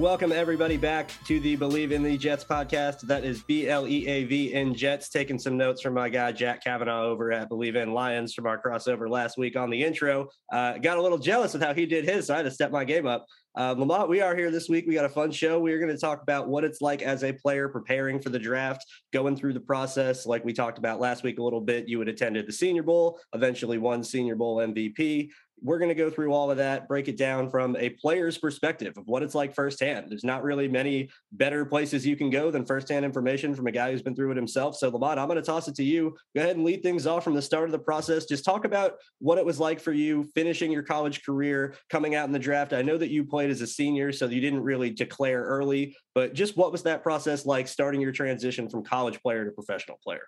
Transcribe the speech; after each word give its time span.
Welcome 0.00 0.32
everybody 0.32 0.78
back 0.78 1.12
to 1.26 1.40
the 1.40 1.58
BLEAV 1.58 1.90
in 1.90 2.02
the 2.02 2.16
Jets 2.16 2.42
podcast. 2.42 3.02
That 3.02 3.22
is 3.22 3.42
B 3.42 3.68
L 3.68 3.86
E 3.86 4.06
A 4.06 4.24
V 4.24 4.54
in 4.54 4.74
Jets. 4.74 5.10
Taking 5.10 5.38
some 5.38 5.58
notes 5.58 5.82
from 5.82 5.92
my 5.92 6.08
guy 6.08 6.32
Jack 6.32 6.64
Kavanaugh 6.64 7.02
over 7.02 7.30
at 7.32 7.50
BLEAV 7.50 7.76
in 7.76 7.92
Lions 7.92 8.32
from 8.32 8.46
our 8.46 8.58
crossover 8.58 9.10
last 9.10 9.36
week 9.36 9.56
on 9.56 9.68
the 9.68 9.84
intro. 9.84 10.30
Uh, 10.50 10.78
got 10.78 10.96
a 10.96 11.02
little 11.02 11.18
jealous 11.18 11.54
of 11.54 11.60
how 11.60 11.74
he 11.74 11.84
did 11.84 12.06
his, 12.06 12.28
so 12.28 12.32
I 12.32 12.38
had 12.38 12.44
to 12.44 12.50
step 12.50 12.70
my 12.70 12.82
game 12.82 13.06
up. 13.06 13.26
Uh, 13.54 13.74
LaMont, 13.74 14.08
we 14.08 14.22
are 14.22 14.34
here 14.34 14.50
this 14.50 14.70
week. 14.70 14.86
We 14.86 14.94
got 14.94 15.04
a 15.04 15.10
fun 15.10 15.32
show. 15.32 15.58
We're 15.58 15.80
going 15.80 15.94
to 15.94 16.00
talk 16.00 16.22
about 16.22 16.48
what 16.48 16.64
it's 16.64 16.80
like 16.80 17.02
as 17.02 17.22
a 17.22 17.34
player 17.34 17.68
preparing 17.68 18.22
for 18.22 18.30
the 18.30 18.38
draft, 18.38 18.86
going 19.12 19.36
through 19.36 19.52
the 19.52 19.60
process. 19.60 20.24
Like 20.24 20.44
we 20.46 20.54
talked 20.54 20.78
about 20.78 21.00
last 21.00 21.24
week 21.24 21.38
a 21.38 21.42
little 21.42 21.60
bit, 21.60 21.88
you 21.88 21.98
had 21.98 22.08
attended 22.08 22.46
the 22.46 22.52
Senior 22.52 22.84
Bowl, 22.84 23.20
eventually 23.34 23.76
won 23.76 24.02
Senior 24.02 24.36
Bowl 24.36 24.58
MVP 24.58 25.28
we're 25.62 25.78
going 25.78 25.88
to 25.88 25.94
go 25.94 26.10
through 26.10 26.32
all 26.32 26.50
of 26.50 26.56
that, 26.56 26.88
break 26.88 27.08
it 27.08 27.16
down 27.16 27.50
from 27.50 27.76
a 27.76 27.90
player's 27.90 28.38
perspective 28.38 28.96
of 28.96 29.06
what 29.06 29.22
it's 29.22 29.34
like 29.34 29.54
firsthand. 29.54 30.06
There's 30.08 30.24
not 30.24 30.42
really 30.42 30.68
many 30.68 31.10
better 31.32 31.64
places 31.64 32.06
you 32.06 32.16
can 32.16 32.30
go 32.30 32.50
than 32.50 32.64
firsthand 32.64 33.04
information 33.04 33.54
from 33.54 33.66
a 33.66 33.72
guy 33.72 33.90
who's 33.90 34.02
been 34.02 34.14
through 34.14 34.32
it 34.32 34.36
himself. 34.36 34.76
So, 34.76 34.90
LaMont, 34.90 35.18
I'm 35.18 35.26
going 35.26 35.36
to 35.36 35.42
toss 35.42 35.68
it 35.68 35.74
to 35.76 35.84
you. 35.84 36.16
Go 36.34 36.42
ahead 36.42 36.56
and 36.56 36.64
lead 36.64 36.82
things 36.82 37.06
off 37.06 37.24
from 37.24 37.34
the 37.34 37.42
start 37.42 37.64
of 37.64 37.72
the 37.72 37.78
process. 37.78 38.24
Just 38.24 38.44
talk 38.44 38.64
about 38.64 38.94
what 39.18 39.38
it 39.38 39.44
was 39.44 39.60
like 39.60 39.80
for 39.80 39.92
you 39.92 40.28
finishing 40.34 40.72
your 40.72 40.82
college 40.82 41.24
career, 41.24 41.74
coming 41.88 42.14
out 42.14 42.26
in 42.26 42.32
the 42.32 42.38
draft. 42.38 42.72
I 42.72 42.82
know 42.82 42.96
that 42.96 43.10
you 43.10 43.24
played 43.24 43.50
as 43.50 43.60
a 43.60 43.66
senior, 43.66 44.12
so 44.12 44.26
you 44.26 44.40
didn't 44.40 44.62
really 44.62 44.90
declare 44.90 45.42
early, 45.42 45.96
but 46.14 46.34
just 46.34 46.56
what 46.56 46.72
was 46.72 46.82
that 46.84 47.02
process 47.02 47.46
like 47.46 47.68
starting 47.68 48.00
your 48.00 48.12
transition 48.12 48.68
from 48.68 48.84
college 48.84 49.20
player 49.22 49.44
to 49.44 49.50
professional 49.50 49.98
player? 50.02 50.26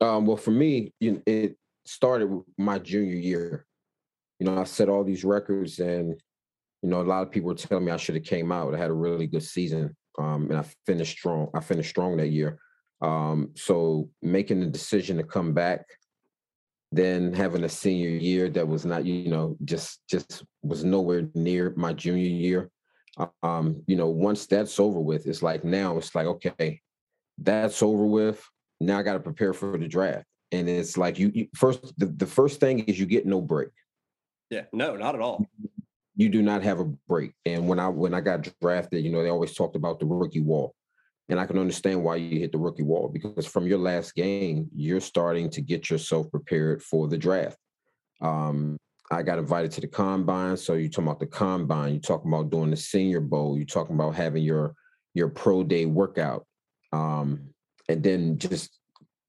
Um, 0.00 0.26
well, 0.26 0.36
for 0.36 0.50
me, 0.52 0.92
it 1.00 1.56
started 1.84 2.42
my 2.56 2.78
junior 2.78 3.16
year 3.16 3.66
you 4.38 4.46
know, 4.46 4.58
I 4.58 4.64
set 4.64 4.88
all 4.88 5.04
these 5.04 5.24
records 5.24 5.78
and, 5.78 6.14
you 6.82 6.88
know, 6.88 7.00
a 7.00 7.02
lot 7.02 7.22
of 7.22 7.30
people 7.30 7.48
were 7.48 7.54
telling 7.54 7.84
me 7.84 7.92
I 7.92 7.96
should 7.96 8.14
have 8.14 8.24
came 8.24 8.52
out. 8.52 8.74
I 8.74 8.78
had 8.78 8.90
a 8.90 8.94
really 8.94 9.26
good 9.26 9.42
season. 9.42 9.96
Um, 10.18 10.50
and 10.50 10.58
I 10.58 10.64
finished 10.86 11.18
strong. 11.18 11.48
I 11.54 11.60
finished 11.60 11.90
strong 11.90 12.16
that 12.16 12.28
year. 12.28 12.58
Um, 13.00 13.50
so 13.54 14.10
making 14.22 14.60
the 14.60 14.66
decision 14.66 15.16
to 15.16 15.22
come 15.22 15.52
back, 15.52 15.86
then 16.90 17.32
having 17.32 17.64
a 17.64 17.68
senior 17.68 18.08
year 18.08 18.48
that 18.50 18.66
was 18.66 18.84
not, 18.84 19.04
you 19.04 19.28
know, 19.28 19.56
just 19.64 20.00
just 20.08 20.44
was 20.62 20.84
nowhere 20.84 21.28
near 21.34 21.72
my 21.76 21.92
junior 21.92 22.24
year. 22.24 22.70
Um, 23.42 23.82
you 23.86 23.96
know, 23.96 24.08
once 24.08 24.46
that's 24.46 24.80
over 24.80 25.00
with, 25.00 25.26
it's 25.26 25.42
like 25.42 25.64
now 25.64 25.98
it's 25.98 26.14
like, 26.14 26.26
okay, 26.26 26.80
that's 27.38 27.82
over 27.82 28.06
with. 28.06 28.44
Now 28.80 28.98
I 28.98 29.02
got 29.02 29.14
to 29.14 29.20
prepare 29.20 29.52
for 29.52 29.76
the 29.76 29.88
draft. 29.88 30.24
And 30.50 30.68
it's 30.68 30.96
like 30.96 31.18
you, 31.18 31.30
you 31.34 31.48
first 31.54 31.92
the, 31.98 32.06
the 32.06 32.26
first 32.26 32.58
thing 32.58 32.80
is 32.80 32.98
you 32.98 33.06
get 33.06 33.26
no 33.26 33.40
break. 33.40 33.68
Yeah, 34.50 34.62
no, 34.72 34.96
not 34.96 35.14
at 35.14 35.20
all. 35.20 35.44
You 36.16 36.28
do 36.28 36.42
not 36.42 36.62
have 36.62 36.80
a 36.80 36.84
break. 36.84 37.32
And 37.44 37.68
when 37.68 37.78
I 37.78 37.88
when 37.88 38.14
I 38.14 38.20
got 38.20 38.48
drafted, 38.60 39.04
you 39.04 39.10
know, 39.10 39.22
they 39.22 39.28
always 39.28 39.54
talked 39.54 39.76
about 39.76 40.00
the 40.00 40.06
rookie 40.06 40.40
wall. 40.40 40.74
And 41.28 41.38
I 41.38 41.46
can 41.46 41.58
understand 41.58 42.02
why 42.02 42.16
you 42.16 42.40
hit 42.40 42.52
the 42.52 42.58
rookie 42.58 42.82
wall 42.82 43.08
because 43.08 43.46
from 43.46 43.66
your 43.66 43.78
last 43.78 44.14
game, 44.14 44.68
you're 44.74 45.00
starting 45.00 45.50
to 45.50 45.60
get 45.60 45.90
yourself 45.90 46.30
prepared 46.30 46.82
for 46.82 47.06
the 47.06 47.18
draft. 47.18 47.58
Um, 48.22 48.78
I 49.10 49.22
got 49.22 49.38
invited 49.38 49.70
to 49.72 49.80
the 49.82 49.88
combine. 49.88 50.56
So 50.56 50.74
you're 50.74 50.88
talking 50.88 51.06
about 51.06 51.20
the 51.20 51.26
combine, 51.26 51.92
you're 51.92 52.00
talking 52.00 52.32
about 52.32 52.50
doing 52.50 52.70
the 52.70 52.76
senior 52.76 53.20
bowl, 53.20 53.56
you're 53.56 53.66
talking 53.66 53.94
about 53.94 54.14
having 54.14 54.42
your 54.42 54.74
your 55.14 55.28
pro 55.28 55.62
day 55.62 55.86
workout. 55.86 56.46
Um, 56.92 57.50
and 57.88 58.02
then 58.02 58.38
just 58.38 58.78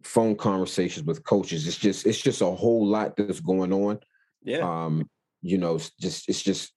phone 0.04 0.36
conversations 0.36 1.06
with 1.06 1.24
coaches. 1.24 1.68
It's 1.68 1.78
just 1.78 2.06
it's 2.06 2.22
just 2.22 2.42
a 2.42 2.46
whole 2.46 2.86
lot 2.86 3.16
that's 3.18 3.40
going 3.40 3.74
on. 3.74 4.00
Yeah. 4.44 4.60
Um, 4.60 5.10
you 5.42 5.58
know, 5.58 5.80
just 6.00 6.30
it's 6.30 6.42
just 6.42 6.72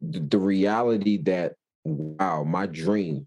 the 0.00 0.38
reality 0.38 1.22
that 1.22 1.54
wow, 1.84 2.44
my 2.44 2.66
dream, 2.66 3.26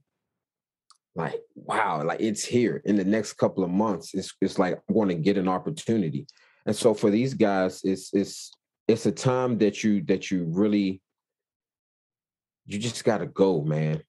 like 1.16 1.40
wow, 1.56 2.04
like 2.04 2.22
it's 2.22 2.44
here 2.44 2.82
in 2.86 2.96
the 2.96 3.04
next 3.04 3.34
couple 3.34 3.64
of 3.64 3.70
months. 3.70 4.14
It's 4.14 4.34
it's 4.42 4.60
like 4.60 4.80
I'm 4.88 4.96
going 4.96 5.10
to 5.10 5.16
get 5.16 5.38
an 5.38 5.48
opportunity. 5.48 6.28
And 6.66 6.76
so 6.76 6.94
for 6.94 7.10
these 7.10 7.34
guys, 7.34 7.82
it's 7.84 8.14
it's 8.14 8.52
it's 8.88 9.06
a 9.06 9.12
time 9.12 9.58
that 9.60 9.84
you 9.84 10.04
that 10.04 10.32
you 10.32 10.46
really 10.50 11.02
you 12.66 12.80
just 12.80 13.04
got 13.04 13.20
to 13.20 13.28
go, 13.28 13.62
man. 13.62 14.02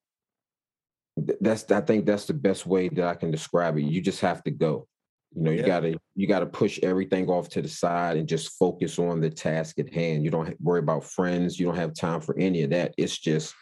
That's 1.16 1.70
I 1.70 1.80
think 1.80 2.06
that's 2.06 2.26
the 2.26 2.34
best 2.34 2.66
way 2.66 2.88
that 2.88 3.06
I 3.06 3.14
can 3.14 3.30
describe 3.30 3.78
it. 3.78 3.82
You 3.82 4.00
just 4.00 4.20
have 4.20 4.42
to 4.44 4.50
go. 4.50 4.86
You 5.36 5.42
know, 5.42 5.50
you 5.50 5.60
yeah. 5.60 5.66
gotta 5.66 5.98
you 6.14 6.26
gotta 6.26 6.46
push 6.46 6.80
everything 6.82 7.28
off 7.28 7.50
to 7.50 7.62
the 7.62 7.68
side 7.68 8.16
and 8.16 8.26
just 8.26 8.58
focus 8.58 8.98
on 8.98 9.20
the 9.20 9.28
task 9.28 9.78
at 9.78 9.92
hand. 9.92 10.24
You 10.24 10.30
don't 10.30 10.58
worry 10.60 10.78
about 10.78 11.04
friends. 11.04 11.60
You 11.60 11.66
don't 11.66 11.76
have 11.76 11.94
time 11.94 12.22
for 12.22 12.36
any 12.38 12.62
of 12.62 12.70
that. 12.70 12.94
It's 12.96 13.18
just 13.18 13.54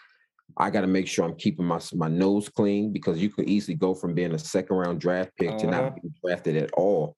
I 0.56 0.70
got 0.70 0.82
to 0.82 0.86
make 0.86 1.08
sure 1.08 1.24
I'm 1.24 1.34
keeping 1.34 1.64
my 1.64 1.80
my 1.94 2.08
nose 2.08 2.48
clean 2.48 2.92
because 2.92 3.20
you 3.20 3.28
could 3.28 3.48
easily 3.48 3.74
go 3.74 3.92
from 3.92 4.14
being 4.14 4.32
a 4.34 4.38
second 4.38 4.76
round 4.76 5.00
draft 5.00 5.32
pick 5.36 5.48
uh-huh. 5.48 5.58
to 5.58 5.66
not 5.66 5.84
uh-huh. 5.84 5.96
being 6.00 6.14
drafted 6.24 6.56
at 6.56 6.70
all 6.74 7.16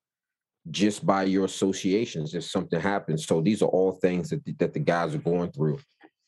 just 0.70 1.06
by 1.06 1.22
your 1.22 1.44
associations 1.44 2.34
if 2.34 2.44
something 2.44 2.80
happens. 2.80 3.26
So 3.26 3.42
these 3.42 3.62
are 3.62 3.68
all 3.68 3.92
things 3.92 4.30
that 4.30 4.40
that 4.58 4.72
the 4.72 4.80
guys 4.80 5.14
are 5.14 5.18
going 5.18 5.52
through. 5.52 5.80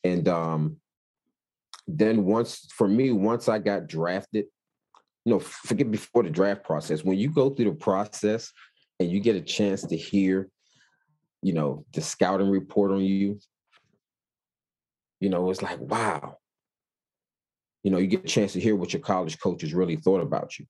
And 0.03 0.27
um 0.27 0.77
then 1.87 2.25
once 2.25 2.67
for 2.71 2.87
me 2.87 3.11
once 3.11 3.49
I 3.49 3.57
got 3.57 3.87
drafted 3.87 4.45
you 5.29 5.35
know, 5.35 5.41
forget 5.41 5.91
before 5.91 6.23
the 6.23 6.29
draft 6.31 6.63
process. 6.63 7.03
When 7.03 7.19
you 7.19 7.29
go 7.29 7.51
through 7.51 7.65
the 7.65 7.75
process 7.75 8.51
and 8.99 9.11
you 9.11 9.19
get 9.19 9.35
a 9.35 9.41
chance 9.41 9.83
to 9.83 9.95
hear, 9.95 10.49
you 11.43 11.53
know, 11.53 11.85
the 11.93 12.01
scouting 12.01 12.49
report 12.49 12.89
on 12.89 13.01
you, 13.01 13.39
you 15.19 15.29
know, 15.29 15.51
it's 15.51 15.61
like, 15.61 15.79
wow. 15.79 16.37
You 17.83 17.91
know, 17.91 17.99
you 17.99 18.07
get 18.07 18.23
a 18.23 18.27
chance 18.27 18.53
to 18.53 18.59
hear 18.59 18.75
what 18.75 18.91
your 18.91 19.03
college 19.03 19.39
coaches 19.39 19.71
really 19.71 19.97
thought 19.97 20.21
about 20.21 20.57
you. 20.57 20.65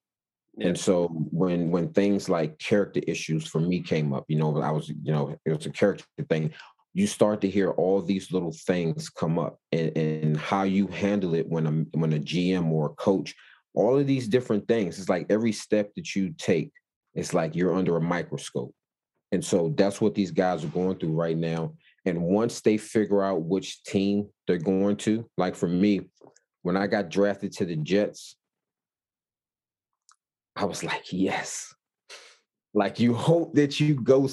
And 0.60 0.78
so 0.78 1.08
when 1.08 1.72
when 1.72 1.94
things 1.94 2.28
like 2.28 2.60
character 2.60 3.00
issues 3.08 3.48
for 3.48 3.62
me 3.62 3.80
came 3.80 4.12
up, 4.12 4.26
you 4.28 4.38
know, 4.38 4.60
I 4.60 4.72
was, 4.72 4.90
you 4.90 5.14
know, 5.14 5.38
it 5.46 5.56
was 5.56 5.68
a 5.68 5.72
character 5.72 6.04
thing. 6.28 6.52
You 6.94 7.08
start 7.08 7.40
to 7.42 7.50
hear 7.50 7.70
all 7.70 8.02
these 8.02 8.34
little 8.34 8.52
things 8.52 9.08
come 9.08 9.40
up 9.40 9.58
and, 9.72 9.98
and 9.98 10.38
how 10.38 10.64
you 10.64 10.88
handle 10.88 11.34
it 11.34 11.48
when 11.48 11.66
a 11.66 11.98
when 11.98 12.12
a 12.12 12.20
GM 12.20 12.72
or 12.72 12.88
a 12.88 12.96
coach 12.96 13.34
all 13.74 13.98
of 13.98 14.08
these 14.08 14.28
different 14.28 14.68
things. 14.68 15.00
It's 15.00 15.10
like 15.10 15.28
every 15.30 15.52
step 15.52 15.92
that 15.96 16.16
you 16.16 16.34
take, 16.38 16.72
it's 17.14 17.34
like 17.34 17.56
you're 17.56 17.76
under 17.76 17.98
a 17.98 18.02
microscope. 18.02 18.74
And 19.32 19.44
so 19.44 19.74
that's 19.78 20.02
what 20.02 20.16
these 20.16 20.32
guys 20.32 20.64
are 20.64 20.70
going 20.70 20.98
through 20.98 21.14
right 21.14 21.38
now. 21.38 21.74
And 22.06 22.22
once 22.22 22.62
they 22.62 22.78
figure 22.78 23.24
out 23.24 23.44
which 23.44 23.84
team 23.84 24.28
they're 24.48 24.58
going 24.58 24.98
to, 24.98 25.30
like 25.38 25.56
for 25.56 25.68
me, 25.68 26.02
when 26.64 26.76
I 26.76 26.88
got 26.88 27.10
drafted 27.10 27.52
to 27.54 27.66
the 27.66 27.76
Jets, 27.76 28.36
I 30.56 30.66
was 30.66 30.84
like, 30.84 31.12
yes. 31.12 31.74
Like 32.74 33.00
you 33.00 33.14
hope 33.14 33.56
that 33.56 33.80
you 33.80 33.96
go, 33.96 34.30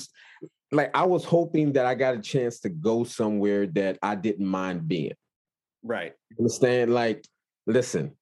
like 0.72 0.90
I 0.94 1.04
was 1.04 1.24
hoping 1.24 1.72
that 1.74 1.86
I 1.86 1.94
got 1.94 2.14
a 2.14 2.20
chance 2.20 2.60
to 2.60 2.68
go 2.68 3.04
somewhere 3.04 3.66
that 3.68 3.98
I 4.02 4.14
didn't 4.14 4.46
mind 4.46 4.88
being. 4.88 5.14
Right. 5.82 6.14
Understand? 6.38 6.92
Like, 6.92 7.24
listen, 7.66 8.16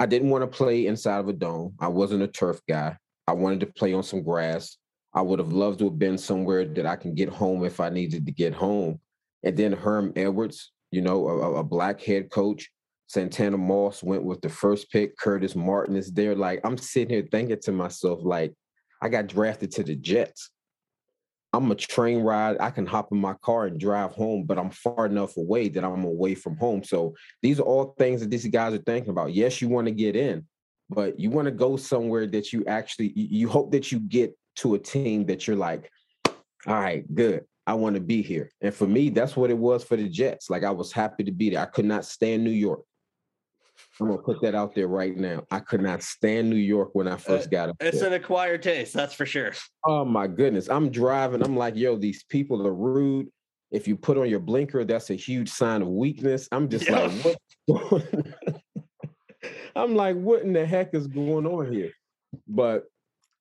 I 0.00 0.06
didn't 0.06 0.30
want 0.30 0.42
to 0.42 0.56
play 0.56 0.86
inside 0.86 1.18
of 1.18 1.28
a 1.28 1.32
dome. 1.34 1.74
I 1.78 1.88
wasn't 1.88 2.22
a 2.22 2.26
turf 2.26 2.60
guy. 2.66 2.96
I 3.26 3.32
wanted 3.32 3.60
to 3.60 3.66
play 3.66 3.92
on 3.92 4.02
some 4.02 4.22
grass. 4.22 4.78
I 5.12 5.20
would 5.20 5.38
have 5.38 5.52
loved 5.52 5.80
to 5.80 5.84
have 5.84 5.98
been 5.98 6.16
somewhere 6.16 6.64
that 6.64 6.86
I 6.86 6.96
can 6.96 7.14
get 7.14 7.28
home 7.28 7.64
if 7.66 7.80
I 7.80 7.90
needed 7.90 8.24
to 8.24 8.32
get 8.32 8.54
home. 8.54 8.98
And 9.42 9.56
then 9.56 9.72
Herm 9.72 10.14
Edwards, 10.16 10.72
you 10.90 11.02
know, 11.02 11.28
a, 11.28 11.56
a 11.56 11.64
black 11.64 12.00
head 12.00 12.30
coach. 12.30 12.70
Santana 13.08 13.58
Moss 13.58 14.02
went 14.02 14.24
with 14.24 14.40
the 14.40 14.48
first 14.48 14.90
pick. 14.90 15.18
Curtis 15.18 15.54
Martin 15.54 15.96
is 15.96 16.10
there. 16.12 16.34
Like 16.34 16.60
I'm 16.64 16.78
sitting 16.78 17.10
here 17.10 17.28
thinking 17.30 17.60
to 17.60 17.72
myself, 17.72 18.20
like, 18.22 18.54
I 19.02 19.10
got 19.10 19.26
drafted 19.26 19.70
to 19.72 19.82
the 19.82 19.96
Jets. 19.96 20.50
I'm 21.52 21.70
a 21.70 21.74
train 21.74 22.20
ride. 22.20 22.56
I 22.60 22.70
can 22.70 22.86
hop 22.86 23.10
in 23.10 23.18
my 23.18 23.34
car 23.42 23.66
and 23.66 23.78
drive 23.78 24.12
home, 24.12 24.44
but 24.44 24.58
I'm 24.58 24.70
far 24.70 25.06
enough 25.06 25.36
away 25.36 25.68
that 25.70 25.84
I'm 25.84 26.04
away 26.04 26.34
from 26.34 26.56
home. 26.56 26.84
So 26.84 27.14
these 27.42 27.58
are 27.58 27.64
all 27.64 27.94
things 27.98 28.20
that 28.20 28.30
these 28.30 28.46
guys 28.46 28.72
are 28.72 28.78
thinking 28.78 29.10
about. 29.10 29.34
Yes, 29.34 29.60
you 29.60 29.68
want 29.68 29.88
to 29.88 29.92
get 29.92 30.14
in, 30.14 30.46
but 30.88 31.18
you 31.18 31.30
want 31.30 31.46
to 31.46 31.52
go 31.52 31.76
somewhere 31.76 32.26
that 32.28 32.52
you 32.52 32.64
actually 32.66 33.12
you 33.14 33.48
hope 33.48 33.72
that 33.72 33.90
you 33.90 33.98
get 33.98 34.36
to 34.56 34.74
a 34.74 34.78
team 34.78 35.26
that 35.26 35.46
you're 35.46 35.56
like, 35.56 35.90
all 36.66 36.74
right, 36.74 37.12
good. 37.14 37.44
I 37.66 37.74
want 37.74 37.94
to 37.94 38.00
be 38.00 38.22
here. 38.22 38.50
And 38.60 38.74
for 38.74 38.86
me, 38.86 39.10
that's 39.10 39.36
what 39.36 39.50
it 39.50 39.58
was 39.58 39.84
for 39.84 39.96
the 39.96 40.08
Jets. 40.08 40.50
Like 40.50 40.64
I 40.64 40.70
was 40.70 40.92
happy 40.92 41.24
to 41.24 41.32
be 41.32 41.50
there. 41.50 41.60
I 41.60 41.66
could 41.66 41.84
not 41.84 42.04
stand 42.04 42.44
New 42.44 42.50
York. 42.50 42.80
I'm 44.00 44.08
gonna 44.08 44.22
put 44.22 44.40
that 44.42 44.54
out 44.54 44.74
there 44.74 44.88
right 44.88 45.16
now. 45.16 45.44
I 45.50 45.60
could 45.60 45.82
not 45.82 46.02
stand 46.02 46.48
New 46.48 46.56
York 46.56 46.90
when 46.94 47.06
I 47.06 47.12
uh, 47.12 47.16
first 47.16 47.48
uh, 47.48 47.50
got 47.50 47.68
it. 47.70 47.76
It's 47.80 48.00
there. 48.00 48.08
an 48.08 48.14
acquired 48.14 48.62
taste, 48.62 48.94
that's 48.94 49.14
for 49.14 49.26
sure. 49.26 49.52
Oh 49.84 50.04
my 50.04 50.26
goodness. 50.26 50.68
I'm 50.68 50.90
driving. 50.90 51.42
I'm 51.42 51.56
like, 51.56 51.76
yo, 51.76 51.96
these 51.96 52.24
people 52.24 52.66
are 52.66 52.74
rude. 52.74 53.28
If 53.70 53.86
you 53.86 53.96
put 53.96 54.18
on 54.18 54.28
your 54.28 54.40
blinker, 54.40 54.84
that's 54.84 55.10
a 55.10 55.14
huge 55.14 55.48
sign 55.50 55.82
of 55.82 55.88
weakness. 55.88 56.48
I'm 56.50 56.68
just 56.68 56.88
yeah. 56.88 57.06
like, 57.06 57.38
what? 57.66 58.08
I'm 59.76 59.94
like, 59.94 60.16
what 60.16 60.42
in 60.42 60.52
the 60.52 60.66
heck 60.66 60.94
is 60.94 61.06
going 61.06 61.46
on 61.46 61.72
here? 61.72 61.92
But 62.48 62.84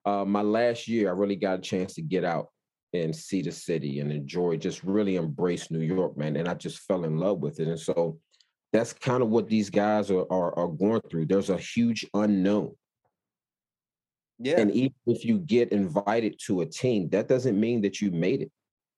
uh, 0.05 0.25
my 0.25 0.41
last 0.41 0.87
year, 0.87 1.09
I 1.09 1.13
really 1.13 1.35
got 1.35 1.59
a 1.59 1.61
chance 1.61 1.95
to 1.95 2.01
get 2.01 2.23
out 2.23 2.47
and 2.93 3.15
see 3.15 3.41
the 3.41 3.51
city 3.51 3.99
and 3.99 4.11
enjoy, 4.11 4.57
just 4.57 4.83
really 4.83 5.15
embrace 5.15 5.71
New 5.71 5.79
York, 5.79 6.17
man. 6.17 6.35
And 6.35 6.47
I 6.47 6.53
just 6.53 6.79
fell 6.79 7.05
in 7.05 7.17
love 7.17 7.39
with 7.39 7.59
it. 7.59 7.67
And 7.67 7.79
so 7.79 8.19
that's 8.71 8.93
kind 8.93 9.23
of 9.23 9.29
what 9.29 9.47
these 9.47 9.69
guys 9.69 10.11
are, 10.11 10.25
are, 10.31 10.57
are 10.57 10.67
going 10.67 11.01
through. 11.09 11.25
There's 11.25 11.49
a 11.49 11.57
huge 11.57 12.05
unknown. 12.13 12.75
Yeah. 14.37 14.59
And 14.59 14.71
even 14.71 14.93
if 15.07 15.25
you 15.25 15.39
get 15.39 15.71
invited 15.71 16.39
to 16.45 16.61
a 16.61 16.65
team, 16.65 17.09
that 17.09 17.27
doesn't 17.27 17.59
mean 17.59 17.81
that 17.81 17.99
you 17.99 18.11
made 18.11 18.41
it. 18.41 18.51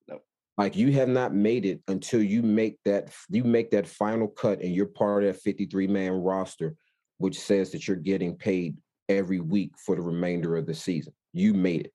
No. 0.08 0.20
Like 0.58 0.76
you 0.76 0.92
have 0.94 1.08
not 1.08 1.34
made 1.34 1.66
it 1.66 1.82
until 1.88 2.22
you 2.22 2.44
make 2.44 2.78
that 2.86 3.12
you 3.30 3.44
make 3.44 3.72
that 3.72 3.88
final 3.88 4.28
cut 4.28 4.62
and 4.62 4.76
you're 4.76 4.86
part 4.86 5.24
of 5.24 5.34
that 5.34 5.42
53 5.42 5.88
man 5.88 6.12
roster, 6.12 6.76
which 7.18 7.40
says 7.40 7.72
that 7.72 7.88
you're 7.88 7.98
getting 7.98 8.36
paid 8.36 8.78
every 9.10 9.40
week 9.40 9.72
for 9.84 9.96
the 9.96 10.02
remainder 10.02 10.58
of 10.58 10.68
the 10.68 10.76
season. 10.76 11.14
You 11.34 11.54
made 11.54 11.86
it. 11.86 11.94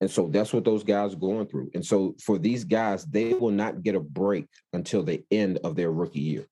And 0.00 0.10
so 0.10 0.26
that's 0.26 0.52
what 0.52 0.64
those 0.64 0.82
guys 0.82 1.12
are 1.12 1.18
going 1.18 1.46
through. 1.46 1.70
And 1.74 1.86
so 1.86 2.16
for 2.20 2.36
these 2.36 2.64
guys, 2.64 3.04
they 3.04 3.34
will 3.34 3.52
not 3.52 3.84
get 3.84 3.94
a 3.94 4.00
break 4.00 4.46
until 4.72 5.04
the 5.04 5.22
end 5.30 5.60
of 5.62 5.76
their 5.76 5.92
rookie 5.92 6.18
year. 6.18 6.48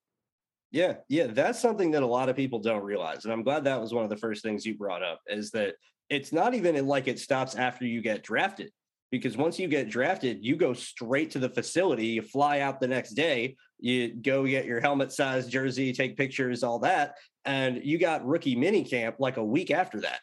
Yeah, 0.72 0.96
yeah, 1.08 1.26
that's 1.26 1.58
something 1.58 1.90
that 1.92 2.02
a 2.02 2.06
lot 2.06 2.28
of 2.28 2.36
people 2.36 2.60
don't 2.60 2.84
realize. 2.84 3.24
And 3.24 3.32
I'm 3.32 3.42
glad 3.42 3.64
that 3.64 3.80
was 3.80 3.92
one 3.92 4.04
of 4.04 4.10
the 4.10 4.16
first 4.16 4.42
things 4.42 4.64
you 4.64 4.76
brought 4.76 5.02
up 5.02 5.20
is 5.26 5.50
that 5.50 5.74
it's 6.08 6.32
not 6.32 6.54
even 6.54 6.86
like 6.86 7.08
it 7.08 7.18
stops 7.18 7.56
after 7.56 7.84
you 7.84 8.00
get 8.00 8.22
drafted. 8.22 8.70
Because 9.10 9.36
once 9.36 9.58
you 9.58 9.66
get 9.66 9.90
drafted, 9.90 10.44
you 10.44 10.54
go 10.54 10.72
straight 10.72 11.32
to 11.32 11.40
the 11.40 11.48
facility, 11.48 12.06
you 12.06 12.22
fly 12.22 12.60
out 12.60 12.78
the 12.78 12.86
next 12.86 13.14
day, 13.14 13.56
you 13.80 14.14
go 14.14 14.46
get 14.46 14.66
your 14.66 14.80
helmet 14.80 15.10
size 15.10 15.48
jersey, 15.48 15.92
take 15.92 16.16
pictures, 16.16 16.62
all 16.62 16.78
that. 16.80 17.14
And 17.44 17.84
you 17.84 17.98
got 17.98 18.24
rookie 18.24 18.54
mini 18.54 18.84
camp 18.84 19.16
like 19.18 19.36
a 19.36 19.44
week 19.44 19.72
after 19.72 20.00
that. 20.02 20.20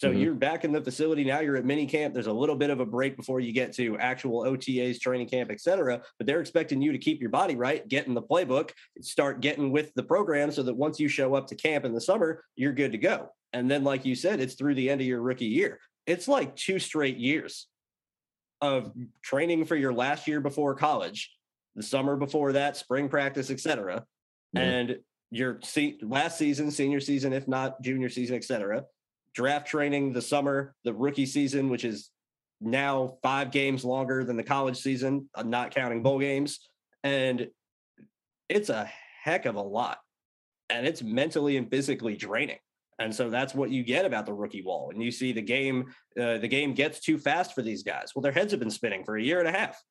So 0.00 0.08
mm-hmm. 0.08 0.20
you're 0.20 0.34
back 0.34 0.64
in 0.64 0.72
the 0.72 0.80
facility 0.80 1.24
now. 1.24 1.40
You're 1.40 1.56
at 1.56 1.66
mini 1.66 1.84
camp. 1.84 2.14
There's 2.14 2.26
a 2.26 2.32
little 2.32 2.56
bit 2.56 2.70
of 2.70 2.80
a 2.80 2.86
break 2.86 3.18
before 3.18 3.38
you 3.38 3.52
get 3.52 3.74
to 3.74 3.98
actual 3.98 4.44
OTAs, 4.44 4.98
training 4.98 5.28
camp, 5.28 5.50
et 5.50 5.60
cetera. 5.60 6.00
But 6.16 6.26
they're 6.26 6.40
expecting 6.40 6.80
you 6.80 6.90
to 6.92 6.98
keep 6.98 7.20
your 7.20 7.28
body 7.28 7.54
right, 7.54 7.86
get 7.86 8.06
in 8.06 8.14
the 8.14 8.22
playbook, 8.22 8.70
start 9.02 9.40
getting 9.40 9.70
with 9.70 9.92
the 9.94 10.02
program, 10.02 10.52
so 10.52 10.62
that 10.62 10.74
once 10.74 10.98
you 10.98 11.08
show 11.08 11.34
up 11.34 11.46
to 11.48 11.54
camp 11.54 11.84
in 11.84 11.92
the 11.92 12.00
summer, 12.00 12.42
you're 12.56 12.72
good 12.72 12.92
to 12.92 12.98
go. 12.98 13.28
And 13.52 13.70
then, 13.70 13.84
like 13.84 14.06
you 14.06 14.14
said, 14.14 14.40
it's 14.40 14.54
through 14.54 14.74
the 14.74 14.88
end 14.88 15.02
of 15.02 15.06
your 15.06 15.20
rookie 15.20 15.44
year. 15.44 15.78
It's 16.06 16.28
like 16.28 16.56
two 16.56 16.78
straight 16.78 17.18
years 17.18 17.66
of 18.62 18.92
training 19.22 19.66
for 19.66 19.76
your 19.76 19.92
last 19.92 20.26
year 20.26 20.40
before 20.40 20.74
college, 20.76 21.30
the 21.76 21.82
summer 21.82 22.16
before 22.16 22.52
that, 22.52 22.76
spring 22.78 23.10
practice, 23.10 23.50
et 23.50 23.60
cetera, 23.60 23.96
mm-hmm. 24.56 24.58
and 24.58 24.98
your 25.30 25.58
se- 25.62 25.98
last 26.00 26.38
season, 26.38 26.70
senior 26.70 27.00
season, 27.00 27.34
if 27.34 27.46
not 27.46 27.82
junior 27.82 28.08
season, 28.08 28.36
et 28.36 28.44
cetera 28.44 28.84
draft 29.34 29.66
training 29.66 30.12
the 30.12 30.22
summer, 30.22 30.74
the 30.84 30.92
rookie 30.92 31.26
season, 31.26 31.68
which 31.68 31.84
is 31.84 32.10
now 32.60 33.16
five 33.22 33.50
games 33.50 33.84
longer 33.84 34.24
than 34.24 34.36
the 34.36 34.42
college 34.42 34.76
season, 34.76 35.28
uh, 35.34 35.42
not 35.42 35.74
counting 35.74 36.02
bowl 36.02 36.18
games. 36.18 36.60
And 37.02 37.48
it's 38.48 38.68
a 38.68 38.90
heck 39.22 39.46
of 39.46 39.56
a 39.56 39.62
lot. 39.62 39.98
And 40.68 40.86
it's 40.86 41.02
mentally 41.02 41.56
and 41.56 41.70
physically 41.70 42.16
draining. 42.16 42.58
And 42.98 43.14
so 43.14 43.30
that's 43.30 43.54
what 43.54 43.70
you 43.70 43.82
get 43.82 44.04
about 44.04 44.26
the 44.26 44.34
rookie 44.34 44.62
wall. 44.62 44.90
And 44.92 45.02
you 45.02 45.10
see 45.10 45.32
the 45.32 45.40
game, 45.40 45.86
uh, 46.20 46.36
the 46.36 46.48
game 46.48 46.74
gets 46.74 47.00
too 47.00 47.18
fast 47.18 47.54
for 47.54 47.62
these 47.62 47.82
guys. 47.82 48.12
Well, 48.14 48.22
their 48.22 48.32
heads 48.32 48.50
have 48.50 48.60
been 48.60 48.70
spinning 48.70 49.04
for 49.04 49.16
a 49.16 49.22
year 49.22 49.38
and 49.38 49.48
a 49.48 49.52
half. 49.52 49.82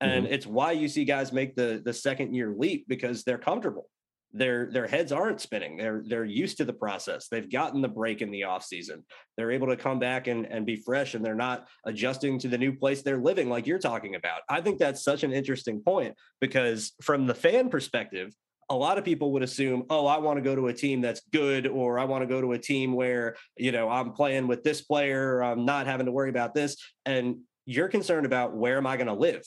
And 0.00 0.24
mm-hmm. 0.24 0.34
it's 0.34 0.46
why 0.46 0.72
you 0.72 0.86
see 0.86 1.04
guys 1.04 1.32
make 1.32 1.56
the 1.56 1.82
the 1.84 1.92
second 1.92 2.34
year 2.34 2.54
leap 2.56 2.86
because 2.86 3.24
they're 3.24 3.38
comfortable 3.38 3.88
their 4.32 4.70
their 4.70 4.86
heads 4.86 5.10
aren't 5.10 5.40
spinning. 5.40 5.76
They're 5.76 6.02
they're 6.06 6.24
used 6.24 6.58
to 6.58 6.64
the 6.64 6.72
process. 6.72 7.28
They've 7.28 7.50
gotten 7.50 7.80
the 7.80 7.88
break 7.88 8.20
in 8.20 8.30
the 8.30 8.44
off 8.44 8.64
season. 8.64 9.04
They're 9.36 9.50
able 9.50 9.68
to 9.68 9.76
come 9.76 9.98
back 9.98 10.26
and 10.26 10.46
and 10.46 10.66
be 10.66 10.76
fresh 10.76 11.14
and 11.14 11.24
they're 11.24 11.34
not 11.34 11.66
adjusting 11.86 12.38
to 12.40 12.48
the 12.48 12.58
new 12.58 12.72
place 12.72 13.02
they're 13.02 13.18
living 13.18 13.48
like 13.48 13.66
you're 13.66 13.78
talking 13.78 14.14
about. 14.14 14.42
I 14.48 14.60
think 14.60 14.78
that's 14.78 15.02
such 15.02 15.22
an 15.22 15.32
interesting 15.32 15.80
point 15.80 16.14
because 16.40 16.92
from 17.02 17.26
the 17.26 17.34
fan 17.34 17.70
perspective 17.70 18.34
a 18.70 18.76
lot 18.76 18.98
of 18.98 19.04
people 19.04 19.32
would 19.32 19.42
assume 19.42 19.84
oh 19.88 20.06
i 20.06 20.18
want 20.18 20.36
to 20.36 20.42
go 20.42 20.54
to 20.54 20.66
a 20.66 20.74
team 20.74 21.00
that's 21.00 21.22
good 21.32 21.66
or 21.66 21.98
i 21.98 22.04
want 22.04 22.20
to 22.20 22.26
go 22.26 22.38
to 22.38 22.52
a 22.52 22.58
team 22.58 22.92
where 22.92 23.34
you 23.56 23.72
know 23.72 23.88
i'm 23.88 24.12
playing 24.12 24.46
with 24.46 24.62
this 24.62 24.82
player 24.82 25.42
i'm 25.42 25.64
not 25.64 25.86
having 25.86 26.04
to 26.04 26.12
worry 26.12 26.28
about 26.28 26.52
this 26.52 26.76
and 27.06 27.36
you're 27.64 27.88
concerned 27.88 28.26
about 28.26 28.54
where 28.54 28.76
am 28.76 28.86
i 28.86 28.96
going 28.96 29.06
to 29.06 29.14
live? 29.14 29.42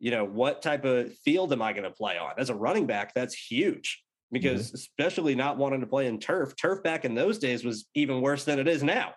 You 0.00 0.10
know 0.10 0.24
what 0.24 0.60
type 0.60 0.84
of 0.84 1.14
field 1.24 1.52
am 1.52 1.62
i 1.62 1.72
going 1.72 1.84
to 1.84 1.90
play 1.90 2.18
on? 2.18 2.32
As 2.36 2.50
a 2.50 2.54
running 2.54 2.86
back 2.86 3.14
that's 3.14 3.34
huge 3.34 4.02
because 4.30 4.68
mm-hmm. 4.68 4.74
especially 4.74 5.34
not 5.34 5.56
wanting 5.56 5.80
to 5.80 5.86
play 5.86 6.06
in 6.06 6.18
turf, 6.18 6.54
turf 6.56 6.82
back 6.82 7.04
in 7.04 7.14
those 7.14 7.38
days 7.38 7.64
was 7.64 7.86
even 7.94 8.20
worse 8.20 8.44
than 8.44 8.58
it 8.58 8.68
is 8.68 8.82
now. 8.82 9.12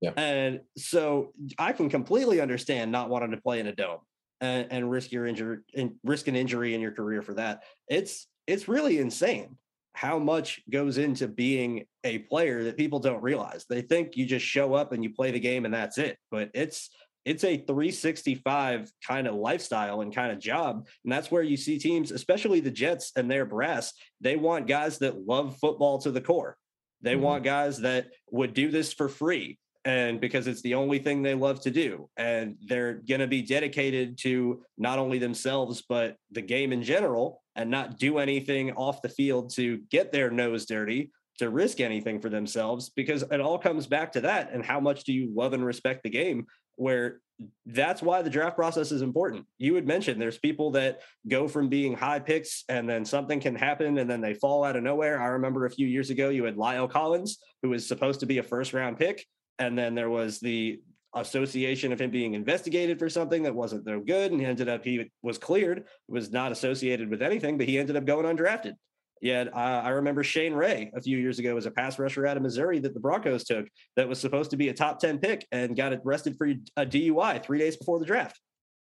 Yeah. 0.00 0.12
And 0.16 0.60
so 0.76 1.32
I 1.58 1.72
can 1.72 1.88
completely 1.88 2.40
understand 2.40 2.92
not 2.92 3.08
wanting 3.08 3.30
to 3.30 3.36
play 3.38 3.60
in 3.60 3.66
a 3.66 3.74
dome 3.74 4.00
and, 4.40 4.66
and 4.70 4.90
risk 4.90 5.12
your 5.12 5.26
injury 5.26 5.58
and 5.74 5.94
risk 6.04 6.28
an 6.28 6.36
injury 6.36 6.74
in 6.74 6.80
your 6.80 6.92
career 6.92 7.22
for 7.22 7.34
that. 7.34 7.62
It's 7.88 8.26
it's 8.46 8.68
really 8.68 8.98
insane 8.98 9.56
how 9.94 10.18
much 10.18 10.60
goes 10.68 10.98
into 10.98 11.28
being 11.28 11.86
a 12.02 12.18
player 12.18 12.64
that 12.64 12.76
people 12.76 12.98
don't 12.98 13.22
realize. 13.22 13.64
They 13.68 13.80
think 13.80 14.16
you 14.16 14.26
just 14.26 14.44
show 14.44 14.74
up 14.74 14.92
and 14.92 15.02
you 15.02 15.14
play 15.14 15.30
the 15.30 15.40
game 15.40 15.64
and 15.64 15.72
that's 15.72 15.98
it. 15.98 16.18
But 16.30 16.50
it's 16.52 16.90
it's 17.24 17.44
a 17.44 17.56
365 17.56 18.90
kind 19.06 19.26
of 19.26 19.34
lifestyle 19.34 20.00
and 20.00 20.14
kind 20.14 20.32
of 20.32 20.38
job. 20.38 20.86
And 21.04 21.12
that's 21.12 21.30
where 21.30 21.42
you 21.42 21.56
see 21.56 21.78
teams, 21.78 22.10
especially 22.10 22.60
the 22.60 22.70
Jets 22.70 23.12
and 23.16 23.30
their 23.30 23.46
brass, 23.46 23.92
they 24.20 24.36
want 24.36 24.66
guys 24.66 24.98
that 24.98 25.26
love 25.26 25.56
football 25.58 25.98
to 26.00 26.10
the 26.10 26.20
core. 26.20 26.56
They 27.02 27.14
mm-hmm. 27.14 27.22
want 27.22 27.44
guys 27.44 27.80
that 27.80 28.08
would 28.30 28.54
do 28.54 28.70
this 28.70 28.92
for 28.92 29.08
free 29.08 29.58
and 29.84 30.20
because 30.20 30.46
it's 30.46 30.62
the 30.62 30.74
only 30.74 30.98
thing 30.98 31.22
they 31.22 31.34
love 31.34 31.60
to 31.62 31.70
do. 31.70 32.08
And 32.16 32.56
they're 32.66 32.94
going 32.94 33.20
to 33.20 33.26
be 33.26 33.42
dedicated 33.42 34.18
to 34.18 34.62
not 34.78 34.98
only 34.98 35.18
themselves, 35.18 35.82
but 35.88 36.16
the 36.30 36.42
game 36.42 36.72
in 36.72 36.82
general 36.82 37.42
and 37.54 37.70
not 37.70 37.98
do 37.98 38.18
anything 38.18 38.72
off 38.72 39.02
the 39.02 39.08
field 39.08 39.52
to 39.54 39.78
get 39.90 40.10
their 40.10 40.30
nose 40.30 40.66
dirty 40.66 41.10
to 41.38 41.50
risk 41.50 41.80
anything 41.80 42.20
for 42.20 42.28
themselves 42.28 42.90
because 42.90 43.22
it 43.22 43.40
all 43.40 43.58
comes 43.58 43.86
back 43.86 44.12
to 44.12 44.20
that 44.20 44.52
and 44.52 44.64
how 44.64 44.80
much 44.80 45.04
do 45.04 45.12
you 45.12 45.32
love 45.34 45.52
and 45.52 45.64
respect 45.64 46.02
the 46.02 46.10
game 46.10 46.46
where 46.76 47.20
that's 47.66 48.00
why 48.00 48.22
the 48.22 48.30
draft 48.30 48.56
process 48.56 48.92
is 48.92 49.02
important. 49.02 49.44
You 49.58 49.72
would 49.74 49.86
mention 49.86 50.18
there's 50.18 50.38
people 50.38 50.70
that 50.72 51.00
go 51.28 51.48
from 51.48 51.68
being 51.68 51.94
high 51.94 52.20
picks 52.20 52.64
and 52.68 52.88
then 52.88 53.04
something 53.04 53.40
can 53.40 53.56
happen 53.56 53.98
and 53.98 54.08
then 54.08 54.20
they 54.20 54.34
fall 54.34 54.64
out 54.64 54.76
of 54.76 54.82
nowhere. 54.82 55.20
I 55.20 55.26
remember 55.26 55.66
a 55.66 55.70
few 55.70 55.86
years 55.86 56.10
ago 56.10 56.28
you 56.28 56.44
had 56.44 56.56
Lyle 56.56 56.86
Collins, 56.86 57.38
who 57.62 57.70
was 57.70 57.86
supposed 57.86 58.20
to 58.20 58.26
be 58.26 58.38
a 58.38 58.42
first 58.42 58.72
round 58.72 58.98
pick. 58.98 59.26
And 59.58 59.76
then 59.76 59.94
there 59.94 60.10
was 60.10 60.40
the 60.40 60.80
association 61.14 61.92
of 61.92 62.00
him 62.00 62.10
being 62.10 62.34
investigated 62.34 62.98
for 62.98 63.08
something 63.08 63.42
that 63.44 63.54
wasn't 63.54 63.86
no 63.86 64.00
good. 64.00 64.32
And 64.32 64.40
he 64.40 64.46
ended 64.46 64.68
up, 64.68 64.84
he 64.84 65.10
was 65.22 65.38
cleared, 65.38 65.84
was 66.08 66.30
not 66.30 66.52
associated 66.52 67.08
with 67.08 67.22
anything, 67.22 67.58
but 67.58 67.68
he 67.68 67.78
ended 67.78 67.96
up 67.96 68.04
going 68.04 68.26
undrafted. 68.26 68.74
Yeah, 69.20 69.44
uh, 69.54 69.82
I 69.84 69.90
remember 69.90 70.22
Shane 70.22 70.52
Ray 70.52 70.90
a 70.94 71.00
few 71.00 71.18
years 71.18 71.38
ago 71.38 71.56
as 71.56 71.66
a 71.66 71.70
pass 71.70 71.98
rusher 71.98 72.26
out 72.26 72.36
of 72.36 72.42
Missouri 72.42 72.78
that 72.80 72.94
the 72.94 73.00
Broncos 73.00 73.44
took 73.44 73.66
that 73.96 74.08
was 74.08 74.20
supposed 74.20 74.50
to 74.50 74.56
be 74.56 74.68
a 74.68 74.74
top 74.74 74.98
10 74.98 75.18
pick 75.18 75.46
and 75.50 75.76
got 75.76 75.92
arrested 76.04 76.36
for 76.36 76.46
a 76.76 76.84
DUI 76.84 77.42
three 77.42 77.58
days 77.58 77.76
before 77.76 77.98
the 77.98 78.04
draft. 78.04 78.38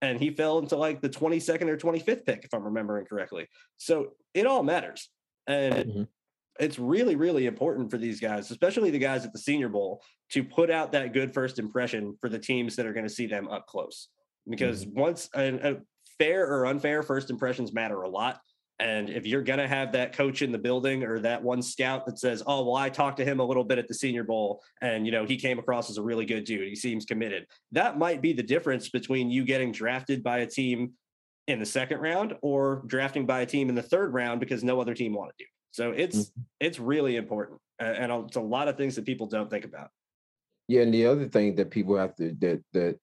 And 0.01 0.19
he 0.19 0.31
fell 0.31 0.59
into 0.59 0.75
like 0.75 1.01
the 1.01 1.09
22nd 1.09 1.69
or 1.69 1.77
25th 1.77 2.25
pick, 2.25 2.43
if 2.43 2.53
I'm 2.53 2.63
remembering 2.63 3.05
correctly. 3.05 3.47
So 3.77 4.13
it 4.33 4.45
all 4.45 4.63
matters. 4.63 5.09
And 5.47 5.75
mm-hmm. 5.75 6.03
it's 6.59 6.79
really, 6.79 7.15
really 7.15 7.45
important 7.45 7.91
for 7.91 7.97
these 7.97 8.19
guys, 8.19 8.49
especially 8.49 8.89
the 8.89 8.99
guys 8.99 9.25
at 9.25 9.33
the 9.33 9.39
Senior 9.39 9.69
Bowl, 9.69 10.01
to 10.31 10.43
put 10.43 10.71
out 10.71 10.91
that 10.93 11.13
good 11.13 11.33
first 11.33 11.59
impression 11.59 12.17
for 12.19 12.27
the 12.27 12.39
teams 12.39 12.75
that 12.75 12.85
are 12.85 12.93
going 12.93 13.07
to 13.07 13.13
see 13.13 13.27
them 13.27 13.47
up 13.49 13.67
close. 13.67 14.09
Because 14.49 14.83
mm-hmm. 14.83 14.99
once 14.99 15.29
a, 15.35 15.73
a 15.73 15.77
fair 16.17 16.51
or 16.51 16.65
unfair 16.65 17.03
first 17.03 17.29
impressions 17.29 17.71
matter 17.71 18.01
a 18.01 18.09
lot 18.09 18.39
And 18.83 19.09
if 19.09 19.25
you're 19.25 19.41
going 19.41 19.59
to 19.59 19.67
have 19.67 19.93
that 19.93 20.11
coach 20.11 20.41
in 20.41 20.51
the 20.51 20.57
building 20.57 21.05
or 21.05 21.17
that 21.19 21.41
one 21.41 21.61
scout 21.61 22.05
that 22.05 22.19
says, 22.19 22.43
oh, 22.45 22.65
well, 22.65 22.75
I 22.75 22.89
talked 22.89 23.15
to 23.17 23.23
him 23.23 23.39
a 23.39 23.43
little 23.43 23.63
bit 23.63 23.77
at 23.77 23.87
the 23.87 23.93
senior 23.93 24.25
bowl 24.25 24.61
and, 24.81 25.05
you 25.05 25.11
know, 25.13 25.23
he 25.23 25.37
came 25.37 25.57
across 25.57 25.89
as 25.89 25.97
a 25.97 26.01
really 26.01 26.25
good 26.25 26.43
dude. 26.43 26.67
He 26.67 26.75
seems 26.75 27.05
committed. 27.05 27.47
That 27.71 27.97
might 27.97 28.21
be 28.21 28.33
the 28.33 28.43
difference 28.43 28.89
between 28.89 29.31
you 29.31 29.45
getting 29.45 29.71
drafted 29.71 30.21
by 30.21 30.39
a 30.39 30.45
team 30.45 30.91
in 31.47 31.59
the 31.59 31.65
second 31.65 32.01
round 32.01 32.33
or 32.41 32.83
drafting 32.85 33.25
by 33.25 33.39
a 33.39 33.45
team 33.45 33.69
in 33.69 33.75
the 33.75 33.81
third 33.81 34.13
round 34.13 34.41
because 34.41 34.65
no 34.65 34.81
other 34.81 34.93
team 34.93 35.13
wanted 35.13 35.37
to. 35.39 35.45
So 35.71 35.91
it's, 35.91 36.17
mm-hmm. 36.17 36.41
it's 36.59 36.77
really 36.77 37.15
important. 37.15 37.61
And 37.79 38.11
it's 38.11 38.35
a 38.35 38.41
lot 38.41 38.67
of 38.67 38.75
things 38.75 38.97
that 38.97 39.05
people 39.05 39.27
don't 39.27 39.49
think 39.49 39.63
about. 39.63 39.91
Yeah. 40.67 40.81
And 40.81 40.93
the 40.93 41.05
other 41.05 41.29
thing 41.29 41.55
that 41.55 41.71
people 41.71 41.95
have 41.95 42.15
to, 42.17 42.35
that, 42.41 42.61
that, 42.73 42.99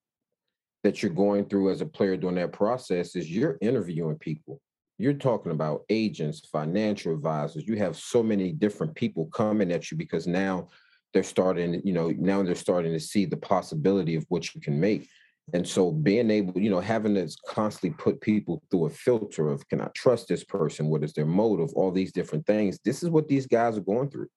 that 0.85 1.03
you're 1.03 1.11
going 1.11 1.47
through 1.47 1.71
as 1.71 1.81
a 1.81 1.87
player 1.87 2.19
during 2.19 2.37
that 2.37 2.53
process 2.53 3.17
is 3.17 3.31
you're 3.31 3.57
interviewing 3.63 4.19
people 4.19 4.61
you're 5.01 5.15
talking 5.15 5.51
about 5.51 5.85
agents, 5.89 6.47
financial 6.53 7.15
advisors. 7.15 7.67
You 7.67 7.77
have 7.77 7.97
so 7.97 8.23
many 8.23 8.53
different 8.53 8.95
people 8.95 9.31
coming 9.33 9.73
at 9.73 9.91
you 9.91 9.97
because 9.97 10.27
now 10.27 10.69
they're 11.15 11.23
starting, 11.23 11.81
you 11.83 11.95
know, 11.95 12.11
now 12.19 12.43
they're 12.43 12.55
starting 12.55 12.93
to 12.93 13.01
see 13.01 13.25
the 13.25 13.39
possibility 13.39 14.15
of 14.15 14.27
what 14.29 14.55
you 14.55 14.61
can 14.61 14.79
make. 14.79 15.09
And 15.55 15.67
so 15.67 15.91
being 15.91 16.31
able, 16.31 16.61
you 16.61 16.69
know, 16.69 16.81
having 16.81 17.15
to 17.15 17.35
constantly 17.49 17.97
put 17.99 18.21
people 18.21 18.63
through 18.71 18.87
a 18.87 18.91
filter 18.91 19.49
of 19.49 19.67
can 19.71 19.81
I 19.81 19.89
trust 19.95 20.29
this 20.29 20.45
person? 20.45 20.91
What 20.91 21.03
is 21.03 21.15
their 21.15 21.25
motive? 21.25 21.71
All 21.75 21.91
these 21.91 22.13
different 22.13 22.47
things. 22.47 22.79
This 22.85 23.03
is 23.03 23.09
what 23.09 23.27
these 23.27 23.47
guys 23.47 23.79
are 23.79 23.83
going 23.83 24.11
through. 24.11 24.29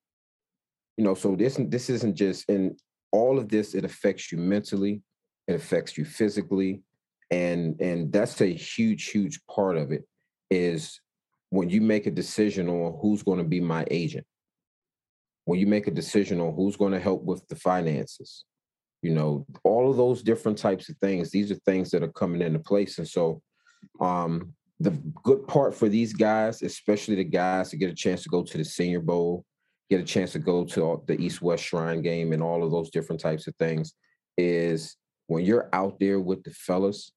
You 0.95 1.03
know, 1.03 1.13
so 1.13 1.35
this 1.35 1.59
this 1.59 1.89
isn't 1.89 2.15
just 2.15 2.49
in 2.49 2.77
all 3.11 3.37
of 3.37 3.49
this, 3.49 3.75
it 3.75 3.83
affects 3.83 4.31
you 4.31 4.37
mentally, 4.37 5.01
it 5.45 5.55
affects 5.55 5.97
you 5.97 6.05
physically. 6.05 6.83
And 7.31 7.79
and 7.81 8.13
that's 8.13 8.39
a 8.39 8.45
huge, 8.45 9.09
huge 9.09 9.45
part 9.45 9.75
of 9.75 9.91
it 9.91 10.05
is 10.53 10.99
when 11.49 11.69
you 11.69 11.81
make 11.81 12.05
a 12.05 12.11
decision 12.11 12.69
on 12.69 12.97
who's 13.01 13.23
going 13.23 13.39
to 13.39 13.43
be 13.43 13.59
my 13.59 13.85
agent, 13.89 14.25
when 15.45 15.59
you 15.59 15.67
make 15.67 15.87
a 15.87 15.91
decision 15.91 16.39
on 16.39 16.53
who's 16.53 16.77
going 16.77 16.93
to 16.93 16.99
help 16.99 17.23
with 17.23 17.45
the 17.47 17.55
finances, 17.55 18.45
you 19.01 19.13
know, 19.13 19.45
all 19.63 19.89
of 19.89 19.97
those 19.97 20.21
different 20.21 20.57
types 20.57 20.89
of 20.89 20.97
things, 20.97 21.31
these 21.31 21.51
are 21.51 21.55
things 21.65 21.89
that 21.91 22.03
are 22.03 22.11
coming 22.11 22.41
into 22.41 22.59
place. 22.59 22.99
And 22.99 23.07
so, 23.07 23.41
um, 23.99 24.53
the 24.79 24.91
good 25.23 25.47
part 25.47 25.73
for 25.73 25.89
these 25.89 26.13
guys, 26.13 26.61
especially 26.61 27.15
the 27.15 27.23
guys 27.23 27.69
to 27.69 27.77
get 27.77 27.89
a 27.89 27.95
chance 27.95 28.23
to 28.23 28.29
go 28.29 28.43
to 28.43 28.57
the 28.57 28.65
Senior 28.65 29.01
Bowl, 29.01 29.45
get 29.89 30.01
a 30.01 30.03
chance 30.03 30.31
to 30.33 30.39
go 30.39 30.65
to 30.65 31.01
the 31.07 31.19
East 31.19 31.41
West 31.41 31.63
Shrine 31.63 32.01
game, 32.01 32.31
and 32.31 32.41
all 32.41 32.63
of 32.63 32.71
those 32.71 32.89
different 32.89 33.21
types 33.21 33.47
of 33.47 33.55
things, 33.55 33.93
is 34.37 34.95
when 35.27 35.45
you're 35.45 35.69
out 35.73 35.99
there 35.99 36.19
with 36.19 36.43
the 36.43 36.51
fellas, 36.51 37.11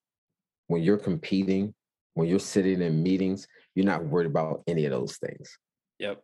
when 0.67 0.81
you're 0.81 0.97
competing, 0.97 1.73
when 2.17 2.27
you're 2.27 2.39
sitting 2.39 2.81
in 2.81 3.03
meetings, 3.03 3.47
you're 3.75 3.85
not 3.85 4.03
worried 4.03 4.25
about 4.25 4.63
any 4.65 4.85
of 4.85 4.91
those 4.91 5.17
things. 5.17 5.55
Yep. 5.99 6.19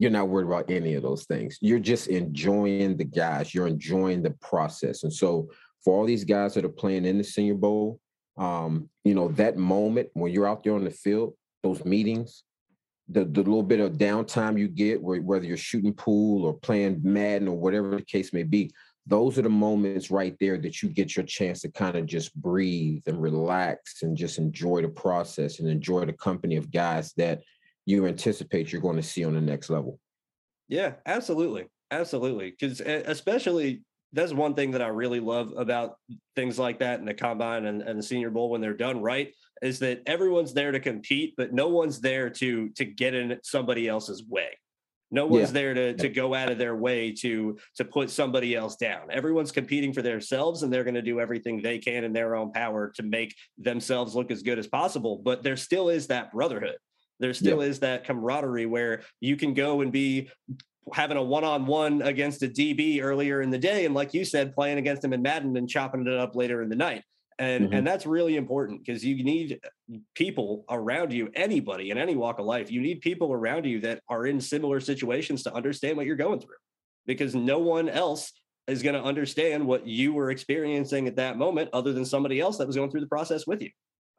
You're 0.00 0.10
not 0.10 0.28
worried 0.28 0.48
about 0.48 0.68
any 0.68 0.94
of 0.94 1.04
those 1.04 1.26
things. 1.26 1.58
You're 1.60 1.78
just 1.78 2.08
enjoying 2.08 2.96
the 2.96 3.04
guys. 3.04 3.54
You're 3.54 3.68
enjoying 3.68 4.20
the 4.20 4.32
process. 4.42 5.04
And 5.04 5.12
so 5.12 5.48
for 5.84 5.96
all 5.96 6.06
these 6.06 6.24
guys 6.24 6.54
that 6.54 6.64
are 6.64 6.68
playing 6.68 7.04
in 7.04 7.18
the 7.18 7.24
Senior 7.24 7.54
Bowl, 7.54 8.00
um, 8.36 8.90
you 9.04 9.14
know, 9.14 9.28
that 9.28 9.56
moment 9.56 10.08
when 10.14 10.32
you're 10.32 10.48
out 10.48 10.64
there 10.64 10.74
on 10.74 10.82
the 10.82 10.90
field, 10.90 11.34
those 11.62 11.84
meetings, 11.84 12.42
the, 13.08 13.24
the 13.24 13.42
little 13.42 13.62
bit 13.62 13.78
of 13.78 13.92
downtime 13.92 14.58
you 14.58 14.66
get, 14.66 15.00
whether 15.00 15.46
you're 15.46 15.56
shooting 15.56 15.94
pool 15.94 16.46
or 16.46 16.54
playing 16.54 17.00
Madden 17.04 17.46
or 17.46 17.56
whatever 17.56 17.90
the 17.90 18.02
case 18.02 18.32
may 18.32 18.42
be, 18.42 18.72
those 19.08 19.38
are 19.38 19.42
the 19.42 19.48
moments 19.48 20.10
right 20.10 20.36
there 20.38 20.58
that 20.58 20.82
you 20.82 20.88
get 20.90 21.16
your 21.16 21.24
chance 21.24 21.62
to 21.62 21.70
kind 21.70 21.96
of 21.96 22.04
just 22.04 22.34
breathe 22.40 23.02
and 23.06 23.20
relax 23.20 24.02
and 24.02 24.16
just 24.16 24.38
enjoy 24.38 24.82
the 24.82 24.88
process 24.88 25.60
and 25.60 25.68
enjoy 25.68 26.04
the 26.04 26.12
company 26.12 26.56
of 26.56 26.70
guys 26.70 27.12
that 27.16 27.40
you 27.86 28.06
anticipate 28.06 28.70
you're 28.70 28.82
going 28.82 28.96
to 28.96 29.02
see 29.02 29.24
on 29.24 29.34
the 29.34 29.40
next 29.40 29.70
level. 29.70 29.98
Yeah, 30.68 30.92
absolutely. 31.06 31.66
Absolutely. 31.90 32.50
Because 32.50 32.80
especially 32.80 33.82
that's 34.12 34.34
one 34.34 34.54
thing 34.54 34.72
that 34.72 34.82
I 34.82 34.88
really 34.88 35.20
love 35.20 35.54
about 35.56 35.96
things 36.36 36.58
like 36.58 36.78
that 36.80 37.00
in 37.00 37.06
the 37.06 37.14
combine 37.14 37.64
and, 37.64 37.80
and 37.80 37.98
the 37.98 38.02
senior 38.02 38.30
bowl 38.30 38.50
when 38.50 38.60
they're 38.60 38.74
done 38.74 39.00
right 39.00 39.32
is 39.62 39.78
that 39.78 40.02
everyone's 40.06 40.52
there 40.52 40.70
to 40.70 40.80
compete, 40.80 41.34
but 41.36 41.54
no 41.54 41.68
one's 41.68 42.00
there 42.00 42.28
to 42.30 42.68
to 42.70 42.84
get 42.84 43.14
in 43.14 43.38
somebody 43.42 43.88
else's 43.88 44.22
way. 44.24 44.50
No 45.10 45.26
one's 45.26 45.48
yeah. 45.48 45.52
there 45.52 45.74
to 45.74 45.94
to 45.94 46.08
go 46.08 46.34
out 46.34 46.50
of 46.50 46.58
their 46.58 46.76
way 46.76 47.12
to 47.12 47.58
to 47.76 47.84
put 47.84 48.10
somebody 48.10 48.54
else 48.54 48.76
down. 48.76 49.10
Everyone's 49.10 49.52
competing 49.52 49.92
for 49.92 50.02
themselves 50.02 50.62
and 50.62 50.72
they're 50.72 50.84
going 50.84 50.94
to 50.94 51.02
do 51.02 51.20
everything 51.20 51.62
they 51.62 51.78
can 51.78 52.04
in 52.04 52.12
their 52.12 52.36
own 52.36 52.52
power 52.52 52.92
to 52.96 53.02
make 53.02 53.34
themselves 53.56 54.14
look 54.14 54.30
as 54.30 54.42
good 54.42 54.58
as 54.58 54.66
possible, 54.66 55.16
but 55.16 55.42
there 55.42 55.56
still 55.56 55.88
is 55.88 56.08
that 56.08 56.32
brotherhood. 56.32 56.76
There 57.20 57.34
still 57.34 57.62
yeah. 57.62 57.70
is 57.70 57.80
that 57.80 58.04
camaraderie 58.04 58.66
where 58.66 59.02
you 59.20 59.36
can 59.36 59.54
go 59.54 59.80
and 59.80 59.90
be 59.90 60.30
having 60.92 61.16
a 61.16 61.22
one-on-one 61.22 62.02
against 62.02 62.42
a 62.42 62.48
DB 62.48 63.02
earlier 63.02 63.42
in 63.42 63.50
the 63.50 63.58
day 63.58 63.84
and 63.84 63.94
like 63.94 64.14
you 64.14 64.24
said 64.24 64.54
playing 64.54 64.78
against 64.78 65.04
him 65.04 65.12
in 65.12 65.20
Madden 65.20 65.56
and 65.56 65.68
chopping 65.68 66.06
it 66.06 66.14
up 66.14 66.34
later 66.34 66.62
in 66.62 66.68
the 66.68 66.76
night 66.76 67.02
and 67.38 67.64
mm-hmm. 67.64 67.74
and 67.74 67.86
that's 67.86 68.06
really 68.06 68.36
important 68.36 68.84
because 68.84 69.04
you 69.04 69.22
need 69.22 69.60
people 70.14 70.64
around 70.70 71.12
you 71.12 71.30
anybody 71.34 71.90
in 71.90 71.98
any 71.98 72.16
walk 72.16 72.38
of 72.38 72.46
life 72.46 72.70
you 72.70 72.80
need 72.80 73.00
people 73.00 73.32
around 73.32 73.64
you 73.64 73.80
that 73.80 74.00
are 74.08 74.26
in 74.26 74.40
similar 74.40 74.80
situations 74.80 75.42
to 75.42 75.54
understand 75.54 75.96
what 75.96 76.06
you're 76.06 76.16
going 76.16 76.40
through 76.40 76.56
because 77.06 77.34
no 77.34 77.58
one 77.58 77.88
else 77.88 78.32
is 78.66 78.82
going 78.82 78.94
to 78.94 79.02
understand 79.02 79.66
what 79.66 79.86
you 79.86 80.12
were 80.12 80.30
experiencing 80.30 81.06
at 81.06 81.16
that 81.16 81.38
moment 81.38 81.70
other 81.72 81.92
than 81.92 82.04
somebody 82.04 82.40
else 82.40 82.58
that 82.58 82.66
was 82.66 82.76
going 82.76 82.90
through 82.90 83.00
the 83.00 83.06
process 83.06 83.46
with 83.46 83.62
you 83.62 83.70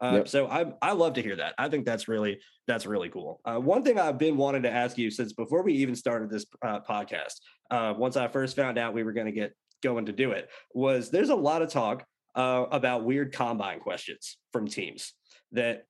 uh, 0.01 0.11
yep. 0.15 0.27
so 0.27 0.47
I, 0.47 0.71
I 0.81 0.93
love 0.93 1.13
to 1.15 1.21
hear 1.21 1.35
that. 1.35 1.53
I 1.57 1.67
think 1.67 1.85
that's 1.85 2.07
really 2.07 2.39
that's 2.67 2.85
really 2.85 3.09
cool. 3.09 3.41
Uh, 3.43 3.57
one 3.57 3.83
thing 3.83 3.99
I've 3.99 4.17
been 4.17 4.38
wanting 4.38 4.63
to 4.63 4.71
ask 4.71 4.97
you 4.97 5.11
since 5.11 5.33
before 5.33 5.61
we 5.61 5.73
even 5.73 5.95
started 5.95 6.29
this 6.29 6.45
uh, 6.61 6.79
podcast, 6.79 7.33
uh, 7.69 7.93
once 7.97 8.15
I 8.15 8.27
first 8.29 8.55
found 8.55 8.77
out 8.77 8.93
we 8.93 9.03
were 9.03 9.11
going 9.11 9.25
to 9.25 9.33
get 9.33 9.53
going 9.83 10.05
to 10.05 10.13
do 10.13 10.31
it, 10.31 10.49
was 10.73 11.09
there's 11.09 11.29
a 11.29 11.35
lot 11.35 11.61
of 11.61 11.69
talk 11.69 12.05
uh, 12.36 12.65
about 12.71 13.03
weird 13.03 13.33
combine 13.33 13.79
questions 13.79 14.38
from 14.51 14.67
teams 14.67 15.13
that 15.51 15.86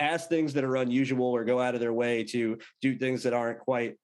ask 0.00 0.28
things 0.28 0.52
that 0.54 0.64
are 0.64 0.76
unusual 0.76 1.26
or 1.26 1.44
go 1.44 1.60
out 1.60 1.74
of 1.74 1.80
their 1.80 1.92
way 1.92 2.24
to 2.24 2.58
do 2.80 2.96
things 2.96 3.22
that 3.22 3.32
aren't 3.32 3.58
quite 3.58 3.96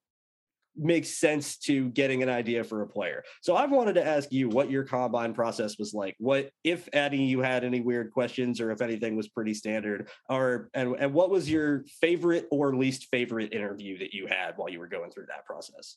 makes 0.79 1.09
sense 1.19 1.57
to 1.57 1.89
getting 1.91 2.23
an 2.23 2.29
idea 2.29 2.63
for 2.63 2.83
a 2.83 2.87
player. 2.87 3.25
So 3.43 3.57
I've 3.57 3.73
wanted 3.73 3.95
to 3.95 4.07
ask 4.07 4.31
you 4.31 4.49
what 4.49 4.71
your 4.71 4.85
combine 4.85 5.35
process 5.35 5.77
was 5.77 5.93
like. 5.93 6.15
What 6.19 6.51
if 6.63 6.89
any 6.93 7.25
you 7.25 7.41
had 7.41 7.65
any 7.65 7.81
weird 7.81 8.13
questions 8.13 8.61
or 8.61 8.71
if 8.71 8.81
anything 8.81 9.17
was 9.17 9.29
pretty 9.29 9.55
standard 9.55 10.09
or 10.29 10.71
and, 10.75 10.95
and 10.99 11.13
what 11.13 11.31
was 11.31 11.51
your 11.51 11.85
favorite 12.01 12.47
or 12.51 12.77
least 12.77 13.09
favorite 13.11 13.53
interview 13.53 13.99
that 13.99 14.15
you 14.15 14.29
had 14.29 14.53
while 14.57 14.69
you 14.69 14.79
were 14.79 14.87
going 14.87 15.11
through 15.11 15.27
that 15.27 15.45
process? 15.45 15.97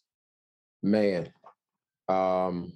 Man. 0.82 1.32
Um 2.10 2.74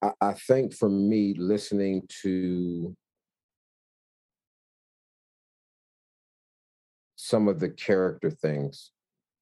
I, 0.00 0.32
think 0.32 0.74
for 0.74 0.88
me, 0.88 1.34
listening 1.36 2.02
to 2.22 2.94
some 7.16 7.48
of 7.48 7.58
the 7.58 7.68
character 7.68 8.30
things 8.30 8.92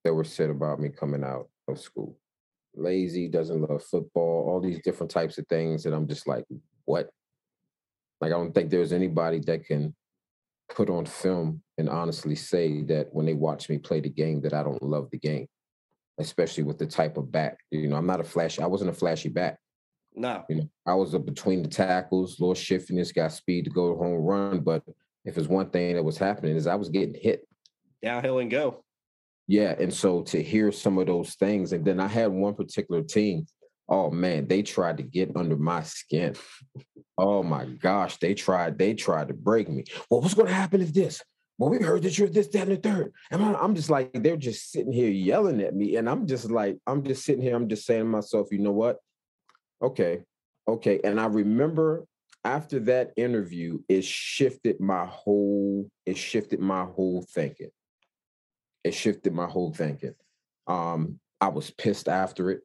that 0.05 0.15
were 0.15 0.25
said 0.25 0.49
about 0.49 0.81
me 0.81 0.89
coming 0.89 1.23
out 1.23 1.49
of 1.69 1.79
school. 1.79 2.17
Lazy, 2.75 3.29
doesn't 3.29 3.69
love 3.69 3.83
football, 3.85 4.49
all 4.49 4.61
these 4.61 4.81
different 4.83 5.11
types 5.11 5.37
of 5.39 5.47
things 5.49 5.83
that 5.83 5.93
I'm 5.93 6.09
just 6.09 6.27
like, 6.27 6.45
what? 6.85 7.11
Like, 8.21 8.33
I 8.33 8.37
don't 8.37 8.55
think 8.55 8.71
there's 8.71 8.93
anybody 8.93 9.41
that 9.41 9.67
can 9.67 9.95
put 10.71 10.89
on 10.89 11.05
film 11.07 11.63
and 11.79 11.89
honestly 11.89 12.35
say 12.35 12.83
that 12.83 13.09
when 13.13 13.27
they 13.27 13.35
watch 13.35 13.69
me 13.69 13.79
play 13.79 14.01
the 14.01 14.09
game 14.09 14.41
that 14.41 14.55
I 14.55 14.63
don't 14.63 14.83
love 14.83 15.11
the 15.11 15.19
game, 15.19 15.47
especially 16.19 16.65
with 16.65 16.79
the 16.79 16.87
type 16.87 17.19
of 17.19 17.31
back. 17.31 17.59
You 17.71 17.89
know, 17.89 17.97
I'm 17.97 18.07
not 18.07 18.21
a 18.21 18.25
flashy, 18.25 18.63
I 18.63 18.67
wasn't 18.67 18.91
a 18.91 18.95
flashy 18.95 19.29
back. 19.29 19.59
No. 20.17 20.45
You 20.49 20.57
know, 20.57 20.71
I 20.87 20.95
was 20.95 21.15
up 21.15 21.27
between 21.27 21.63
the 21.63 21.69
tackles, 21.69 22.41
little 22.41 22.55
shiftiness, 22.55 23.13
got 23.13 23.33
speed 23.33 23.67
to 23.67 23.71
go 23.71 23.97
home 23.97 24.15
run. 24.15 24.61
But 24.61 24.83
if 25.25 25.37
it's 25.37 25.49
one 25.49 25.71
thing 25.71 25.95
that 25.95 26.03
was 26.03 26.19
happening 26.19 26.57
is 26.57 26.67
I 26.67 26.75
was 26.75 26.89
getting 26.89 27.15
hit. 27.15 27.47
Downhill 28.03 28.39
and 28.39 28.51
go. 28.51 28.83
Yeah. 29.47 29.75
And 29.79 29.93
so 29.93 30.23
to 30.23 30.43
hear 30.43 30.73
some 30.73 30.99
of 30.99 31.07
those 31.07 31.35
things, 31.35 31.73
and 31.73 31.85
then 31.85 32.01
I 32.01 32.09
had 32.09 32.29
one 32.29 32.55
particular 32.55 33.03
team. 33.03 33.47
Oh 33.89 34.11
man, 34.11 34.49
they 34.49 34.63
tried 34.63 34.97
to 34.97 35.05
get 35.05 35.37
under 35.37 35.57
my 35.57 35.83
skin. 35.83 36.35
Oh 37.17 37.45
my 37.45 37.67
gosh, 37.67 38.17
they 38.17 38.35
tried, 38.35 38.79
they 38.79 38.95
tried 38.95 39.29
to 39.29 39.35
break 39.35 39.69
me. 39.69 39.85
Well, 40.11 40.21
what's 40.21 40.35
gonna 40.35 40.53
happen 40.53 40.83
if 40.83 40.93
this? 40.93 41.23
Well, 41.57 41.71
we 41.71 41.79
heard 41.79 42.03
that 42.03 42.19
you're 42.19 42.29
this, 42.29 42.49
that, 42.49 42.69
and 42.69 42.73
the 42.73 42.77
third. 42.77 43.13
And 43.31 43.43
I'm 43.43 43.75
just 43.75 43.89
like, 43.89 44.11
they're 44.13 44.37
just 44.37 44.73
sitting 44.73 44.93
here 44.93 45.09
yelling 45.09 45.63
at 45.63 45.75
me. 45.75 45.97
And 45.97 46.11
I'm 46.11 46.27
just 46.27 46.51
like, 46.51 46.79
I'm 46.87 47.03
just 47.03 47.25
sitting 47.25 47.43
here, 47.43 47.55
I'm 47.55 47.69
just 47.69 47.87
saying 47.87 48.03
to 48.03 48.07
myself, 48.07 48.49
you 48.51 48.59
know 48.59 48.73
what? 48.73 48.99
Okay. 49.83 50.23
Okay. 50.69 51.01
And 51.05 51.21
I 51.21 51.27
remember 51.27 52.05
after 52.45 52.79
that 52.81 53.13
interview, 53.17 53.81
it 53.89 54.05
shifted 54.05 54.81
my 54.81 55.05
whole, 55.07 55.89
it 56.07 56.17
shifted 56.17 56.61
my 56.61 56.85
whole 56.85 57.25
thinking. 57.35 57.71
It 58.85 58.95
shifted 58.95 59.33
my 59.33 59.47
whole 59.47 59.73
thinking. 59.73 60.15
Um, 60.67 61.19
I 61.41 61.49
was 61.49 61.71
pissed 61.71 62.09
after 62.09 62.51
it. 62.51 62.61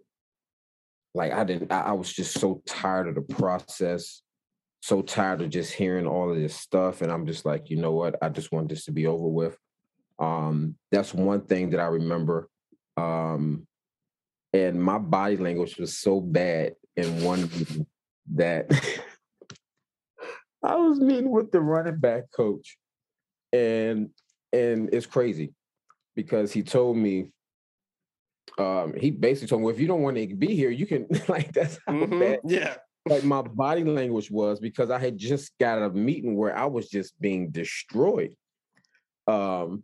Like 1.13 1.33
I 1.33 1.43
didn't, 1.43 1.71
I, 1.71 1.81
I 1.81 1.91
was 1.93 2.13
just 2.13 2.39
so 2.39 2.61
tired 2.67 3.07
of 3.07 3.15
the 3.15 3.21
process. 3.35 4.21
so 4.81 5.01
tired 5.01 5.41
of 5.41 5.49
just 5.49 5.73
hearing 5.73 6.07
all 6.07 6.31
of 6.31 6.37
this 6.37 6.55
stuff. 6.55 7.01
And 7.01 7.11
I'm 7.11 7.25
just 7.27 7.45
like, 7.45 7.69
you 7.69 7.77
know 7.77 7.91
what? 7.93 8.15
I 8.21 8.29
just 8.29 8.51
want 8.51 8.69
this 8.69 8.85
to 8.85 8.91
be 8.91 9.07
over 9.07 9.27
with. 9.27 9.57
Um, 10.19 10.75
that's 10.91 11.13
one 11.13 11.41
thing 11.41 11.71
that 11.71 11.79
I 11.79 11.85
remember. 11.85 12.49
Um, 12.97 13.67
and 14.53 14.81
my 14.81 14.97
body 14.97 15.37
language 15.37 15.77
was 15.77 15.97
so 15.97 16.19
bad 16.19 16.73
in 16.97 17.23
one 17.23 17.41
meeting 17.43 17.85
that 18.35 18.67
I 20.63 20.75
was 20.75 20.99
meeting 20.99 21.31
with 21.31 21.51
the 21.51 21.59
running 21.61 21.97
back 21.97 22.23
coach, 22.31 22.77
and 23.51 24.09
and 24.53 24.93
it's 24.93 25.05
crazy 25.05 25.53
because 26.15 26.51
he 26.51 26.61
told 26.63 26.97
me 26.97 27.31
um, 28.57 28.93
he 28.97 29.11
basically 29.11 29.47
told 29.47 29.61
me, 29.61 29.65
well, 29.65 29.75
if 29.75 29.81
you 29.81 29.87
don't 29.87 30.01
want 30.01 30.17
to 30.17 30.35
be 30.35 30.55
here, 30.55 30.69
you 30.69 30.85
can 30.85 31.07
like 31.27 31.51
that's 31.53 31.79
how 31.87 31.93
Mhm. 31.93 32.19
bad 32.19 32.39
Yeah. 32.45 32.75
like 33.07 33.23
my 33.23 33.41
body 33.41 33.83
language 33.83 34.29
was 34.29 34.59
because 34.59 34.91
I 34.91 34.99
had 34.99 35.17
just 35.17 35.57
got 35.59 35.81
a 35.81 35.89
meeting 35.89 36.35
where 36.35 36.55
I 36.55 36.65
was 36.65 36.89
just 36.89 37.19
being 37.19 37.49
destroyed. 37.49 38.35
Um, 39.27 39.83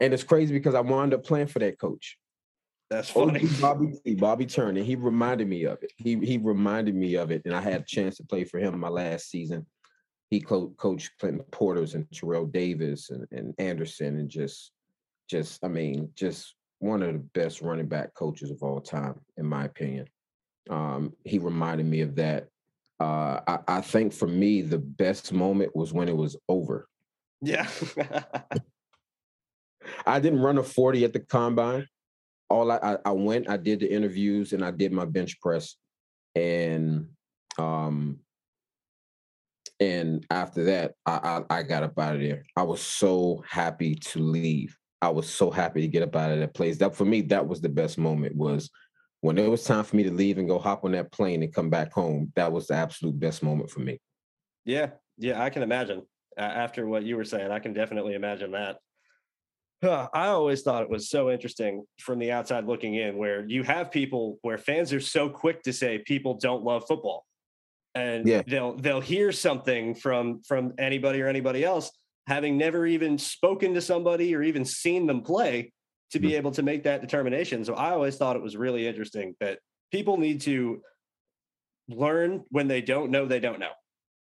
and 0.00 0.14
it's 0.14 0.22
crazy 0.22 0.52
because 0.52 0.74
I 0.74 0.80
wound 0.80 1.14
up 1.14 1.24
playing 1.24 1.48
for 1.48 1.58
that 1.60 1.78
coach. 1.80 2.18
That's 2.90 3.14
OG 3.14 3.14
funny. 3.14 3.46
Bobby 3.60 3.92
T, 4.04 4.14
Bobby 4.14 4.46
Turner. 4.46 4.82
He 4.82 4.96
reminded 4.96 5.48
me 5.48 5.64
of 5.64 5.82
it. 5.82 5.92
He 5.96 6.16
he 6.24 6.38
reminded 6.38 6.94
me 6.94 7.16
of 7.16 7.30
it, 7.30 7.42
and 7.44 7.54
I 7.54 7.60
had 7.60 7.82
a 7.82 7.84
chance 7.84 8.16
to 8.16 8.24
play 8.24 8.44
for 8.44 8.58
him 8.58 8.78
my 8.78 8.88
last 8.88 9.30
season. 9.30 9.66
He 10.30 10.40
co- 10.40 10.74
coached 10.76 11.12
Clinton 11.18 11.44
Portis 11.50 11.94
and 11.94 12.10
Terrell 12.12 12.46
Davis 12.46 13.10
and, 13.10 13.26
and 13.30 13.54
Anderson, 13.58 14.18
and 14.18 14.28
just 14.28 14.72
just 15.28 15.62
I 15.64 15.68
mean, 15.68 16.10
just 16.14 16.54
one 16.78 17.02
of 17.02 17.12
the 17.12 17.18
best 17.18 17.60
running 17.60 17.88
back 17.88 18.14
coaches 18.14 18.50
of 18.50 18.62
all 18.62 18.80
time, 18.80 19.20
in 19.36 19.44
my 19.44 19.64
opinion. 19.64 20.06
Um, 20.70 21.12
he 21.24 21.38
reminded 21.38 21.86
me 21.86 22.02
of 22.02 22.14
that. 22.16 22.48
Uh, 23.00 23.40
I, 23.46 23.58
I 23.68 23.80
think 23.80 24.12
for 24.12 24.28
me, 24.28 24.62
the 24.62 24.78
best 24.78 25.32
moment 25.32 25.74
was 25.74 25.92
when 25.92 26.08
it 26.08 26.16
was 26.16 26.36
over. 26.48 26.88
Yeah. 27.40 27.68
I 30.06 30.20
didn't 30.20 30.40
run 30.40 30.58
a 30.58 30.62
40 30.62 31.04
at 31.04 31.12
the 31.12 31.20
combine. 31.20 31.86
All 32.50 32.70
I, 32.70 32.96
I 33.04 33.12
went, 33.12 33.50
I 33.50 33.56
did 33.56 33.80
the 33.80 33.92
interviews 33.92 34.52
and 34.52 34.64
I 34.64 34.70
did 34.70 34.92
my 34.92 35.04
bench 35.04 35.40
press. 35.40 35.76
And 36.34 37.08
um 37.58 38.20
and 39.80 40.26
after 40.30 40.64
that, 40.64 40.94
I, 41.06 41.42
I 41.50 41.58
I 41.58 41.62
got 41.62 41.82
up 41.82 41.98
out 41.98 42.16
of 42.16 42.20
there. 42.20 42.44
I 42.56 42.62
was 42.62 42.80
so 42.80 43.44
happy 43.48 43.94
to 43.96 44.18
leave. 44.18 44.76
I 45.00 45.10
was 45.10 45.28
so 45.28 45.50
happy 45.50 45.80
to 45.82 45.88
get 45.88 46.02
up 46.02 46.16
out 46.16 46.32
of 46.32 46.40
that 46.40 46.54
place. 46.54 46.78
That 46.78 46.96
for 46.96 47.04
me, 47.04 47.22
that 47.22 47.46
was 47.46 47.60
the 47.60 47.68
best 47.68 47.98
moment 47.98 48.34
was 48.34 48.70
when 49.20 49.38
it 49.38 49.48
was 49.48 49.64
time 49.64 49.84
for 49.84 49.96
me 49.96 50.02
to 50.04 50.10
leave 50.12 50.38
and 50.38 50.48
go 50.48 50.58
hop 50.58 50.84
on 50.84 50.92
that 50.92 51.12
plane 51.12 51.42
and 51.42 51.54
come 51.54 51.70
back 51.70 51.92
home. 51.92 52.32
That 52.36 52.52
was 52.52 52.66
the 52.68 52.74
absolute 52.74 53.18
best 53.18 53.42
moment 53.42 53.70
for 53.70 53.80
me. 53.80 53.98
yeah. 54.64 54.90
Yeah. 55.16 55.42
I 55.42 55.50
can 55.50 55.62
imagine. 55.62 56.02
After 56.36 56.86
what 56.86 57.02
you 57.02 57.16
were 57.16 57.24
saying, 57.24 57.50
I 57.50 57.58
can 57.58 57.72
definitely 57.72 58.14
imagine 58.14 58.52
that. 58.52 58.78
Huh, 59.82 60.08
I 60.12 60.26
always 60.28 60.62
thought 60.62 60.82
it 60.82 60.90
was 60.90 61.08
so 61.08 61.30
interesting 61.30 61.84
from 62.00 62.18
the 62.18 62.32
outside 62.32 62.66
looking 62.66 62.94
in, 62.94 63.16
where 63.16 63.46
you 63.46 63.62
have 63.62 63.92
people 63.92 64.38
where 64.42 64.58
fans 64.58 64.92
are 64.92 65.00
so 65.00 65.28
quick 65.28 65.62
to 65.62 65.72
say 65.72 65.98
people 65.98 66.34
don't 66.34 66.64
love 66.64 66.84
football, 66.88 67.24
and 67.94 68.26
Yeah. 68.26 68.42
they'll 68.46 68.74
they'll 68.74 69.00
hear 69.00 69.30
something 69.30 69.94
from 69.94 70.42
from 70.42 70.74
anybody 70.78 71.22
or 71.22 71.28
anybody 71.28 71.64
else, 71.64 71.92
having 72.26 72.58
never 72.58 72.86
even 72.86 73.18
spoken 73.18 73.74
to 73.74 73.80
somebody 73.80 74.34
or 74.34 74.42
even 74.42 74.64
seen 74.64 75.06
them 75.06 75.22
play, 75.22 75.72
to 76.10 76.18
be 76.18 76.28
mm-hmm. 76.28 76.36
able 76.38 76.50
to 76.52 76.62
make 76.62 76.82
that 76.84 77.00
determination. 77.00 77.64
So 77.64 77.74
I 77.74 77.90
always 77.90 78.16
thought 78.16 78.34
it 78.34 78.42
was 78.42 78.56
really 78.56 78.86
interesting 78.86 79.36
that 79.40 79.60
people 79.92 80.16
need 80.16 80.40
to 80.42 80.82
learn 81.88 82.44
when 82.50 82.66
they 82.66 82.80
don't 82.80 83.10
know 83.10 83.26
they 83.26 83.40
don't 83.40 83.60
know. 83.60 83.72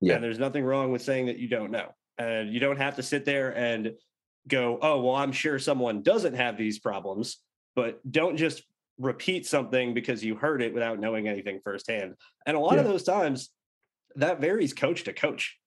Yeah. 0.01 0.15
And 0.15 0.25
there's 0.25 0.39
nothing 0.39 0.65
wrong 0.65 0.93
with 0.93 1.03
saying 1.03 1.27
that 1.27 1.39
you 1.39 1.49
don't 1.49 1.71
know. 1.71 1.95
And 2.19 2.53
you 2.53 2.61
don't 2.61 2.79
have 2.79 2.97
to 2.97 3.03
sit 3.03 3.25
there 3.25 3.57
and 3.57 3.93
go, 4.49 4.79
oh, 4.81 5.01
well, 5.01 5.15
I'm 5.15 5.33
sure 5.33 5.59
someone 5.59 6.03
doesn't 6.03 6.35
have 6.35 6.57
these 6.57 6.79
problems, 6.79 7.39
but 7.75 8.01
don't 8.11 8.37
just 8.37 8.63
repeat 8.99 9.47
something 9.47 9.93
because 9.93 10.25
you 10.25 10.35
heard 10.37 10.63
it 10.63 10.73
without 10.73 10.99
knowing 10.99 11.29
anything 11.29 11.61
firsthand. 11.63 12.15
And 12.47 12.57
a 12.57 12.61
lot 12.61 12.79
of 12.79 12.87
those 12.87 13.03
times 13.03 13.51
that 14.17 14.41
varies 14.41 14.73
coach 14.73 15.05
to 15.05 15.13
coach, 15.13 15.59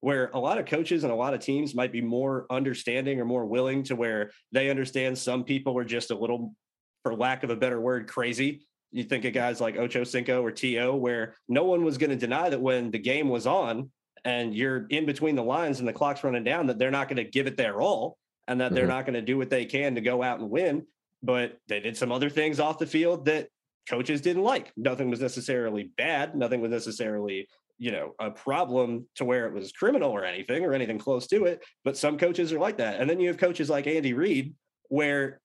where 0.00 0.30
a 0.34 0.38
lot 0.38 0.58
of 0.58 0.66
coaches 0.66 1.04
and 1.04 1.12
a 1.12 1.16
lot 1.16 1.34
of 1.34 1.40
teams 1.40 1.74
might 1.74 1.92
be 1.92 2.00
more 2.00 2.46
understanding 2.50 3.20
or 3.20 3.24
more 3.24 3.46
willing 3.46 3.82
to 3.84 3.96
where 3.96 4.30
they 4.52 4.70
understand 4.70 5.16
some 5.16 5.44
people 5.44 5.76
are 5.78 5.84
just 5.84 6.10
a 6.10 6.16
little, 6.16 6.54
for 7.02 7.14
lack 7.14 7.42
of 7.42 7.50
a 7.50 7.56
better 7.56 7.80
word, 7.80 8.08
crazy. 8.08 8.66
You 8.92 9.04
think 9.04 9.24
of 9.24 9.32
guys 9.32 9.60
like 9.60 9.76
Ocho 9.76 10.04
Cinco 10.04 10.44
or 10.44 10.50
T.O., 10.50 10.96
where 10.96 11.34
no 11.48 11.64
one 11.64 11.84
was 11.84 11.98
going 11.98 12.10
to 12.10 12.16
deny 12.16 12.50
that 12.50 12.60
when 12.60 12.90
the 12.90 12.98
game 12.98 13.28
was 13.28 13.46
on 13.46 13.90
and 14.24 14.54
you're 14.54 14.86
in 14.90 15.06
between 15.06 15.34
the 15.36 15.42
lines 15.42 15.78
and 15.80 15.88
the 15.88 15.92
clock's 15.92 16.22
running 16.24 16.44
down, 16.44 16.66
that 16.68 16.78
they're 16.78 16.90
not 16.90 17.08
going 17.08 17.16
to 17.16 17.24
give 17.24 17.46
it 17.46 17.56
their 17.56 17.80
all 17.80 18.18
and 18.48 18.60
that 18.60 18.74
they're 18.74 18.84
Mhm. 18.84 18.88
not 18.88 19.06
going 19.06 19.14
to 19.14 19.22
do 19.22 19.36
what 19.38 19.50
they 19.50 19.64
can 19.64 19.94
to 19.94 20.00
go 20.00 20.22
out 20.22 20.40
and 20.40 20.50
win. 20.50 20.86
But 21.22 21.58
they 21.68 21.80
did 21.80 21.96
some 21.96 22.10
other 22.12 22.28
things 22.30 22.58
off 22.60 22.78
the 22.78 22.86
field 22.86 23.24
that 23.26 23.48
coaches 23.88 24.20
didn't 24.20 24.42
like. 24.42 24.72
Nothing 24.76 25.10
was 25.10 25.20
necessarily 25.20 25.84
bad. 25.96 26.34
Nothing 26.36 26.60
was 26.60 26.70
necessarily, 26.70 27.48
you 27.78 27.90
know, 27.92 28.14
a 28.18 28.30
problem 28.30 29.06
to 29.16 29.24
where 29.24 29.46
it 29.46 29.52
was 29.52 29.72
criminal 29.72 30.10
or 30.10 30.24
anything 30.24 30.64
or 30.64 30.72
anything 30.72 30.98
close 30.98 31.26
to 31.28 31.44
it. 31.44 31.64
But 31.84 31.96
some 31.96 32.18
coaches 32.18 32.52
are 32.52 32.58
like 32.58 32.78
that. 32.78 33.00
And 33.00 33.08
then 33.08 33.20
you 33.20 33.28
have 33.28 33.38
coaches 33.38 33.70
like 33.70 33.86
Andy 33.86 34.12
Reid, 34.12 34.54
where 34.88 35.40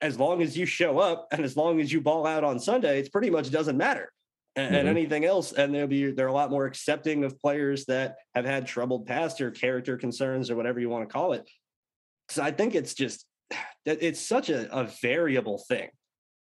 as 0.00 0.18
long 0.18 0.40
as 0.42 0.56
you 0.56 0.66
show 0.66 0.98
up 0.98 1.28
and 1.30 1.44
as 1.44 1.56
long 1.56 1.80
as 1.80 1.92
you 1.92 2.00
ball 2.00 2.26
out 2.26 2.42
on 2.42 2.58
Sunday, 2.58 2.98
it's 2.98 3.08
pretty 3.08 3.30
much 3.30 3.50
doesn't 3.50 3.76
matter. 3.76 4.12
And, 4.56 4.74
and 4.74 4.86
Mhm. 4.88 4.90
anything 4.90 5.24
else, 5.24 5.52
and 5.52 5.72
they'll 5.72 5.86
be 5.86 6.10
they're 6.10 6.26
a 6.26 6.32
lot 6.32 6.50
more 6.50 6.66
accepting 6.66 7.22
of 7.22 7.38
players 7.38 7.84
that 7.86 8.16
have 8.34 8.44
had 8.44 8.66
troubled 8.66 9.06
past 9.06 9.40
or 9.40 9.50
character 9.50 9.96
concerns 9.96 10.50
or 10.50 10.56
whatever 10.56 10.80
you 10.80 10.88
want 10.88 11.08
to 11.08 11.12
call 11.12 11.34
it. 11.34 11.48
So 12.30 12.42
I 12.42 12.50
think 12.50 12.74
it's 12.74 12.94
just 12.94 13.26
that 13.86 14.02
it's 14.02 14.20
such 14.20 14.50
a, 14.50 14.68
a 14.76 14.84
variable 15.02 15.58
thing 15.68 15.90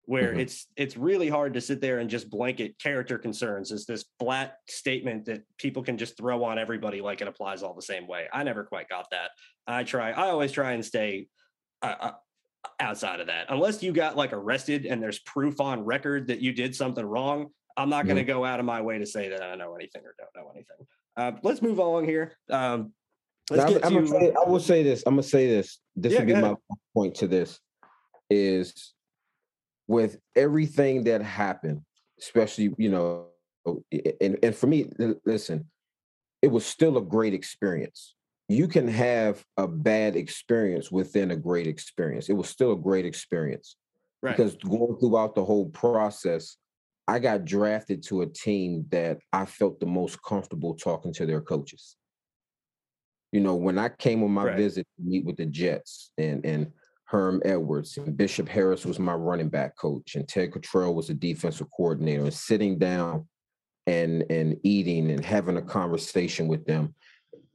where 0.04 0.34
Mhm. 0.34 0.42
it's 0.42 0.68
it's 0.78 0.96
really 0.96 1.30
hard 1.30 1.56
to 1.56 1.62
sit 1.62 1.82
there 1.82 1.98
and 1.98 2.08
just 2.08 2.30
blanket 2.30 2.78
character 2.78 3.18
concerns 3.18 3.72
as 3.72 3.88
this 3.88 4.06
flat 4.20 4.60
statement 4.70 5.26
that 5.26 5.42
people 5.58 5.82
can 5.82 5.98
just 5.98 6.16
throw 6.16 6.44
on 6.44 6.60
everybody 6.60 7.02
like 7.02 7.22
it 7.22 7.28
applies 7.28 7.64
all 7.64 7.74
the 7.74 7.82
same 7.82 8.06
way. 8.06 8.28
I 8.32 8.44
never 8.44 8.64
quite 8.66 8.88
got 8.88 9.10
that. 9.10 9.32
I 9.66 9.84
try. 9.84 10.12
I 10.12 10.30
always 10.30 10.52
try 10.52 10.74
and 10.74 10.86
stay 10.86 11.28
uh, 11.82 11.96
uh, 12.00 12.12
outside 12.80 13.20
of 13.20 13.28
that, 13.28 13.48
unless 13.50 13.82
you 13.82 13.92
got 13.92 14.16
like 14.16 14.32
arrested 14.32 14.86
and 14.86 15.02
there's 15.02 15.20
proof 15.20 15.60
on 15.60 15.84
record 15.84 16.28
that 16.28 16.40
you 16.40 16.54
did 16.54 16.76
something 16.76 17.04
wrong. 17.06 17.50
I'm 17.78 17.90
not 17.90 18.06
going 18.06 18.18
to 18.18 18.24
go 18.24 18.46
out 18.46 18.60
of 18.60 18.66
my 18.66 18.82
way 18.82 19.00
to 19.00 19.06
say 19.06 19.30
that 19.30 19.42
I 19.42 19.56
know 19.56 19.76
anything 19.76 20.02
or 20.04 20.16
don't 20.18 20.30
know 20.36 20.52
anything. 20.52 20.88
Uh, 21.18 21.32
let's 21.44 21.62
move 21.62 21.78
along 21.78 22.06
here. 22.06 22.38
Um, 22.50 22.94
let's 23.50 23.64
Now, 23.64 23.70
get 23.70 23.86
I'm, 23.86 23.94
to. 23.94 24.08
Say, 24.08 24.34
I 24.34 24.50
will 24.50 24.60
say 24.60 24.84
this. 24.84 25.04
I'm 25.06 25.14
gonna 25.14 25.24
say 25.24 25.48
this. 25.48 25.80
This 25.96 26.14
Yeah, 26.14 26.20
would 26.20 26.28
be 26.28 26.34
my 26.34 26.40
ahead. 26.40 26.58
point 26.94 27.16
to 27.16 27.28
this 27.28 27.60
is 28.30 28.94
with 29.88 30.18
everything 30.36 31.04
that 31.06 31.22
happened, 31.22 31.82
especially 32.20 32.74
you 32.78 32.90
know, 32.90 33.28
and 34.22 34.38
and 34.44 34.56
for 34.56 34.68
me, 34.68 34.90
listen, 35.26 35.70
it 36.42 36.48
was 36.48 36.66
still 36.66 36.98
a 36.98 37.02
great 37.02 37.34
experience. 37.34 38.16
You 38.48 38.68
can 38.68 38.88
have 38.88 39.44
a 39.58 39.68
bad 39.68 40.16
experience 40.16 40.92
within 40.92 41.32
a 41.32 41.36
great 41.36 41.66
experience. 41.66 42.30
It 42.30 42.34
was 42.34 42.50
still 42.50 42.74
a 42.74 42.78
great 42.78 43.06
experience 43.06 43.76
right. 44.22 44.36
because 44.36 44.56
going 44.56 44.98
throughout 45.00 45.34
the 45.34 45.44
whole 45.44 45.70
process, 45.70 46.58
I 47.08 47.20
got 47.20 47.46
drafted 47.46 48.04
to 48.08 48.22
a 48.22 48.26
team 48.26 48.86
that 48.90 49.20
I 49.32 49.46
felt 49.46 49.80
the 49.80 49.86
most 49.86 50.22
comfortable 50.24 50.76
talking 50.76 51.14
to 51.14 51.26
their 51.26 51.42
coaches. 51.42 51.98
You 53.32 53.42
know, 53.42 53.56
when 53.56 53.78
I 53.78 53.90
came 53.90 54.24
on 54.24 54.32
my 54.32 54.46
Right. 54.46 54.58
visit 54.58 54.88
to 54.98 55.04
meet 55.04 55.26
with 55.26 55.38
the 55.38 55.46
Jets 55.46 56.12
and 56.18 56.46
and 56.46 56.72
Herm 57.06 57.42
Edwards 57.46 57.98
and 57.98 58.18
Bishop 58.18 58.50
Harris 58.50 58.86
was 58.86 58.98
my 58.98 59.14
running 59.14 59.50
back 59.50 59.78
coach 59.78 60.16
and 60.16 60.28
Ted 60.28 60.52
Cottrell 60.52 60.96
was 60.96 61.08
the 61.08 61.14
defensive 61.14 61.68
coordinator 61.76 62.24
and 62.24 62.34
sitting 62.34 62.80
down 62.80 63.28
and 63.86 64.24
and 64.32 64.58
eating 64.64 65.12
and 65.12 65.24
having 65.24 65.58
a 65.58 65.62
conversation 65.62 66.48
with 66.48 66.66
them 66.66 66.96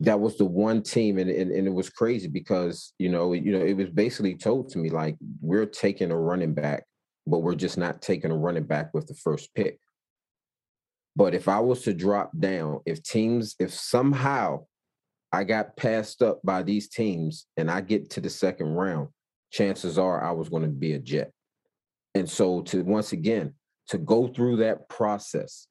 that 0.00 0.18
was 0.18 0.38
the 0.38 0.44
one 0.44 0.82
team 0.82 1.18
and, 1.18 1.30
and, 1.30 1.50
and 1.50 1.66
it 1.66 1.72
was 1.72 1.90
crazy 1.90 2.28
because 2.28 2.92
you 2.98 3.08
know 3.08 3.32
you 3.32 3.52
know 3.52 3.64
it 3.64 3.76
was 3.76 3.90
basically 3.90 4.34
told 4.34 4.68
to 4.70 4.78
me 4.78 4.88
like 4.90 5.16
we're 5.40 5.66
taking 5.66 6.10
a 6.10 6.16
running 6.16 6.54
back 6.54 6.84
but 7.26 7.38
we're 7.38 7.54
just 7.54 7.78
not 7.78 8.02
taking 8.02 8.30
a 8.30 8.36
running 8.36 8.64
back 8.64 8.92
with 8.94 9.06
the 9.06 9.14
first 9.14 9.54
pick. 9.54 9.78
But 11.16 11.34
if 11.34 11.48
i 11.48 11.58
was 11.58 11.82
to 11.82 11.92
drop 11.92 12.30
down 12.38 12.80
if 12.86 13.02
teams 13.02 13.56
if 13.58 13.74
somehow 13.74 14.64
i 15.32 15.44
got 15.44 15.76
passed 15.76 16.22
up 16.22 16.40
by 16.44 16.62
these 16.62 16.88
teams 16.88 17.46
and 17.56 17.70
i 17.70 17.80
get 17.80 18.10
to 18.10 18.20
the 18.20 18.30
second 18.30 18.68
round 18.68 19.08
chances 19.50 19.98
are 19.98 20.22
i 20.22 20.30
was 20.30 20.48
going 20.48 20.62
to 20.62 20.68
be 20.68 20.92
a 20.92 20.98
jet. 20.98 21.32
And 22.14 22.28
so 22.28 22.62
to 22.62 22.82
once 22.82 23.12
again 23.12 23.54
to 23.88 23.98
go 23.98 24.28
through 24.28 24.56
that 24.56 24.88
process 24.88 25.66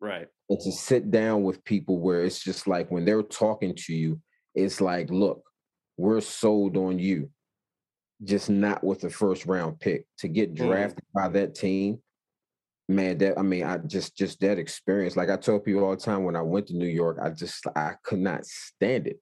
right. 0.00 0.28
and 0.48 0.60
to 0.60 0.72
sit 0.72 1.10
down 1.10 1.42
with 1.42 1.64
people 1.64 1.98
where 1.98 2.24
it's 2.24 2.42
just 2.42 2.66
like 2.66 2.90
when 2.90 3.04
they're 3.04 3.22
talking 3.22 3.74
to 3.74 3.92
you, 3.92 4.20
it's 4.54 4.80
like, 4.80 5.10
look, 5.10 5.42
we're 5.96 6.20
sold 6.20 6.76
on 6.76 6.98
you, 6.98 7.30
just 8.22 8.48
not 8.48 8.84
with 8.84 9.00
the 9.00 9.10
first 9.10 9.46
round 9.46 9.80
pick. 9.80 10.06
To 10.18 10.28
get 10.28 10.52
Mhm. 10.52 10.56
drafted 10.56 11.04
by 11.14 11.28
that 11.28 11.54
team, 11.54 12.02
man, 12.88 13.18
that 13.18 13.38
I 13.38 13.42
mean, 13.42 13.64
I 13.64 13.78
just 13.78 14.16
just 14.16 14.40
that 14.40 14.58
experience. 14.58 15.16
Like 15.16 15.30
I 15.30 15.36
tell 15.36 15.58
people 15.58 15.84
all 15.84 15.90
the 15.90 15.96
time 15.96 16.24
when 16.24 16.36
I 16.36 16.42
went 16.42 16.68
to 16.68 16.76
New 16.76 16.86
York, 16.86 17.18
I 17.20 17.30
just 17.30 17.66
I 17.74 17.94
could 18.02 18.20
not 18.20 18.46
stand 18.46 19.06
it. 19.06 19.20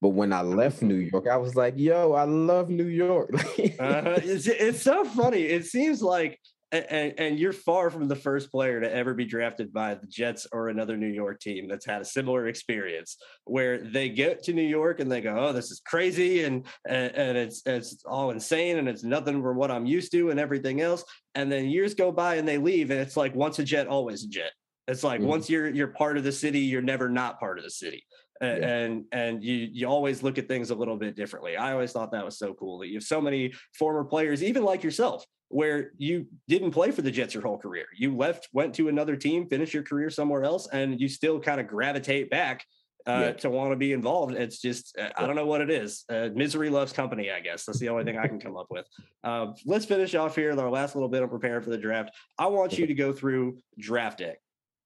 But 0.00 0.10
when 0.10 0.32
I 0.32 0.42
left 0.42 0.80
New 0.80 0.94
York, 0.94 1.26
I 1.26 1.36
was 1.36 1.56
like, 1.56 1.74
yo, 1.76 2.12
I 2.12 2.22
love 2.22 2.70
New 2.70 2.86
York. 2.86 3.30
uh, 3.34 4.20
it's, 4.22 4.46
it's 4.46 4.82
so 4.82 5.04
funny. 5.04 5.42
It 5.42 5.66
seems 5.66 6.00
like 6.02 6.38
and, 6.72 7.14
and 7.18 7.38
you're 7.38 7.52
far 7.52 7.90
from 7.90 8.08
the 8.08 8.16
first 8.16 8.50
player 8.50 8.80
to 8.80 8.92
ever 8.92 9.14
be 9.14 9.24
drafted 9.24 9.72
by 9.72 9.94
the 9.94 10.06
Jets 10.06 10.46
or 10.52 10.68
another 10.68 10.96
New 10.96 11.08
York 11.08 11.40
team 11.40 11.66
that's 11.66 11.86
had 11.86 12.02
a 12.02 12.04
similar 12.04 12.46
experience 12.46 13.16
where 13.44 13.78
they 13.78 14.08
get 14.10 14.42
to 14.44 14.52
New 14.52 14.62
York 14.62 15.00
and 15.00 15.10
they 15.10 15.20
go, 15.20 15.34
"Oh, 15.38 15.52
this 15.52 15.70
is 15.70 15.80
crazy 15.80 16.44
and 16.44 16.66
and, 16.86 17.14
and 17.14 17.38
it's 17.38 17.62
it's 17.64 18.04
all 18.04 18.30
insane 18.30 18.78
and 18.78 18.88
it's 18.88 19.02
nothing 19.02 19.42
from 19.42 19.56
what 19.56 19.70
I'm 19.70 19.86
used 19.86 20.12
to 20.12 20.30
and 20.30 20.38
everything 20.38 20.80
else." 20.80 21.04
And 21.34 21.50
then 21.50 21.70
years 21.70 21.94
go 21.94 22.12
by 22.12 22.34
and 22.34 22.46
they 22.46 22.58
leave 22.58 22.90
and 22.90 23.00
it's 23.00 23.16
like 23.16 23.34
once 23.34 23.58
a 23.58 23.64
Jet, 23.64 23.86
always 23.86 24.24
a 24.24 24.28
Jet. 24.28 24.52
It's 24.86 25.04
like 25.04 25.20
mm-hmm. 25.20 25.28
once 25.28 25.48
you're 25.48 25.68
you're 25.68 25.88
part 25.88 26.18
of 26.18 26.24
the 26.24 26.32
city, 26.32 26.60
you're 26.60 26.82
never 26.82 27.08
not 27.08 27.40
part 27.40 27.58
of 27.58 27.64
the 27.64 27.70
city. 27.70 28.04
Yeah. 28.40 28.54
and 28.54 29.04
and 29.10 29.42
you 29.42 29.68
you 29.72 29.86
always 29.88 30.22
look 30.22 30.38
at 30.38 30.46
things 30.46 30.70
a 30.70 30.74
little 30.74 30.96
bit 30.96 31.16
differently. 31.16 31.56
I 31.56 31.72
always 31.72 31.92
thought 31.92 32.12
that 32.12 32.24
was 32.24 32.38
so 32.38 32.54
cool 32.54 32.78
that 32.78 32.88
you 32.88 32.94
have 32.94 33.02
so 33.02 33.20
many 33.20 33.52
former 33.76 34.04
players, 34.04 34.44
even 34.44 34.62
like 34.62 34.84
yourself, 34.84 35.24
where 35.48 35.92
you 35.96 36.26
didn't 36.46 36.72
play 36.72 36.90
for 36.90 37.02
the 37.02 37.10
Jets 37.10 37.34
your 37.34 37.42
whole 37.42 37.58
career. 37.58 37.86
You 37.96 38.16
left, 38.16 38.48
went 38.52 38.74
to 38.76 38.88
another 38.88 39.16
team, 39.16 39.48
finished 39.48 39.74
your 39.74 39.82
career 39.82 40.10
somewhere 40.10 40.44
else, 40.44 40.68
and 40.72 41.00
you 41.00 41.08
still 41.08 41.40
kind 41.40 41.60
of 41.60 41.66
gravitate 41.66 42.30
back 42.30 42.64
uh, 43.06 43.20
yeah. 43.26 43.32
to 43.32 43.50
want 43.50 43.70
to 43.70 43.76
be 43.76 43.92
involved. 43.92 44.34
It's 44.34 44.60
just, 44.60 44.96
uh, 44.98 45.08
I 45.16 45.26
don't 45.26 45.36
know 45.36 45.46
what 45.46 45.62
it 45.62 45.70
is. 45.70 46.04
Uh, 46.10 46.28
misery 46.34 46.68
loves 46.68 46.92
company, 46.92 47.30
I 47.30 47.40
guess. 47.40 47.64
That's 47.64 47.78
the 47.78 47.88
only 47.88 48.04
thing 48.04 48.18
I 48.18 48.26
can 48.26 48.38
come 48.38 48.56
up 48.56 48.66
with. 48.70 48.86
Uh, 49.24 49.52
let's 49.64 49.86
finish 49.86 50.14
off 50.14 50.36
here 50.36 50.50
with 50.50 50.60
our 50.60 50.70
last 50.70 50.94
little 50.94 51.08
bit 51.08 51.22
of 51.22 51.30
preparing 51.30 51.62
for 51.62 51.70
the 51.70 51.78
draft. 51.78 52.10
I 52.38 52.46
want 52.48 52.78
you 52.78 52.86
to 52.86 52.94
go 52.94 53.12
through 53.12 53.58
draft 53.78 54.18
day 54.18 54.36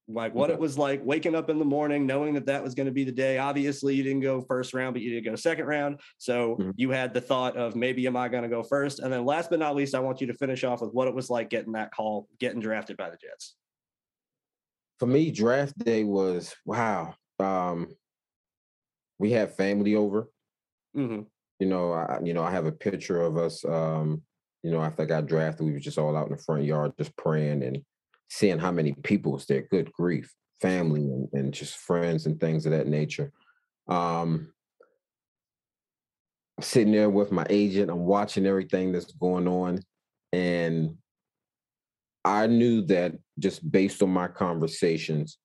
like 0.07 0.35
what 0.35 0.49
it 0.49 0.59
was 0.59 0.77
like 0.77 1.01
waking 1.05 1.33
up 1.33 1.49
in 1.49 1.59
the 1.59 1.65
morning 1.65 2.05
knowing 2.05 2.33
that 2.33 2.45
that 2.45 2.61
was 2.61 2.75
going 2.75 2.85
to 2.85 2.91
be 2.91 3.03
the 3.03 3.11
day. 3.11 3.37
Obviously 3.37 3.95
you 3.95 4.03
didn't 4.03 4.21
go 4.21 4.41
first 4.41 4.73
round 4.73 4.93
but 4.93 5.01
you 5.01 5.11
did 5.11 5.23
go 5.23 5.35
second 5.35 5.65
round. 5.65 5.99
So 6.17 6.57
mm-hmm. 6.59 6.71
you 6.75 6.91
had 6.91 7.13
the 7.13 7.21
thought 7.21 7.55
of 7.55 7.75
maybe 7.75 8.05
am 8.07 8.17
i 8.17 8.27
going 8.27 8.43
to 8.43 8.49
go 8.49 8.63
first? 8.63 8.99
And 8.99 9.11
then 9.11 9.25
last 9.25 9.49
but 9.49 9.59
not 9.59 9.75
least 9.75 9.95
i 9.95 9.99
want 9.99 10.19
you 10.19 10.27
to 10.27 10.33
finish 10.33 10.63
off 10.63 10.81
with 10.81 10.91
what 10.91 11.07
it 11.07 11.15
was 11.15 11.29
like 11.29 11.49
getting 11.49 11.73
that 11.73 11.93
call 11.93 12.27
getting 12.39 12.59
drafted 12.59 12.97
by 12.97 13.09
the 13.09 13.17
jets. 13.17 13.55
For 14.99 15.05
me 15.05 15.31
draft 15.31 15.77
day 15.77 16.03
was 16.03 16.53
wow 16.65 17.15
um 17.39 17.87
we 19.19 19.31
had 19.31 19.55
family 19.55 19.95
over. 19.95 20.29
Mm-hmm. 20.95 21.21
you 21.59 21.67
know 21.67 21.91
i 21.91 22.19
you 22.21 22.35
know 22.35 22.43
i 22.43 22.51
have 22.51 22.67
a 22.67 22.71
picture 22.71 23.19
of 23.19 23.35
us 23.35 23.65
um 23.65 24.21
you 24.61 24.69
know 24.69 24.79
after 24.79 25.01
i 25.01 25.05
got 25.05 25.25
drafted 25.25 25.65
we 25.65 25.71
were 25.71 25.79
just 25.79 25.97
all 25.97 26.15
out 26.15 26.27
in 26.27 26.35
the 26.35 26.43
front 26.43 26.65
yard 26.65 26.91
just 26.99 27.17
praying 27.17 27.63
and 27.63 27.83
seeing 28.33 28.57
how 28.57 28.71
many 28.71 28.93
people 29.03 29.31
was 29.31 29.45
there. 29.45 29.61
Good 29.61 29.91
grief, 29.91 30.33
family 30.59 31.01
and, 31.01 31.27
and 31.33 31.53
just 31.53 31.77
friends 31.77 32.25
and 32.25 32.39
things 32.39 32.65
of 32.65 32.71
that 32.71 32.87
nature. 32.87 33.31
Um, 33.87 34.51
sitting 36.59 36.93
there 36.93 37.11
with 37.11 37.31
my 37.31 37.45
agent, 37.49 37.91
I'm 37.91 38.05
watching 38.05 38.47
everything 38.47 38.91
that's 38.91 39.11
going 39.13 39.47
on, 39.47 39.81
and 40.31 40.97
I 42.25 42.47
knew 42.47 42.81
that 42.87 43.13
just 43.37 43.69
based 43.71 44.01
on 44.01 44.09
my 44.09 44.27
conversations, 44.27 45.37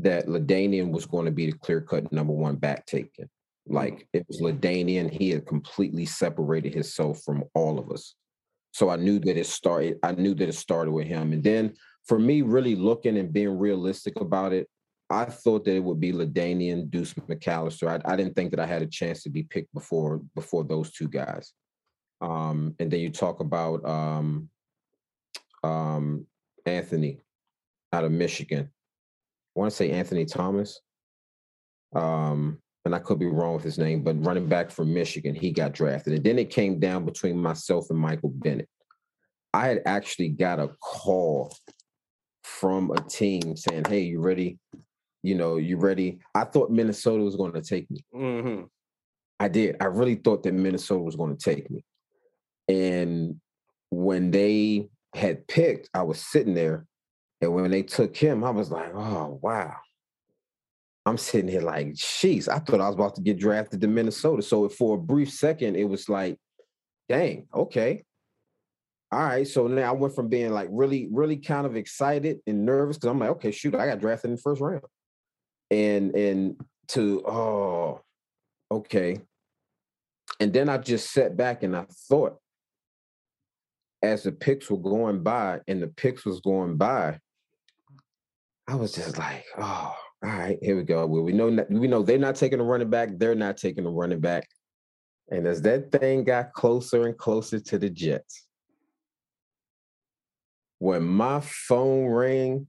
that 0.00 0.26
LaDainian 0.26 0.90
was 0.90 1.06
going 1.06 1.26
to 1.26 1.30
be 1.30 1.46
the 1.46 1.58
clear 1.58 1.80
cut 1.80 2.10
number 2.12 2.32
one 2.32 2.56
back 2.56 2.86
taken. 2.86 3.30
Like 3.68 4.08
it 4.12 4.26
was 4.26 4.40
LaDainian, 4.40 5.12
he 5.12 5.30
had 5.30 5.46
completely 5.46 6.06
separated 6.06 6.74
himself 6.74 7.22
from 7.24 7.44
all 7.54 7.78
of 7.78 7.90
us. 7.90 8.14
So 8.72 8.90
I 8.90 8.96
knew 8.96 9.18
that 9.20 9.36
it 9.36 9.46
started. 9.46 9.98
I 10.02 10.12
knew 10.12 10.34
that 10.34 10.48
it 10.48 10.54
started 10.54 10.90
with 10.90 11.06
him, 11.06 11.32
and 11.32 11.44
then 11.44 11.74
for 12.06 12.18
me, 12.18 12.42
really 12.42 12.74
looking 12.74 13.18
and 13.18 13.32
being 13.32 13.58
realistic 13.58 14.20
about 14.20 14.52
it, 14.52 14.68
I 15.10 15.24
thought 15.26 15.64
that 15.64 15.76
it 15.76 15.84
would 15.84 16.00
be 16.00 16.12
LaDainian, 16.12 16.90
Deuce 16.90 17.14
McAllister. 17.14 17.88
I, 17.88 18.12
I, 18.12 18.16
didn't 18.16 18.34
think 18.34 18.50
that 18.50 18.60
I 18.60 18.66
had 18.66 18.82
a 18.82 18.86
chance 18.86 19.22
to 19.22 19.30
be 19.30 19.44
picked 19.44 19.72
before 19.72 20.20
before 20.34 20.64
those 20.64 20.90
two 20.90 21.08
guys. 21.08 21.52
Um, 22.20 22.74
and 22.80 22.90
then 22.90 23.00
you 23.00 23.10
talk 23.10 23.40
about 23.40 23.84
um, 23.84 24.48
um, 25.62 26.26
Anthony 26.64 27.20
out 27.92 28.04
of 28.04 28.10
Michigan. 28.10 28.68
I 29.56 29.60
want 29.60 29.70
to 29.70 29.76
say 29.76 29.90
Anthony 29.90 30.24
Thomas. 30.24 30.80
Um, 31.94 32.58
and 32.84 32.94
I 32.94 32.98
could 32.98 33.18
be 33.18 33.26
wrong 33.26 33.54
with 33.54 33.64
his 33.64 33.78
name, 33.78 34.02
but 34.02 34.24
running 34.24 34.48
back 34.48 34.70
from 34.70 34.94
Michigan, 34.94 35.34
he 35.34 35.50
got 35.50 35.72
drafted. 35.72 36.14
And 36.14 36.24
then 36.24 36.38
it 36.38 36.50
came 36.50 36.78
down 36.78 37.04
between 37.04 37.36
myself 37.36 37.90
and 37.90 37.98
Michael 37.98 38.30
Bennett. 38.30 38.68
I 39.52 39.66
had 39.66 39.82
actually 39.86 40.28
got 40.28 40.60
a 40.60 40.68
call 40.80 41.54
from 42.46 42.90
a 42.92 43.00
team 43.00 43.56
saying, 43.56 43.84
"Hey, 43.88 44.02
you 44.02 44.20
ready? 44.20 44.58
You 45.22 45.34
know, 45.34 45.56
you 45.56 45.76
ready?" 45.76 46.20
I 46.34 46.44
thought 46.44 46.70
Minnesota 46.70 47.22
was 47.22 47.36
going 47.36 47.52
to 47.52 47.62
take 47.62 47.90
me. 47.90 48.04
Mm-hmm. 48.14 48.64
I 49.40 49.48
did. 49.48 49.76
I 49.80 49.86
really 49.86 50.14
thought 50.14 50.42
that 50.44 50.54
Minnesota 50.54 51.02
was 51.02 51.16
going 51.16 51.36
to 51.36 51.42
take 51.42 51.70
me. 51.70 51.84
And 52.68 53.40
when 53.90 54.30
they 54.30 54.88
had 55.14 55.46
picked, 55.48 55.90
I 55.92 56.02
was 56.02 56.20
sitting 56.20 56.54
there, 56.54 56.86
and 57.40 57.52
when 57.52 57.70
they 57.70 57.82
took 57.82 58.16
him, 58.16 58.44
I 58.44 58.50
was 58.50 58.70
like, 58.70 58.94
"Oh 58.94 59.38
wow." 59.42 59.74
I'm 61.04 61.18
sitting 61.18 61.48
here 61.48 61.60
like, 61.60 61.88
"Jeez!" 61.94 62.48
I 62.48 62.58
thought 62.58 62.80
I 62.80 62.86
was 62.86 62.94
about 62.94 63.16
to 63.16 63.20
get 63.20 63.38
drafted 63.38 63.80
to 63.80 63.88
Minnesota. 63.88 64.42
So 64.42 64.68
for 64.68 64.96
a 64.96 65.00
brief 65.00 65.30
second, 65.30 65.76
it 65.76 65.88
was 65.88 66.08
like, 66.08 66.38
"Dang, 67.08 67.48
okay." 67.52 68.04
All 69.12 69.20
right. 69.20 69.46
So 69.46 69.66
now 69.68 69.90
I 69.90 69.92
went 69.92 70.14
from 70.14 70.28
being 70.28 70.50
like 70.50 70.68
really, 70.70 71.08
really 71.12 71.36
kind 71.36 71.66
of 71.66 71.76
excited 71.76 72.40
and 72.46 72.66
nervous 72.66 72.96
because 72.96 73.10
I'm 73.10 73.20
like, 73.20 73.30
okay, 73.30 73.52
shoot, 73.52 73.74
I 73.74 73.86
got 73.86 74.00
drafted 74.00 74.30
in 74.30 74.36
the 74.36 74.42
first 74.42 74.60
round. 74.60 74.82
And 75.70 76.14
and 76.14 76.60
to 76.88 77.24
oh, 77.26 78.00
okay. 78.70 79.20
And 80.40 80.52
then 80.52 80.68
I 80.68 80.78
just 80.78 81.12
sat 81.12 81.36
back 81.36 81.62
and 81.62 81.76
I 81.76 81.86
thought, 82.08 82.38
as 84.02 84.24
the 84.24 84.32
picks 84.32 84.70
were 84.70 84.76
going 84.76 85.22
by 85.22 85.60
and 85.66 85.82
the 85.82 85.88
picks 85.88 86.24
was 86.24 86.40
going 86.40 86.76
by, 86.76 87.18
I 88.68 88.74
was 88.74 88.92
just 88.92 89.18
like, 89.18 89.44
oh, 89.56 89.94
all 90.24 90.30
right, 90.30 90.58
here 90.60 90.76
we 90.76 90.82
go. 90.82 91.06
Well, 91.06 91.22
we 91.22 91.32
know 91.32 91.64
we 91.70 91.86
know 91.86 92.02
they're 92.02 92.18
not 92.18 92.34
taking 92.34 92.60
a 92.60 92.64
running 92.64 92.90
back, 92.90 93.10
they're 93.16 93.36
not 93.36 93.56
taking 93.56 93.86
a 93.86 93.90
running 93.90 94.20
back. 94.20 94.48
And 95.30 95.46
as 95.46 95.62
that 95.62 95.92
thing 95.92 96.24
got 96.24 96.52
closer 96.52 97.06
and 97.06 97.16
closer 97.16 97.60
to 97.60 97.78
the 97.78 97.90
Jets, 97.90 98.45
when 100.78 101.02
my 101.02 101.40
phone 101.40 102.06
rang 102.06 102.66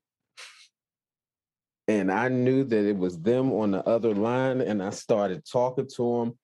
and 1.88 2.12
I 2.12 2.28
knew 2.28 2.64
that 2.64 2.86
it 2.86 2.98
was 2.98 3.20
them 3.20 3.52
on 3.54 3.72
the 3.72 3.88
other 3.88 4.14
line 4.14 4.62
and 4.62 4.82
I 4.82 4.90
started 4.90 5.44
talking 5.50 5.88
to 5.96 6.20
them, 6.20 6.38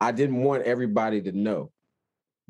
I 0.00 0.12
didn't 0.12 0.42
want 0.42 0.64
everybody 0.64 1.22
to 1.22 1.32
know. 1.32 1.70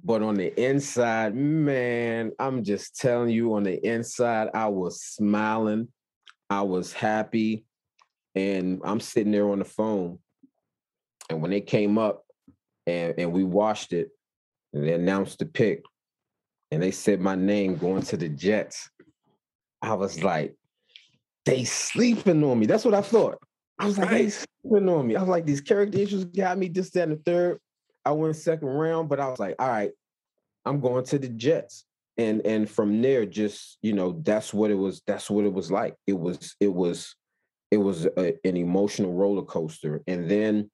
But 0.04 0.22
on 0.22 0.34
the 0.34 0.52
inside, 0.60 1.34
man, 1.34 2.32
I'm 2.38 2.64
just 2.64 2.96
telling 2.96 3.30
you, 3.30 3.54
on 3.54 3.62
the 3.62 3.84
inside, 3.86 4.48
I 4.52 4.66
was 4.66 5.02
smiling. 5.02 5.88
I 6.50 6.62
was 6.62 6.92
happy. 6.92 7.64
And 8.34 8.80
I'm 8.84 8.98
sitting 8.98 9.30
there 9.30 9.48
on 9.48 9.60
the 9.60 9.64
phone. 9.64 10.18
And 11.30 11.40
when 11.40 11.52
they 11.52 11.60
came 11.60 11.98
up 11.98 12.24
and, 12.86 13.14
and 13.16 13.32
we 13.32 13.44
watched 13.44 13.92
it, 13.92 14.08
and 14.72 14.88
they 14.88 14.94
announced 14.94 15.38
the 15.38 15.46
pick, 15.46 15.82
and 16.72 16.82
they 16.82 16.90
said 16.90 17.20
my 17.20 17.34
name 17.34 17.76
going 17.76 18.02
to 18.02 18.16
the 18.16 18.30
Jets, 18.30 18.88
I 19.82 19.92
was 19.92 20.24
like, 20.24 20.56
they 21.44 21.64
sleeping 21.64 22.42
on 22.42 22.58
me. 22.58 22.64
That's 22.64 22.86
what 22.86 22.94
I 22.94 23.02
thought. 23.02 23.38
I 23.78 23.84
was 23.84 23.98
like, 23.98 24.10
right. 24.10 24.24
they 24.24 24.30
sleeping 24.30 24.88
on 24.88 25.06
me. 25.06 25.14
I 25.14 25.20
was 25.20 25.28
like, 25.28 25.44
these 25.44 25.60
character 25.60 25.98
issues 25.98 26.24
got 26.24 26.56
me 26.56 26.68
this, 26.68 26.90
that, 26.92 27.08
and 27.08 27.12
the 27.12 27.22
third. 27.24 27.58
I 28.06 28.12
went 28.12 28.36
second 28.36 28.68
round, 28.68 29.10
but 29.10 29.20
I 29.20 29.28
was 29.28 29.38
like, 29.38 29.56
all 29.58 29.68
right, 29.68 29.90
I'm 30.64 30.80
going 30.80 31.04
to 31.04 31.18
the 31.18 31.28
Jets. 31.28 31.84
And 32.16 32.40
and 32.46 32.68
from 32.68 33.02
there, 33.02 33.26
just 33.26 33.78
you 33.82 33.92
know, 33.92 34.20
that's 34.22 34.54
what 34.54 34.70
it 34.70 34.74
was. 34.74 35.02
That's 35.06 35.30
what 35.30 35.44
it 35.44 35.52
was 35.52 35.70
like. 35.70 35.94
It 36.06 36.18
was 36.18 36.56
it 36.58 36.72
was 36.72 37.14
it 37.70 37.78
was 37.78 38.06
a, 38.06 38.34
an 38.44 38.56
emotional 38.56 39.12
roller 39.12 39.42
coaster. 39.42 40.02
And 40.06 40.30
then 40.30 40.70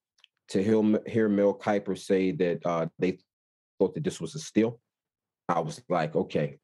to 0.51 0.63
hear, 0.63 1.01
hear 1.07 1.29
Mel 1.29 1.55
Kiper 1.55 1.99
say 1.99 2.33
that 2.33 2.65
uh, 2.65 2.87
they 2.99 3.19
thought 3.79 3.95
that 3.95 4.05
this 4.05 4.21
was 4.21 4.35
a 4.35 4.41
steal, 4.41 4.81
I 5.49 5.61
was 5.61 5.81
like, 5.89 6.15
okay. 6.15 6.59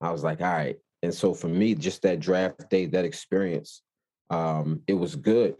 I 0.00 0.10
was 0.10 0.22
like, 0.22 0.40
all 0.40 0.52
right. 0.52 0.76
And 1.02 1.12
so 1.12 1.34
for 1.34 1.48
me, 1.48 1.74
just 1.74 2.02
that 2.02 2.20
draft 2.20 2.70
day, 2.70 2.86
that 2.86 3.04
experience, 3.04 3.82
um, 4.30 4.82
it 4.86 4.94
was 4.94 5.16
good. 5.16 5.56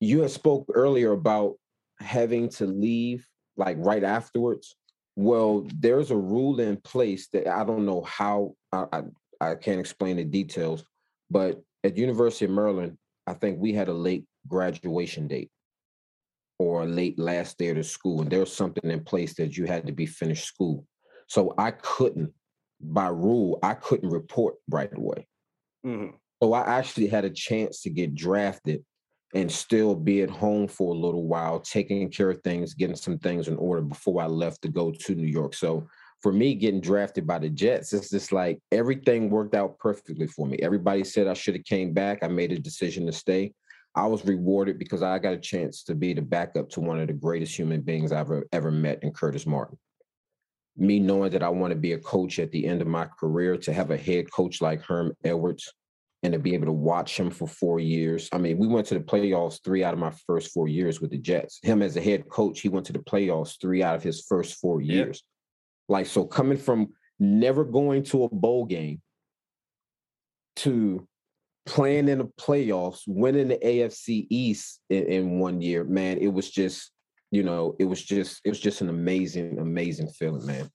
You 0.00 0.22
had 0.22 0.30
spoke 0.30 0.66
earlier 0.72 1.12
about 1.12 1.56
having 2.00 2.48
to 2.50 2.66
leave 2.66 3.26
like 3.56 3.76
right 3.78 4.04
afterwards. 4.04 4.76
Well, 5.16 5.66
there's 5.74 6.10
a 6.10 6.16
rule 6.16 6.60
in 6.60 6.76
place 6.76 7.28
that 7.32 7.48
I 7.48 7.64
don't 7.64 7.84
know 7.84 8.02
how 8.02 8.54
I, 8.72 8.84
I, 8.92 9.02
I 9.40 9.54
can't 9.56 9.80
explain 9.80 10.16
the 10.16 10.24
details, 10.24 10.84
but 11.30 11.60
at 11.84 11.96
University 11.96 12.44
of 12.44 12.52
Maryland, 12.52 12.96
I 13.26 13.34
think 13.34 13.58
we 13.58 13.72
had 13.72 13.88
a 13.88 13.92
late 13.92 14.24
graduation 14.46 15.28
date 15.28 15.50
or 16.58 16.82
a 16.82 16.86
late 16.86 17.18
last 17.18 17.58
day 17.58 17.68
of 17.68 17.76
the 17.76 17.84
school, 17.84 18.20
and 18.20 18.30
there 18.30 18.40
was 18.40 18.54
something 18.54 18.90
in 18.90 19.04
place 19.04 19.34
that 19.34 19.56
you 19.56 19.66
had 19.66 19.86
to 19.86 19.92
be 19.92 20.06
finished 20.06 20.46
school. 20.46 20.84
So 21.28 21.54
I 21.56 21.70
couldn't 21.70 22.32
by 22.80 23.08
rule, 23.08 23.58
I 23.62 23.74
couldn't 23.74 24.10
report 24.10 24.56
right 24.68 24.90
away. 24.96 25.26
Mm-hmm. 25.84 26.16
So 26.42 26.52
I 26.52 26.78
actually 26.78 27.08
had 27.08 27.24
a 27.24 27.30
chance 27.30 27.82
to 27.82 27.90
get 27.90 28.14
drafted 28.14 28.84
and 29.34 29.50
still 29.50 29.94
be 29.94 30.22
at 30.22 30.30
home 30.30 30.68
for 30.68 30.94
a 30.94 30.98
little 30.98 31.26
while, 31.26 31.60
taking 31.60 32.08
care 32.10 32.30
of 32.30 32.40
things, 32.42 32.74
getting 32.74 32.96
some 32.96 33.18
things 33.18 33.48
in 33.48 33.56
order 33.56 33.82
before 33.82 34.22
I 34.22 34.26
left 34.26 34.62
to 34.62 34.68
go 34.68 34.90
to 34.90 35.14
New 35.14 35.26
York. 35.26 35.54
So 35.54 35.86
for 36.22 36.32
me, 36.32 36.54
getting 36.54 36.80
drafted 36.80 37.26
by 37.26 37.38
the 37.38 37.50
Jets, 37.50 37.92
it's 37.92 38.10
just 38.10 38.32
like 38.32 38.60
everything 38.72 39.28
worked 39.28 39.54
out 39.54 39.78
perfectly 39.78 40.26
for 40.26 40.46
me. 40.46 40.58
Everybody 40.62 41.04
said 41.04 41.26
I 41.26 41.34
should 41.34 41.54
have 41.56 41.64
came 41.64 41.92
back. 41.92 42.20
I 42.22 42.28
made 42.28 42.52
a 42.52 42.58
decision 42.58 43.04
to 43.06 43.12
stay. 43.12 43.52
I 43.94 44.06
was 44.06 44.24
rewarded 44.24 44.78
because 44.78 45.02
I 45.02 45.18
got 45.18 45.34
a 45.34 45.38
chance 45.38 45.82
to 45.84 45.94
be 45.94 46.14
the 46.14 46.22
backup 46.22 46.70
to 46.70 46.80
one 46.80 47.00
of 47.00 47.08
the 47.08 47.12
greatest 47.12 47.56
human 47.56 47.80
beings 47.80 48.12
I've 48.12 48.20
ever, 48.20 48.46
ever 48.52 48.70
met 48.70 49.02
in 49.02 49.12
Curtis 49.12 49.46
Martin. 49.46 49.76
Me 50.78 50.98
knowing 51.00 51.32
that 51.32 51.42
I 51.42 51.48
want 51.48 51.72
to 51.72 51.78
be 51.78 51.92
a 51.92 51.98
coach 51.98 52.38
at 52.38 52.52
the 52.52 52.64
end 52.66 52.80
of 52.80 52.86
my 52.86 53.06
career, 53.06 53.56
to 53.58 53.72
have 53.72 53.90
a 53.90 53.96
head 53.96 54.30
coach 54.30 54.60
like 54.60 54.80
Herm 54.82 55.12
Edwards, 55.24 55.72
and 56.22 56.32
to 56.32 56.38
be 56.38 56.54
able 56.54 56.66
to 56.66 56.72
watch 56.72 57.18
him 57.18 57.30
for 57.30 57.46
four 57.46 57.78
years. 57.78 58.28
I 58.32 58.38
mean, 58.38 58.58
we 58.58 58.66
went 58.66 58.86
to 58.88 58.94
the 58.94 59.00
playoffs 59.00 59.62
three 59.62 59.84
out 59.84 59.94
of 59.94 60.00
my 60.00 60.12
first 60.26 60.52
four 60.52 60.68
years 60.68 61.00
with 61.00 61.10
the 61.10 61.18
Jets. 61.18 61.60
Him 61.62 61.82
as 61.82 61.96
a 61.96 62.00
head 62.00 62.28
coach, 62.28 62.60
he 62.60 62.68
went 62.68 62.86
to 62.86 62.92
the 62.92 62.98
playoffs 63.00 63.60
three 63.60 63.82
out 63.82 63.94
of 63.94 64.02
his 64.02 64.24
first 64.28 64.58
four 64.58 64.80
years. 64.80 65.22
Yeah. 65.88 65.96
Like, 65.96 66.06
so 66.06 66.24
coming 66.24 66.58
from 66.58 66.88
never 67.18 67.64
going 67.64 68.02
to 68.04 68.24
a 68.24 68.28
bowl 68.28 68.64
game 68.64 69.00
to 70.56 71.06
playing 71.66 72.08
in 72.08 72.18
the 72.18 72.30
playoffs, 72.40 73.02
winning 73.06 73.48
the 73.48 73.58
AFC 73.58 74.26
East 74.28 74.80
in, 74.90 75.04
in 75.04 75.38
one 75.38 75.60
year, 75.60 75.84
man, 75.84 76.18
it 76.18 76.32
was 76.32 76.50
just, 76.50 76.90
you 77.30 77.42
know, 77.42 77.76
it 77.78 77.84
was 77.84 78.02
just, 78.02 78.40
it 78.44 78.48
was 78.48 78.60
just 78.60 78.80
an 78.80 78.88
amazing, 78.88 79.58
amazing 79.58 80.08
feeling, 80.08 80.46
man. 80.46 80.70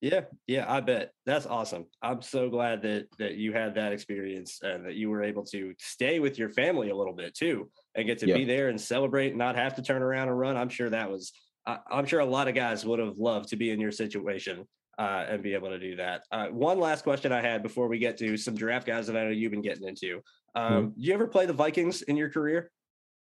Yeah, 0.00 0.22
yeah, 0.46 0.64
I 0.66 0.80
bet. 0.80 1.12
That's 1.26 1.44
awesome. 1.44 1.84
I'm 2.00 2.22
so 2.22 2.48
glad 2.48 2.80
that 2.82 3.08
that 3.18 3.34
you 3.34 3.52
had 3.52 3.74
that 3.74 3.92
experience 3.92 4.60
and 4.62 4.86
that 4.86 4.94
you 4.94 5.10
were 5.10 5.22
able 5.22 5.44
to 5.46 5.74
stay 5.78 6.20
with 6.20 6.38
your 6.38 6.48
family 6.48 6.88
a 6.88 6.96
little 6.96 7.12
bit 7.12 7.34
too 7.34 7.70
and 7.94 8.06
get 8.06 8.18
to 8.20 8.26
yeah. 8.26 8.36
be 8.36 8.46
there 8.46 8.70
and 8.70 8.80
celebrate 8.80 9.28
and 9.28 9.38
not 9.38 9.56
have 9.56 9.74
to 9.74 9.82
turn 9.82 10.00
around 10.00 10.28
and 10.28 10.38
run. 10.38 10.56
I'm 10.56 10.70
sure 10.70 10.88
that 10.88 11.10
was 11.10 11.32
I, 11.66 11.78
am 11.90 12.06
sure 12.06 12.20
a 12.20 12.24
lot 12.24 12.48
of 12.48 12.54
guys 12.54 12.84
would 12.86 12.98
have 12.98 13.18
loved 13.18 13.50
to 13.50 13.56
be 13.56 13.70
in 13.70 13.78
your 13.78 13.92
situation 13.92 14.66
uh, 14.98 15.26
and 15.28 15.42
be 15.42 15.52
able 15.52 15.68
to 15.68 15.78
do 15.78 15.96
that. 15.96 16.22
Uh, 16.32 16.46
one 16.46 16.80
last 16.80 17.02
question 17.02 17.30
I 17.30 17.42
had 17.42 17.62
before 17.62 17.86
we 17.86 17.98
get 17.98 18.16
to 18.18 18.38
some 18.38 18.54
draft 18.54 18.86
guys 18.86 19.06
that 19.06 19.18
I 19.18 19.24
know 19.24 19.30
you've 19.30 19.52
been 19.52 19.60
getting 19.60 19.86
into. 19.86 20.22
Um, 20.54 20.72
mm-hmm. 20.72 20.88
You 20.96 21.12
ever 21.12 21.26
play 21.26 21.44
the 21.44 21.52
Vikings 21.52 22.00
in 22.00 22.16
your 22.16 22.30
career? 22.30 22.70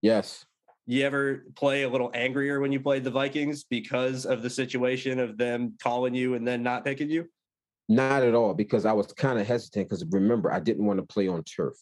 Yes 0.03 0.45
you 0.87 1.05
ever 1.05 1.43
play 1.55 1.83
a 1.83 1.89
little 1.89 2.09
angrier 2.13 2.61
when 2.61 2.71
you 2.71 2.79
played 2.79 3.03
the 3.03 3.11
Vikings 3.11 3.65
because 3.65 4.25
of 4.25 4.41
the 4.41 4.49
situation 4.49 5.19
of 5.19 5.37
them 5.37 5.73
calling 5.83 6.15
you 6.15 6.35
and 6.35 6.47
then 6.47 6.63
not 6.63 6.85
picking 6.85 7.09
you? 7.09 7.27
Not 7.89 8.23
at 8.23 8.33
all, 8.33 8.53
because 8.53 8.85
I 8.85 8.93
was 8.93 9.07
kind 9.07 9.37
of 9.37 9.45
hesitant. 9.45 9.89
Because 9.89 10.05
remember, 10.09 10.51
I 10.51 10.61
didn't 10.61 10.85
want 10.85 10.99
to 10.99 11.05
play 11.05 11.27
on 11.27 11.43
turf. 11.43 11.75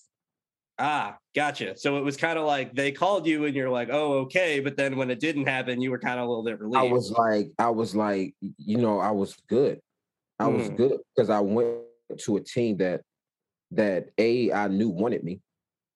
Ah, 0.80 1.18
gotcha. 1.36 1.78
So 1.78 1.98
it 1.98 2.04
was 2.04 2.18
kind 2.18 2.38
of 2.38 2.46
like 2.46 2.74
they 2.74 2.92
called 2.92 3.28
you 3.28 3.46
and 3.46 3.56
you're 3.56 3.70
like, 3.70 3.90
oh, 3.92 4.14
okay. 4.22 4.60
But 4.60 4.76
then 4.76 4.98
when 4.98 5.12
it 5.12 5.20
didn't 5.20 5.46
happen, 5.46 5.82
you 5.82 5.92
were 5.92 6.00
kind 6.00 6.20
of 6.20 6.26
a 6.26 6.28
little 6.28 6.44
bit 6.44 6.60
relieved. 6.60 6.78
I 6.78 6.92
was 6.92 7.12
like, 7.12 7.52
I 7.60 7.70
was 7.70 7.96
like, 7.96 8.34
you 8.42 8.78
know, 8.78 9.00
I 9.00 9.12
was 9.12 9.36
good. 9.48 9.80
I 10.40 10.46
mm. 10.46 10.58
was 10.58 10.70
good 10.70 10.98
because 11.16 11.30
I 11.30 11.40
went 11.40 11.78
to 12.22 12.38
a 12.38 12.42
team 12.42 12.78
that 12.78 13.02
that 13.72 14.10
a 14.18 14.52
I 14.52 14.68
knew 14.68 14.90
wanted 14.90 15.24
me, 15.24 15.42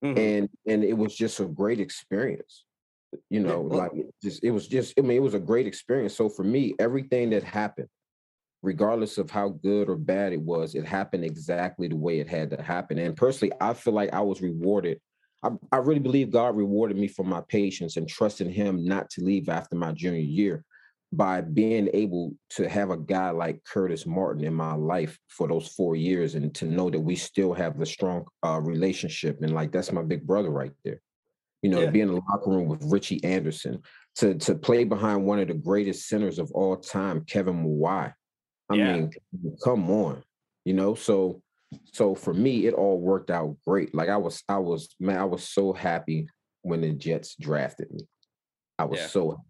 mm-hmm. 0.03 0.17
and 0.17 0.49
and 0.65 0.83
it 0.83 0.97
was 0.97 1.15
just 1.15 1.39
a 1.39 1.45
great 1.45 1.79
experience 1.79 2.63
you 3.29 3.39
know 3.39 3.61
like 3.61 3.91
just 4.21 4.43
it 4.43 4.51
was 4.51 4.67
just 4.67 4.93
i 4.97 5.01
mean 5.01 5.17
it 5.17 5.23
was 5.23 5.33
a 5.33 5.39
great 5.39 5.67
experience. 5.67 6.15
So 6.15 6.29
for 6.29 6.43
me 6.43 6.75
everything 6.79 7.31
that 7.31 7.43
happened 7.43 7.87
regardless 8.61 9.17
of 9.17 9.31
how 9.31 9.49
good 9.49 9.89
or 9.89 9.95
bad 9.95 10.33
it 10.33 10.41
was 10.41 10.75
it 10.75 10.85
happened 10.85 11.23
exactly 11.23 11.87
the 11.87 11.95
way 11.95 12.19
it 12.19 12.27
had 12.27 12.49
to 12.51 12.61
happen. 12.61 12.97
And 12.99 13.15
personally 13.15 13.53
i 13.61 13.73
feel 13.73 13.93
like 13.93 14.13
i 14.13 14.21
was 14.21 14.41
rewarded. 14.41 14.99
I, 15.43 15.51
I 15.71 15.77
really 15.77 15.99
believe 15.99 16.31
god 16.31 16.55
rewarded 16.55 16.97
me 16.97 17.07
for 17.07 17.23
my 17.23 17.41
patience 17.47 17.97
and 17.97 18.07
trusting 18.07 18.51
him 18.51 18.83
not 18.85 19.09
to 19.11 19.23
leave 19.23 19.49
after 19.49 19.75
my 19.75 19.91
junior 19.91 20.19
year 20.19 20.63
by 21.11 21.41
being 21.41 21.89
able 21.93 22.35
to 22.51 22.69
have 22.69 22.91
a 22.91 22.97
guy 22.97 23.31
like 23.31 23.63
curtis 23.63 24.05
martin 24.05 24.43
in 24.43 24.53
my 24.53 24.75
life 24.75 25.17
for 25.27 25.47
those 25.47 25.67
four 25.69 25.95
years 25.95 26.35
and 26.35 26.53
to 26.53 26.65
know 26.65 26.89
that 26.89 26.99
we 26.99 27.15
still 27.15 27.53
have 27.53 27.79
a 27.81 27.85
strong 27.85 28.23
uh, 28.45 28.59
relationship 28.59 29.41
and 29.41 29.55
like 29.55 29.71
that's 29.71 29.91
my 29.91 30.03
big 30.03 30.27
brother 30.27 30.51
right 30.51 30.73
there 30.85 31.01
you 31.61 31.69
know, 31.69 31.81
yeah. 31.81 31.89
be 31.89 32.01
in 32.01 32.07
the 32.09 32.21
locker 32.29 32.49
room 32.49 32.67
with 32.67 32.83
Richie 32.83 33.23
Anderson, 33.23 33.81
to 34.15 34.35
to 34.35 34.55
play 34.55 34.83
behind 34.83 35.25
one 35.25 35.39
of 35.39 35.47
the 35.47 35.53
greatest 35.53 36.07
centers 36.07 36.39
of 36.39 36.51
all 36.51 36.77
time, 36.77 37.23
Kevin 37.25 37.63
Mawae. 37.63 38.13
I 38.69 38.75
yeah. 38.75 38.93
mean, 38.93 39.11
come 39.63 39.89
on, 39.89 40.23
you 40.65 40.73
know. 40.73 40.95
So, 40.95 41.41
so 41.93 42.15
for 42.15 42.33
me, 42.33 42.67
it 42.67 42.73
all 42.73 42.99
worked 42.99 43.31
out 43.31 43.57
great. 43.65 43.95
Like 43.95 44.09
I 44.09 44.17
was, 44.17 44.43
I 44.47 44.57
was, 44.57 44.95
man, 44.99 45.17
I 45.17 45.25
was 45.25 45.47
so 45.47 45.73
happy 45.73 46.27
when 46.61 46.81
the 46.81 46.91
Jets 46.91 47.35
drafted 47.39 47.91
me. 47.91 48.07
I 48.77 48.85
was 48.85 48.99
yeah. 48.99 49.07
so 49.07 49.41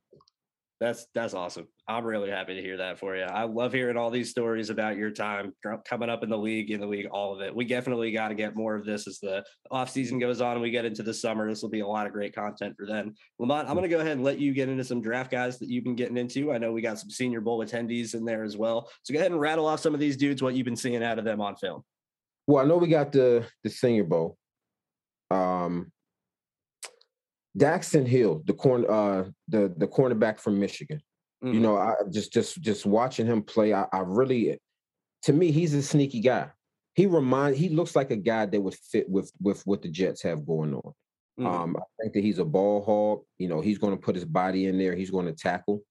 that's 0.80 1.08
that's 1.14 1.34
awesome. 1.34 1.68
I'm 1.88 2.06
really 2.06 2.30
happy 2.30 2.56
to 2.56 2.62
hear 2.62 2.78
that 2.78 3.00
for 3.00 3.16
you. 3.16 3.24
I 3.24 3.44
love 3.44 3.74
hearing 3.74 3.98
all 3.98 4.10
these 4.10 4.30
stories 4.30 4.70
about 4.70 4.96
your 4.96 5.12
time 5.12 5.54
coming 5.86 6.10
up 6.10 6.24
in 6.24 6.30
the 6.30 6.38
league, 6.38 6.72
in 6.72 6.80
the 6.80 6.88
league, 6.88 7.08
all 7.08 7.34
of 7.34 7.42
it. 7.42 7.54
We 7.54 7.66
definitely 7.66 8.12
got 8.12 8.30
to 8.30 8.36
get 8.36 8.56
more 8.56 8.76
of 8.76 8.86
this 8.86 9.06
as 9.08 9.20
the 9.20 9.44
off 9.70 9.90
season 9.90 10.20
goes 10.20 10.40
on 10.40 10.54
and 10.54 10.62
we 10.62 10.72
get 10.72 10.86
into 10.86 11.04
the 11.04 11.14
summer. 11.14 11.50
This 11.50 11.62
will 11.62 11.70
be 11.70 11.82
a 11.82 11.88
lot 11.88 12.08
of 12.08 12.14
great 12.14 12.34
content 12.34 12.76
for 12.78 12.86
then. 12.86 13.14
LaMont, 13.42 13.68
I'm 13.68 13.74
going 13.74 13.84
to 13.84 13.90
go 13.90 14.00
ahead 14.00 14.14
and 14.14 14.24
let 14.24 14.40
you 14.40 14.54
get 14.54 14.70
into 14.70 14.84
some 14.84 15.02
draft 15.02 15.32
guys 15.32 15.60
that 15.60 15.70
you've 15.70 15.84
been 15.84 15.96
getting 15.96 16.18
into. 16.18 16.54
I 16.54 16.58
know 16.58 16.72
we 16.72 16.82
got 16.82 17.00
some 17.00 17.10
Senior 17.10 17.42
Bowl 17.42 17.66
attendees 17.66 18.14
in 18.14 18.24
there 18.24 18.44
as 18.44 18.56
well. 18.56 18.90
So 19.04 19.14
go 19.14 19.20
ahead 19.20 19.32
and 19.32 19.40
rattle 19.40 19.66
off 19.66 19.82
some 19.82 19.94
of 19.94 20.00
these 20.00 20.16
dudes, 20.16 20.42
what 20.42 20.56
you've 20.56 20.66
been 20.66 20.78
seeing 20.78 21.04
out 21.04 21.20
of 21.20 21.26
them 21.26 21.42
on 21.42 21.58
film. 21.58 21.84
Well, 22.48 22.64
I 22.64 22.68
know 22.68 22.78
we 22.78 22.88
got 22.88 23.12
the 23.12 23.46
the 23.64 23.70
Senior 23.70 24.06
Bowl. 24.06 24.38
Um, 25.30 25.92
Daxton 27.60 28.08
Hill, 28.08 28.42
the 28.46 28.54
corn, 28.54 28.86
uh, 28.90 29.26
the 29.48 29.74
the 29.78 29.88
cornerback 29.88 30.40
from 30.40 30.60
Michigan. 30.60 31.02
Mm-hmm. 31.44 31.54
You 31.54 31.60
know, 31.60 31.78
I 31.78 31.94
just 32.10 32.34
just 32.34 32.62
just 32.62 32.86
watching 32.86 33.26
him 33.26 33.44
play, 33.44 33.74
I, 33.74 33.86
I 33.94 34.00
really, 34.00 34.60
to 35.24 35.34
me, 35.34 35.52
he's 35.52 35.74
a 35.74 35.84
sneaky 35.84 36.22
guy. 36.22 36.50
He 36.96 37.06
remind 37.06 37.56
he 37.56 37.70
looks 37.70 37.96
like 37.96 38.12
a 38.12 38.18
guy 38.18 38.46
that 38.46 38.62
would 38.62 38.76
fit 38.76 39.10
with 39.10 39.32
with 39.42 39.62
what 39.66 39.82
the 39.82 39.90
Jets 39.90 40.24
have 40.24 40.46
going 40.46 40.74
on. 40.74 40.94
Mm-hmm. 41.40 41.46
Um, 41.48 41.78
I 41.78 41.84
think 42.02 42.14
that 42.14 42.24
he's 42.24 42.40
a 42.40 42.46
ball 42.46 42.84
hog. 42.84 43.24
You 43.38 43.48
know, 43.48 43.62
he's 43.62 43.78
going 43.78 43.96
to 43.96 44.02
put 44.02 44.16
his 44.16 44.26
body 44.26 44.66
in 44.66 44.78
there. 44.78 44.96
He's 44.96 45.12
going 45.12 45.28
to 45.28 45.34
tackle. 45.34 45.82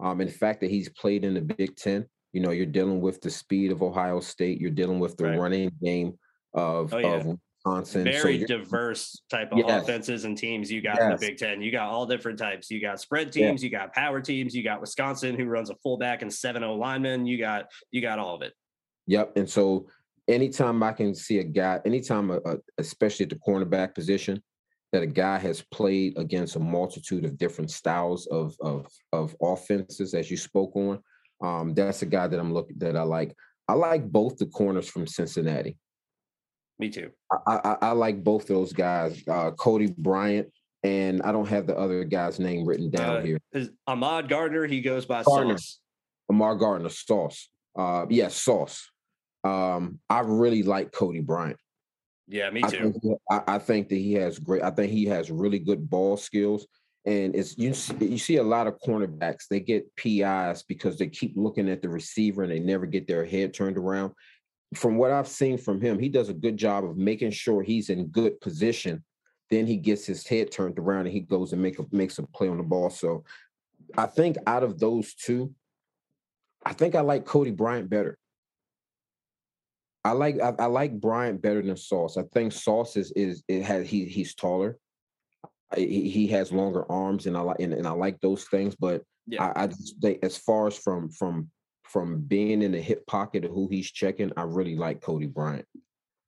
Um, 0.00 0.20
and 0.20 0.28
the 0.28 0.34
fact 0.34 0.60
that 0.60 0.70
he's 0.70 0.88
played 0.88 1.24
in 1.24 1.34
the 1.34 1.40
Big 1.40 1.76
Ten, 1.76 2.06
you 2.32 2.40
know, 2.40 2.50
you're 2.50 2.66
dealing 2.66 3.00
with 3.00 3.20
the 3.20 3.30
speed 3.30 3.70
of 3.70 3.82
Ohio 3.82 4.20
State. 4.20 4.60
You're 4.60 4.70
dealing 4.70 4.98
with 4.98 5.16
the 5.16 5.24
right. 5.24 5.38
running 5.38 5.70
game 5.82 6.18
of, 6.52 6.92
oh, 6.92 6.98
yeah. 6.98 7.14
of 7.14 7.38
Wisconsin. 7.66 8.04
Very 8.04 8.40
so 8.40 8.46
diverse 8.46 9.22
type 9.30 9.52
of 9.52 9.58
yes. 9.58 9.82
offenses 9.82 10.24
and 10.24 10.36
teams 10.36 10.70
you 10.70 10.80
got 10.80 10.96
yes. 10.96 11.04
in 11.04 11.10
the 11.10 11.18
Big 11.18 11.38
Ten. 11.38 11.60
You 11.60 11.72
got 11.72 11.88
all 11.88 12.06
different 12.06 12.38
types. 12.38 12.70
You 12.70 12.80
got 12.80 13.00
spread 13.00 13.32
teams, 13.32 13.62
yeah. 13.62 13.66
you 13.66 13.70
got 13.70 13.92
power 13.92 14.20
teams, 14.20 14.54
you 14.54 14.62
got 14.62 14.80
Wisconsin 14.80 15.36
who 15.36 15.46
runs 15.46 15.70
a 15.70 15.74
fullback 15.76 16.22
and 16.22 16.32
seven 16.32 16.62
O 16.62 16.74
linemen. 16.74 17.26
You 17.26 17.38
got 17.38 17.66
you 17.90 18.00
got 18.00 18.18
all 18.18 18.34
of 18.34 18.42
it. 18.42 18.52
Yep. 19.06 19.36
And 19.36 19.48
so 19.48 19.88
anytime 20.28 20.82
I 20.82 20.92
can 20.92 21.14
see 21.14 21.38
a 21.38 21.44
guy, 21.44 21.80
anytime 21.84 22.30
a, 22.30 22.38
a, 22.44 22.56
especially 22.78 23.24
at 23.24 23.30
the 23.30 23.36
cornerback 23.36 23.94
position, 23.94 24.42
that 24.92 25.02
a 25.02 25.06
guy 25.06 25.38
has 25.38 25.62
played 25.72 26.16
against 26.16 26.56
a 26.56 26.60
multitude 26.60 27.24
of 27.24 27.36
different 27.36 27.70
styles 27.70 28.26
of 28.28 28.56
of 28.60 28.86
of 29.12 29.34
offenses, 29.42 30.14
as 30.14 30.30
you 30.30 30.36
spoke 30.36 30.74
on, 30.76 31.00
um, 31.42 31.74
that's 31.74 32.02
a 32.02 32.06
guy 32.06 32.26
that 32.26 32.38
I'm 32.38 32.54
looking 32.54 32.78
that 32.78 32.96
I 32.96 33.02
like. 33.02 33.34
I 33.68 33.72
like 33.72 34.10
both 34.10 34.36
the 34.36 34.46
corners 34.46 34.88
from 34.88 35.08
Cincinnati. 35.08 35.76
Me 36.78 36.90
too. 36.90 37.10
I, 37.46 37.60
I, 37.64 37.76
I 37.80 37.90
like 37.92 38.22
both 38.22 38.46
those 38.46 38.72
guys, 38.72 39.22
uh, 39.28 39.50
Coby 39.52 39.94
Bryant, 39.96 40.52
and 40.82 41.22
I 41.22 41.32
don't 41.32 41.48
have 41.48 41.66
the 41.66 41.76
other 41.76 42.04
guy's 42.04 42.38
name 42.38 42.66
written 42.66 42.90
down 42.90 43.16
uh, 43.16 43.22
here. 43.22 43.40
Is 43.52 43.70
Ahmad 43.86 44.28
Gardner? 44.28 44.66
He 44.66 44.82
goes 44.82 45.06
by 45.06 45.22
Gardner. 45.22 45.56
Sauce. 45.56 45.80
Ahmad 46.30 46.58
Gardner, 46.58 46.90
Sauce. 46.90 47.48
Uh, 47.76 48.06
yes, 48.10 48.36
Sauce. 48.36 48.90
Um, 49.42 50.00
I 50.10 50.20
really 50.20 50.62
like 50.62 50.92
Coby 50.92 51.24
Bryant. 51.24 51.58
Yeah, 52.28 52.50
me 52.50 52.62
too. 52.62 52.66
I 52.66 52.70
think, 52.70 53.18
I, 53.30 53.42
I 53.54 53.58
think, 53.58 53.88
that 53.88 53.96
he 53.96 54.14
has 54.14 54.38
great. 54.38 54.62
I 54.62 54.70
think 54.70 54.92
he 54.92 55.06
has 55.06 55.30
really 55.30 55.60
good 55.60 55.88
ball 55.88 56.16
skills, 56.16 56.66
and 57.06 57.34
it's 57.36 57.56
you. 57.56 57.72
See, 57.72 57.94
you 58.00 58.18
see 58.18 58.36
a 58.36 58.42
lot 58.42 58.66
of 58.66 58.80
cornerbacks. 58.84 59.46
They 59.48 59.60
get 59.60 59.94
PIs 59.96 60.64
because 60.64 60.98
they 60.98 61.06
keep 61.06 61.34
looking 61.36 61.70
at 61.70 61.82
the 61.82 61.88
receiver 61.88 62.42
and 62.42 62.50
they 62.50 62.58
never 62.58 62.84
get 62.84 63.06
their 63.06 63.24
head 63.24 63.54
turned 63.54 63.78
around 63.78 64.12
from 64.74 64.96
what 64.96 65.10
I've 65.10 65.28
seen 65.28 65.58
from 65.58 65.80
him, 65.80 65.98
he 65.98 66.08
does 66.08 66.28
a 66.28 66.34
good 66.34 66.56
job 66.56 66.84
of 66.84 66.96
making 66.96 67.30
sure 67.30 67.62
he's 67.62 67.90
in 67.90 68.08
good 68.08 68.40
position. 68.40 69.04
Then 69.50 69.66
he 69.66 69.76
gets 69.76 70.04
his 70.04 70.26
head 70.26 70.50
turned 70.50 70.78
around 70.78 71.06
and 71.06 71.12
he 71.12 71.20
goes 71.20 71.52
and 71.52 71.62
make 71.62 71.78
a 71.78 71.86
makes 71.92 72.18
a 72.18 72.24
play 72.26 72.48
on 72.48 72.56
the 72.56 72.64
ball. 72.64 72.90
So 72.90 73.24
I 73.96 74.06
think 74.06 74.36
out 74.46 74.64
of 74.64 74.78
those 74.80 75.14
two, 75.14 75.54
I 76.64 76.72
think 76.72 76.96
I 76.96 77.00
like 77.00 77.24
Coby 77.24 77.54
Bryant 77.54 77.88
better. 77.88 78.18
I 80.04 80.12
like 80.12 80.40
I, 80.40 80.54
I 80.58 80.66
like 80.66 81.00
Bryant 81.00 81.40
better 81.40 81.62
than 81.62 81.76
Sauce. 81.76 82.16
I 82.16 82.24
think 82.34 82.52
Sauce 82.52 82.96
is 82.96 83.12
is 83.12 83.44
it 83.46 83.62
has 83.62 83.88
he 83.88 84.06
he's 84.06 84.34
taller. 84.34 84.78
he, 85.76 86.08
he 86.08 86.26
has 86.28 86.52
longer 86.52 86.90
arms 86.90 87.26
and 87.26 87.36
I 87.36 87.40
like 87.40 87.60
and, 87.60 87.72
and 87.72 87.86
I 87.86 87.92
like 87.92 88.20
those 88.20 88.44
things, 88.44 88.74
but 88.74 89.02
yeah. 89.28 89.44
I, 89.44 89.64
I 89.64 89.66
just 89.68 90.00
think 90.00 90.18
as 90.22 90.36
far 90.36 90.66
as 90.66 90.76
from 90.76 91.08
from 91.10 91.50
from 91.88 92.20
being 92.20 92.62
in 92.62 92.72
the 92.72 92.80
hip 92.80 93.06
pocket 93.06 93.44
of 93.44 93.50
who 93.50 93.68
he's 93.68 93.90
checking, 93.90 94.32
I 94.36 94.42
really 94.42 94.76
like 94.76 95.00
Coby 95.00 95.32
Bryant. 95.32 95.66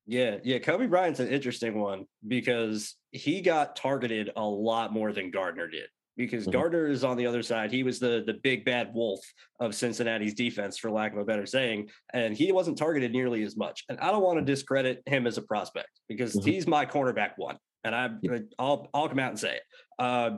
Yeah, 0.05 0.37
yeah. 0.43 0.57
Coby 0.57 0.89
Bryant's 0.89 1.19
an 1.19 1.27
interesting 1.27 1.79
one 1.79 2.05
because 2.27 2.95
he 3.11 3.41
got 3.41 3.75
targeted 3.75 4.31
a 4.35 4.43
lot 4.43 4.91
more 4.91 5.13
than 5.13 5.29
Gardner 5.29 5.67
did. 5.67 5.85
Because 6.17 6.43
mm-hmm. 6.43 6.51
Gardner 6.51 6.87
is 6.87 7.03
on 7.03 7.15
the 7.15 7.27
other 7.27 7.43
side. 7.43 7.71
He 7.71 7.83
was 7.83 7.99
the 7.99 8.23
the 8.25 8.33
big 8.43 8.65
bad 8.65 8.91
wolf 8.93 9.21
of 9.59 9.75
Cincinnati's 9.75 10.33
defense, 10.33 10.77
for 10.77 10.89
lack 10.89 11.13
of 11.13 11.19
a 11.19 11.25
better 11.25 11.45
saying, 11.45 11.89
and 12.13 12.35
he 12.35 12.51
wasn't 12.51 12.77
targeted 12.77 13.11
nearly 13.11 13.43
as 13.43 13.55
much. 13.55 13.85
And 13.87 13.99
I 13.99 14.11
don't 14.11 14.23
want 14.23 14.39
to 14.39 14.43
discredit 14.43 15.01
him 15.05 15.27
as 15.27 15.37
a 15.37 15.41
prospect 15.43 15.89
because 16.09 16.33
mm-hmm. 16.33 16.49
he's 16.49 16.67
my 16.67 16.85
cornerback 16.85 17.33
one, 17.37 17.57
and 17.83 17.95
I 17.95 18.09
yeah. 18.21 18.39
I'll 18.57 18.89
I'll 18.93 19.07
come 19.07 19.19
out 19.19 19.29
and 19.29 19.39
say 19.39 19.57
it. 19.57 19.61
Uh, 19.97 20.31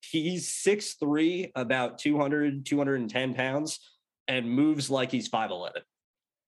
he's 0.00 0.48
6'3, 0.48 1.50
about 1.54 1.98
200, 1.98 2.64
210 2.64 3.34
pounds, 3.34 3.80
and 4.28 4.48
moves 4.48 4.90
like 4.90 5.10
he's 5.10 5.28
5'11. 5.28 5.70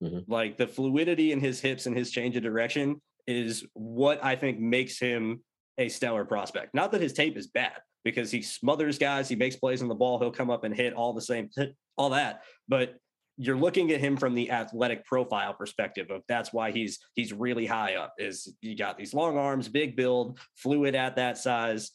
Mm-hmm. 0.03 0.33
Like 0.33 0.57
the 0.57 0.67
fluidity 0.67 1.33
in 1.33 1.41
his 1.41 1.61
hips 1.61 1.87
and 1.87 1.97
his 1.97 2.11
change 2.11 2.37
of 2.37 2.43
direction 2.43 3.01
is 3.27 3.65
what 3.75 4.23
I 4.25 4.37
think 4.37 4.59
makes 4.59 4.99
him 4.99 5.43
a 5.79 5.88
stellar 5.88 6.25
prospect. 6.25 6.75
Not 6.75 6.93
that 6.93 7.01
his 7.01 7.12
tape 7.12 7.37
is 7.37 7.47
bad 7.47 7.79
because 8.05 8.31
he 8.31 8.43
smothers 8.43 8.99
guys, 8.99 9.29
he 9.29 9.37
makes 9.37 9.57
plays 9.57 9.81
on 9.81 9.88
the 9.88 9.95
ball, 9.95 10.19
he'll 10.19 10.33
come 10.33 10.51
up 10.51 10.65
and 10.65 10.75
hit 10.75 10.93
all 10.93 11.12
the 11.12 11.21
same, 11.21 11.51
all 11.97 12.11
that. 12.11 12.43
But 12.69 12.97
you're 13.38 13.57
looking 13.57 13.93
at 13.93 14.01
him 14.01 14.17
from 14.17 14.35
the 14.35 14.51
athletic 14.51 15.05
profile 15.07 15.55
perspective 15.55 16.11
of 16.11 16.23
that's 16.29 16.53
why 16.53 16.71
he's 16.71 16.99
he's 17.15 17.33
really 17.33 17.67
high 17.67 17.95
up 17.95 18.12
is 18.19 18.55
you 18.61 18.77
got 18.77 18.99
these 18.99 19.15
long 19.15 19.38
arms 19.38 19.69
big 19.69 19.97
build 19.97 20.38
fluid 20.57 20.95
at 20.95 21.17
that 21.17 21.38
size 21.38 21.93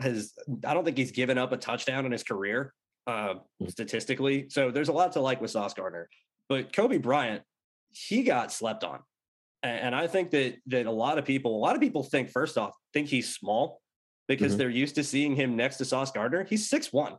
has 0.00 0.32
i 0.66 0.74
don't 0.74 0.84
think 0.84 0.96
he's 0.96 1.12
given 1.12 1.38
up 1.38 1.52
a 1.52 1.56
touchdown 1.56 2.06
in 2.06 2.12
his 2.12 2.22
career 2.22 2.72
uh, 3.06 3.34
statistically 3.68 4.46
so 4.48 4.70
there's 4.70 4.88
a 4.88 4.92
lot 4.92 5.12
to 5.12 5.20
like 5.20 5.40
with 5.40 5.50
sauce 5.50 5.74
gardner 5.74 6.08
but 6.50 6.72
Coby 6.72 7.00
Bryant, 7.00 7.42
he 7.92 8.24
got 8.24 8.52
slept 8.52 8.82
on. 8.82 8.98
And 9.62 9.94
I 9.94 10.06
think 10.06 10.30
that 10.30 10.56
that 10.66 10.86
a 10.86 10.90
lot 10.90 11.18
of 11.18 11.24
people, 11.24 11.54
a 11.54 11.60
lot 11.60 11.74
of 11.74 11.82
people 11.82 12.02
think 12.02 12.30
first 12.30 12.58
off, 12.58 12.74
think 12.92 13.08
he's 13.08 13.32
small 13.32 13.80
because 14.26 14.52
mm-hmm. 14.52 14.58
they're 14.58 14.70
used 14.70 14.94
to 14.94 15.04
seeing 15.04 15.36
him 15.36 15.54
next 15.54 15.76
to 15.76 15.84
Sauce 15.84 16.10
Gardner. 16.10 16.44
He's 16.44 16.68
six 16.68 16.92
one. 16.92 17.16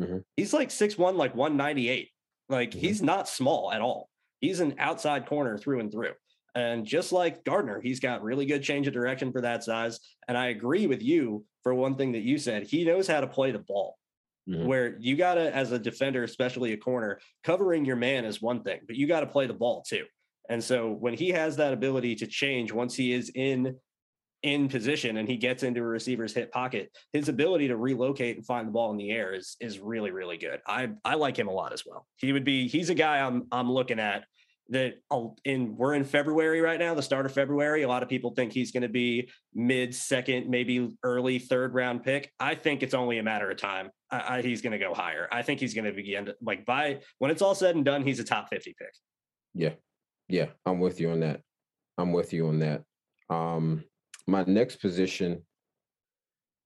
Mm-hmm. 0.00 0.18
He's 0.36 0.52
like 0.52 0.72
six 0.72 0.98
one, 0.98 1.16
like 1.16 1.36
198. 1.36 2.10
Like 2.48 2.70
mm-hmm. 2.70 2.78
he's 2.78 3.00
not 3.00 3.28
small 3.28 3.72
at 3.72 3.80
all. 3.80 4.08
He's 4.40 4.60
an 4.60 4.74
outside 4.78 5.26
corner 5.26 5.56
through 5.56 5.80
and 5.80 5.90
through. 5.90 6.14
And 6.54 6.84
just 6.84 7.12
like 7.12 7.44
Gardner, 7.44 7.80
he's 7.80 8.00
got 8.00 8.22
really 8.22 8.46
good 8.46 8.62
change 8.62 8.86
of 8.86 8.94
direction 8.94 9.32
for 9.32 9.40
that 9.42 9.62
size. 9.62 10.00
And 10.26 10.36
I 10.36 10.46
agree 10.46 10.86
with 10.86 11.02
you 11.02 11.44
for 11.62 11.74
one 11.74 11.96
thing 11.96 12.12
that 12.12 12.22
you 12.22 12.38
said. 12.38 12.64
He 12.64 12.84
knows 12.84 13.06
how 13.06 13.20
to 13.20 13.26
play 13.26 13.50
the 13.50 13.58
ball 13.58 13.96
mm-hmm. 14.48 14.66
where 14.66 14.96
you 14.98 15.16
got 15.16 15.34
to, 15.34 15.54
as 15.54 15.72
a 15.72 15.78
defender, 15.78 16.24
especially 16.24 16.72
a 16.72 16.76
corner, 16.76 17.20
covering 17.44 17.84
your 17.84 17.96
man 17.96 18.24
is 18.24 18.42
one 18.42 18.62
thing, 18.62 18.80
but 18.86 18.96
you 18.96 19.06
got 19.06 19.20
to 19.20 19.26
play 19.26 19.46
the 19.46 19.54
ball 19.54 19.82
too. 19.86 20.04
And 20.48 20.64
so 20.64 20.90
when 20.90 21.14
he 21.14 21.30
has 21.30 21.56
that 21.56 21.72
ability 21.72 22.16
to 22.16 22.26
change 22.26 22.72
once 22.72 22.94
he 22.94 23.12
is 23.12 23.30
in 23.34 23.76
in 24.44 24.68
position 24.68 25.16
and 25.16 25.28
he 25.28 25.36
gets 25.36 25.64
into 25.64 25.80
a 25.80 25.84
receiver's 25.84 26.32
hip 26.32 26.52
pocket, 26.52 26.90
his 27.12 27.28
ability 27.28 27.68
to 27.68 27.76
relocate 27.76 28.36
and 28.36 28.46
find 28.46 28.68
the 28.68 28.72
ball 28.72 28.90
in 28.92 28.96
the 28.96 29.10
air 29.10 29.34
is 29.34 29.56
is 29.60 29.78
really 29.78 30.10
really 30.10 30.38
good. 30.38 30.60
I 30.66 30.90
I 31.04 31.16
like 31.16 31.38
him 31.38 31.48
a 31.48 31.52
lot 31.52 31.72
as 31.72 31.84
well. 31.84 32.06
He 32.16 32.32
would 32.32 32.44
be 32.44 32.68
he's 32.68 32.88
a 32.88 32.94
guy 32.94 33.18
I'm 33.20 33.46
I'm 33.52 33.70
looking 33.70 34.00
at 34.00 34.24
that 34.70 34.96
in 35.44 35.76
we're 35.76 35.94
in 35.94 36.04
February 36.04 36.60
right 36.60 36.78
now, 36.78 36.94
the 36.94 37.02
start 37.02 37.26
of 37.26 37.32
February. 37.32 37.82
A 37.82 37.88
lot 37.88 38.02
of 38.02 38.08
people 38.08 38.30
think 38.30 38.52
he's 38.52 38.70
going 38.70 38.82
to 38.82 38.88
be 38.88 39.30
mid 39.54 39.94
second, 39.94 40.48
maybe 40.48 40.96
early 41.02 41.38
third 41.38 41.74
round 41.74 42.04
pick. 42.04 42.32
I 42.38 42.54
think 42.54 42.82
it's 42.82 42.94
only 42.94 43.18
a 43.18 43.22
matter 43.22 43.50
of 43.50 43.56
time. 43.56 43.90
I, 44.10 44.38
I, 44.38 44.42
he's 44.42 44.60
going 44.60 44.72
to 44.72 44.78
go 44.78 44.94
higher. 44.94 45.28
I 45.32 45.42
think 45.42 45.60
he's 45.60 45.74
going 45.74 45.86
to 45.86 45.92
begin 45.92 46.32
like 46.42 46.66
by 46.66 47.00
when 47.18 47.30
it's 47.30 47.42
all 47.42 47.54
said 47.54 47.76
and 47.76 47.84
done, 47.84 48.02
he's 48.02 48.20
a 48.20 48.24
top 48.24 48.48
50 48.50 48.74
pick. 48.78 48.92
Yeah. 49.54 49.72
Yeah. 50.28 50.46
I'm 50.66 50.80
with 50.80 51.00
you 51.00 51.10
on 51.10 51.20
that. 51.20 51.40
I'm 51.96 52.12
with 52.12 52.32
you 52.32 52.48
on 52.48 52.58
that. 52.60 52.82
Um, 53.30 53.84
my 54.26 54.44
next 54.44 54.76
position, 54.76 55.42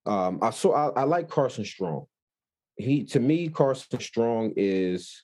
um, 0.07 0.41
I 0.43 0.51
saw 0.51 0.91
I, 0.91 1.03
I 1.03 1.05
like 1.05 1.29
Carson 1.29 1.65
Strong. 1.65 2.07
He 2.77 3.05
to 3.07 3.21
me, 3.21 3.49
Carson 3.49 4.01
Strong 4.01 4.55
is 4.57 5.23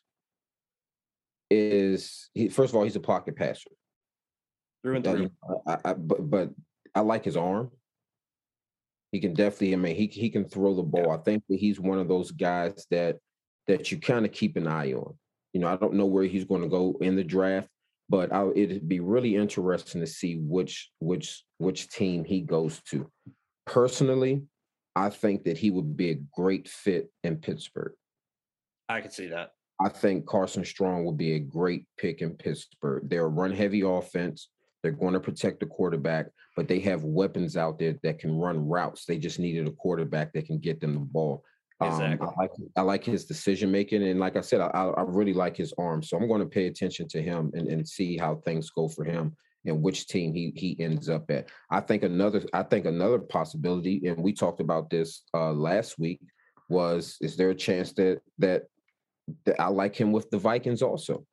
is 1.50 2.30
he, 2.34 2.48
first 2.48 2.72
of 2.72 2.76
all, 2.76 2.84
he's 2.84 2.96
a 2.96 3.00
pocket 3.00 3.36
passer. 3.36 3.70
Through 4.82 4.96
and 4.96 5.04
through. 5.04 5.30
I, 5.66 5.78
I, 5.84 5.92
but 5.94 6.30
but 6.30 6.50
I 6.94 7.00
like 7.00 7.24
his 7.24 7.36
arm. 7.36 7.70
He 9.12 9.20
can 9.20 9.34
definitely. 9.34 9.72
I 9.72 9.76
mean, 9.76 9.96
he 9.96 10.06
he 10.06 10.30
can 10.30 10.44
throw 10.44 10.74
the 10.74 10.82
ball. 10.82 11.06
Yeah. 11.06 11.14
I 11.14 11.18
think 11.18 11.42
that 11.48 11.58
he's 11.58 11.80
one 11.80 11.98
of 11.98 12.08
those 12.08 12.30
guys 12.30 12.86
that 12.90 13.18
that 13.66 13.90
you 13.90 13.98
kind 13.98 14.24
of 14.24 14.32
keep 14.32 14.56
an 14.56 14.66
eye 14.66 14.92
on. 14.92 15.14
You 15.52 15.60
know, 15.60 15.68
I 15.68 15.76
don't 15.76 15.94
know 15.94 16.06
where 16.06 16.24
he's 16.24 16.44
going 16.44 16.62
to 16.62 16.68
go 16.68 16.96
in 17.00 17.16
the 17.16 17.24
draft, 17.24 17.68
but 18.08 18.32
I, 18.32 18.48
it'd 18.54 18.88
be 18.88 19.00
really 19.00 19.36
interesting 19.36 20.00
to 20.00 20.06
see 20.06 20.36
which 20.36 20.90
which 21.00 21.42
which 21.58 21.88
team 21.88 22.24
he 22.24 22.40
goes 22.40 22.80
to. 22.90 23.10
Personally, 23.66 24.42
I 24.94 25.10
think 25.10 25.44
that 25.44 25.58
he 25.58 25.70
would 25.70 25.96
be 25.96 26.10
a 26.10 26.20
great 26.34 26.68
fit 26.68 27.10
in 27.24 27.36
Pittsburgh. 27.36 27.92
I 28.88 29.00
could 29.00 29.12
see 29.12 29.28
that. 29.28 29.52
I 29.80 29.88
think 29.88 30.26
Carson 30.26 30.64
Strong 30.64 31.04
will 31.04 31.12
be 31.12 31.34
a 31.34 31.38
great 31.38 31.84
pick 31.96 32.20
in 32.20 32.30
Pittsburgh. 32.30 33.08
They're 33.08 33.26
a 33.26 33.28
run 33.28 33.52
heavy 33.52 33.82
offense. 33.82 34.48
They're 34.82 34.92
going 34.92 35.14
to 35.14 35.20
protect 35.20 35.60
the 35.60 35.66
quarterback, 35.66 36.26
but 36.56 36.68
they 36.68 36.80
have 36.80 37.04
weapons 37.04 37.56
out 37.56 37.78
there 37.78 37.96
that 38.02 38.18
can 38.18 38.36
run 38.36 38.66
routes. 38.68 39.04
They 39.04 39.18
just 39.18 39.38
needed 39.38 39.66
a 39.66 39.72
quarterback 39.72 40.32
that 40.32 40.46
can 40.46 40.58
get 40.58 40.80
them 40.80 40.94
the 40.94 41.00
ball. 41.00 41.44
Exactly. 41.80 42.26
Um, 42.26 42.34
I 42.36 42.42
like 42.42 42.50
I 42.76 42.80
like 42.82 43.04
his 43.04 43.24
decision 43.24 43.70
making, 43.70 44.02
and 44.02 44.18
like 44.18 44.36
I 44.36 44.40
said, 44.40 44.60
I, 44.60 44.66
I 44.66 45.02
really 45.02 45.32
like 45.32 45.56
his 45.56 45.72
arm. 45.78 46.02
So 46.02 46.16
I'm 46.16 46.26
going 46.26 46.40
to 46.40 46.46
pay 46.46 46.66
attention 46.66 47.06
to 47.08 47.22
him 47.22 47.52
and, 47.54 47.68
and 47.68 47.88
see 47.88 48.16
how 48.16 48.36
things 48.36 48.70
go 48.70 48.88
for 48.88 49.04
him 49.04 49.36
and 49.64 49.80
which 49.82 50.08
team 50.08 50.34
he 50.34 50.52
he 50.56 50.76
ends 50.80 51.08
up 51.08 51.30
at. 51.30 51.48
I 51.70 51.80
think 51.80 52.02
another 52.02 52.42
I 52.52 52.64
think 52.64 52.86
another 52.86 53.20
possibility, 53.20 54.08
and 54.08 54.18
we 54.18 54.32
talked 54.32 54.60
about 54.60 54.90
this 54.90 55.22
uh, 55.34 55.52
last 55.52 56.00
week, 56.00 56.20
was 56.68 57.16
is 57.20 57.36
there 57.36 57.50
a 57.50 57.54
chance 57.54 57.92
that 57.92 58.22
that 58.38 58.64
I 59.58 59.68
like 59.68 59.94
him 59.94 60.12
with 60.12 60.30
the 60.30 60.38
Vikings 60.38 60.82
also. 60.82 61.24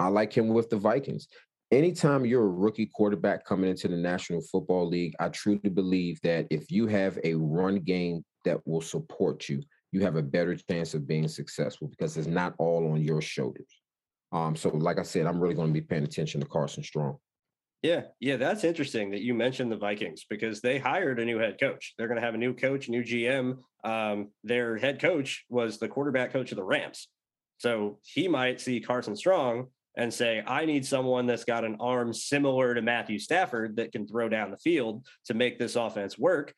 I 0.00 0.08
like 0.08 0.32
him 0.32 0.48
with 0.48 0.70
the 0.70 0.76
Vikings. 0.76 1.28
Anytime 1.70 2.24
you're 2.24 2.44
a 2.44 2.48
rookie 2.48 2.90
quarterback 2.94 3.44
coming 3.44 3.68
into 3.68 3.88
the 3.88 3.96
National 3.96 4.40
Football 4.40 4.88
League, 4.88 5.14
I 5.20 5.28
truly 5.28 5.68
believe 5.68 6.18
that 6.22 6.46
if 6.50 6.70
you 6.70 6.86
have 6.86 7.18
a 7.24 7.34
run 7.34 7.80
game 7.80 8.24
that 8.44 8.66
will 8.66 8.80
support 8.80 9.48
you, 9.48 9.62
you 9.92 10.00
have 10.02 10.16
a 10.16 10.22
better 10.22 10.54
chance 10.54 10.94
of 10.94 11.06
being 11.06 11.28
successful 11.28 11.88
because 11.88 12.16
it's 12.16 12.26
not 12.26 12.54
all 12.58 12.90
on 12.92 13.02
your 13.02 13.20
shoulders. 13.20 13.82
Um, 14.32 14.56
so, 14.56 14.70
like 14.70 14.98
I 14.98 15.02
said, 15.02 15.26
I'm 15.26 15.40
really 15.40 15.54
going 15.54 15.68
to 15.68 15.74
be 15.74 15.80
paying 15.80 16.04
attention 16.04 16.40
to 16.40 16.46
Carson 16.46 16.82
Strong. 16.82 17.18
Yeah, 17.82 18.02
yeah, 18.18 18.36
that's 18.36 18.64
interesting 18.64 19.10
that 19.12 19.20
you 19.20 19.34
mentioned 19.34 19.70
the 19.70 19.76
Vikings 19.76 20.24
because 20.28 20.60
they 20.60 20.78
hired 20.78 21.20
a 21.20 21.24
new 21.24 21.38
head 21.38 21.58
coach. 21.60 21.94
They're 21.96 22.08
going 22.08 22.20
to 22.20 22.26
have 22.26 22.34
a 22.34 22.38
new 22.38 22.52
coach, 22.52 22.88
new 22.88 23.04
GM. 23.04 23.58
Um, 23.84 24.28
their 24.42 24.76
head 24.76 25.00
coach 25.00 25.44
was 25.48 25.78
the 25.78 25.88
quarterback 25.88 26.32
coach 26.32 26.50
of 26.50 26.56
the 26.56 26.64
Rams. 26.64 27.08
So 27.58 27.98
he 28.02 28.26
might 28.26 28.60
see 28.60 28.80
Carson 28.80 29.14
Strong 29.14 29.68
and 29.96 30.12
say, 30.12 30.42
I 30.46 30.64
need 30.64 30.86
someone 30.86 31.26
that's 31.26 31.44
got 31.44 31.64
an 31.64 31.76
arm 31.80 32.12
similar 32.12 32.74
to 32.74 32.82
Matthew 32.82 33.18
Stafford 33.18 33.76
that 33.76 33.92
can 33.92 34.06
throw 34.06 34.28
down 34.28 34.50
the 34.50 34.56
field 34.58 35.06
to 35.26 35.34
make 35.34 35.58
this 35.58 35.76
offense 35.76 36.18
work. 36.18 36.54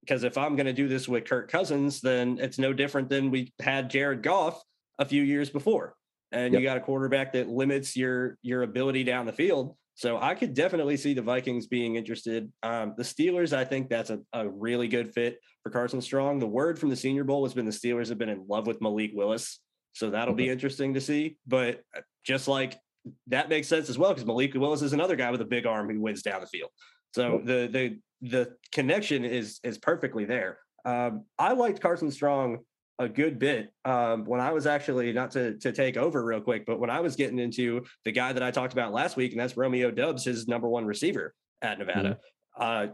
Because 0.00 0.24
if 0.24 0.38
I'm 0.38 0.56
going 0.56 0.66
to 0.66 0.72
do 0.72 0.88
this 0.88 1.08
with 1.08 1.24
Kirk 1.24 1.50
Cousins, 1.50 2.00
then 2.00 2.38
it's 2.40 2.58
no 2.58 2.72
different 2.72 3.08
than 3.08 3.30
we 3.30 3.52
had 3.60 3.90
Jared 3.90 4.22
Goff 4.22 4.60
a 4.98 5.04
few 5.04 5.22
years 5.22 5.50
before. 5.50 5.94
And 6.32 6.52
yep. 6.52 6.60
you 6.60 6.66
got 6.66 6.76
a 6.76 6.80
quarterback 6.80 7.32
that 7.32 7.48
limits 7.48 7.96
your 7.96 8.38
your 8.42 8.62
ability 8.62 9.04
down 9.04 9.26
the 9.26 9.32
field. 9.32 9.76
So 10.00 10.18
I 10.18 10.34
could 10.34 10.54
definitely 10.54 10.96
see 10.96 11.12
the 11.12 11.20
Vikings 11.20 11.66
being 11.66 11.96
interested. 11.96 12.50
Um, 12.62 12.94
the 12.96 13.02
Steelers, 13.02 13.52
I 13.52 13.66
think 13.66 13.90
that's 13.90 14.08
a, 14.08 14.20
a 14.32 14.48
really 14.48 14.88
good 14.88 15.12
fit 15.12 15.38
for 15.62 15.68
Carson 15.68 16.00
Strong. 16.00 16.38
The 16.38 16.46
word 16.46 16.78
from 16.78 16.88
the 16.88 16.96
Senior 16.96 17.22
Bowl 17.22 17.44
has 17.44 17.52
been 17.52 17.66
the 17.66 17.70
Steelers 17.70 18.08
have 18.08 18.16
been 18.16 18.30
in 18.30 18.46
love 18.48 18.66
with 18.66 18.80
Malik 18.80 19.10
Willis. 19.12 19.60
So 19.92 20.08
that'll 20.08 20.32
be 20.32 20.48
interesting 20.48 20.94
to 20.94 21.02
see. 21.02 21.36
But 21.46 21.82
uh, 21.94 22.00
just 22.24 22.48
like 22.48 22.78
that 23.26 23.50
makes 23.50 23.68
sense 23.68 23.90
as 23.90 23.98
well, 23.98 24.14
because 24.14 24.24
Malik 24.24 24.54
Willis 24.54 24.80
is 24.80 24.94
another 24.94 25.16
guy 25.16 25.30
with 25.30 25.42
a 25.42 25.44
big 25.44 25.66
arm 25.66 25.90
who 25.90 26.00
wins 26.00 26.22
down 26.22 26.40
the 26.40 26.46
field. 26.46 26.70
So 27.14 27.42
the 27.44 27.68
the 27.70 27.98
the 28.26 28.54
connection 28.72 29.26
is 29.26 29.60
is 29.62 29.76
perfectly 29.76 30.24
there. 30.24 30.60
Um, 30.86 31.26
I 31.38 31.52
liked 31.52 31.82
Carson 31.82 32.10
Strong 32.10 32.60
a 33.00 33.08
good 33.08 33.38
bit 33.38 33.72
um, 33.86 34.26
when 34.26 34.40
I 34.40 34.52
was 34.52 34.66
actually 34.66 35.10
not 35.12 35.30
to 35.32 35.56
to 35.58 35.72
take 35.72 35.96
over 35.96 36.22
real 36.22 36.42
quick, 36.42 36.66
but 36.66 36.78
when 36.78 36.90
I 36.90 37.00
was 37.00 37.16
getting 37.16 37.38
into 37.38 37.82
the 38.04 38.12
guy 38.12 38.32
that 38.34 38.42
I 38.42 38.50
talked 38.50 38.74
about 38.74 38.92
last 38.92 39.16
week, 39.16 39.32
and 39.32 39.40
that's 39.40 39.56
Romeo 39.56 39.90
Doubs, 39.90 40.24
his 40.24 40.46
number 40.46 40.68
one 40.68 40.84
receiver 40.84 41.34
at 41.62 41.78
Nevada. 41.78 42.18
Mm-hmm. 42.58 42.62
Uh, 42.62 42.86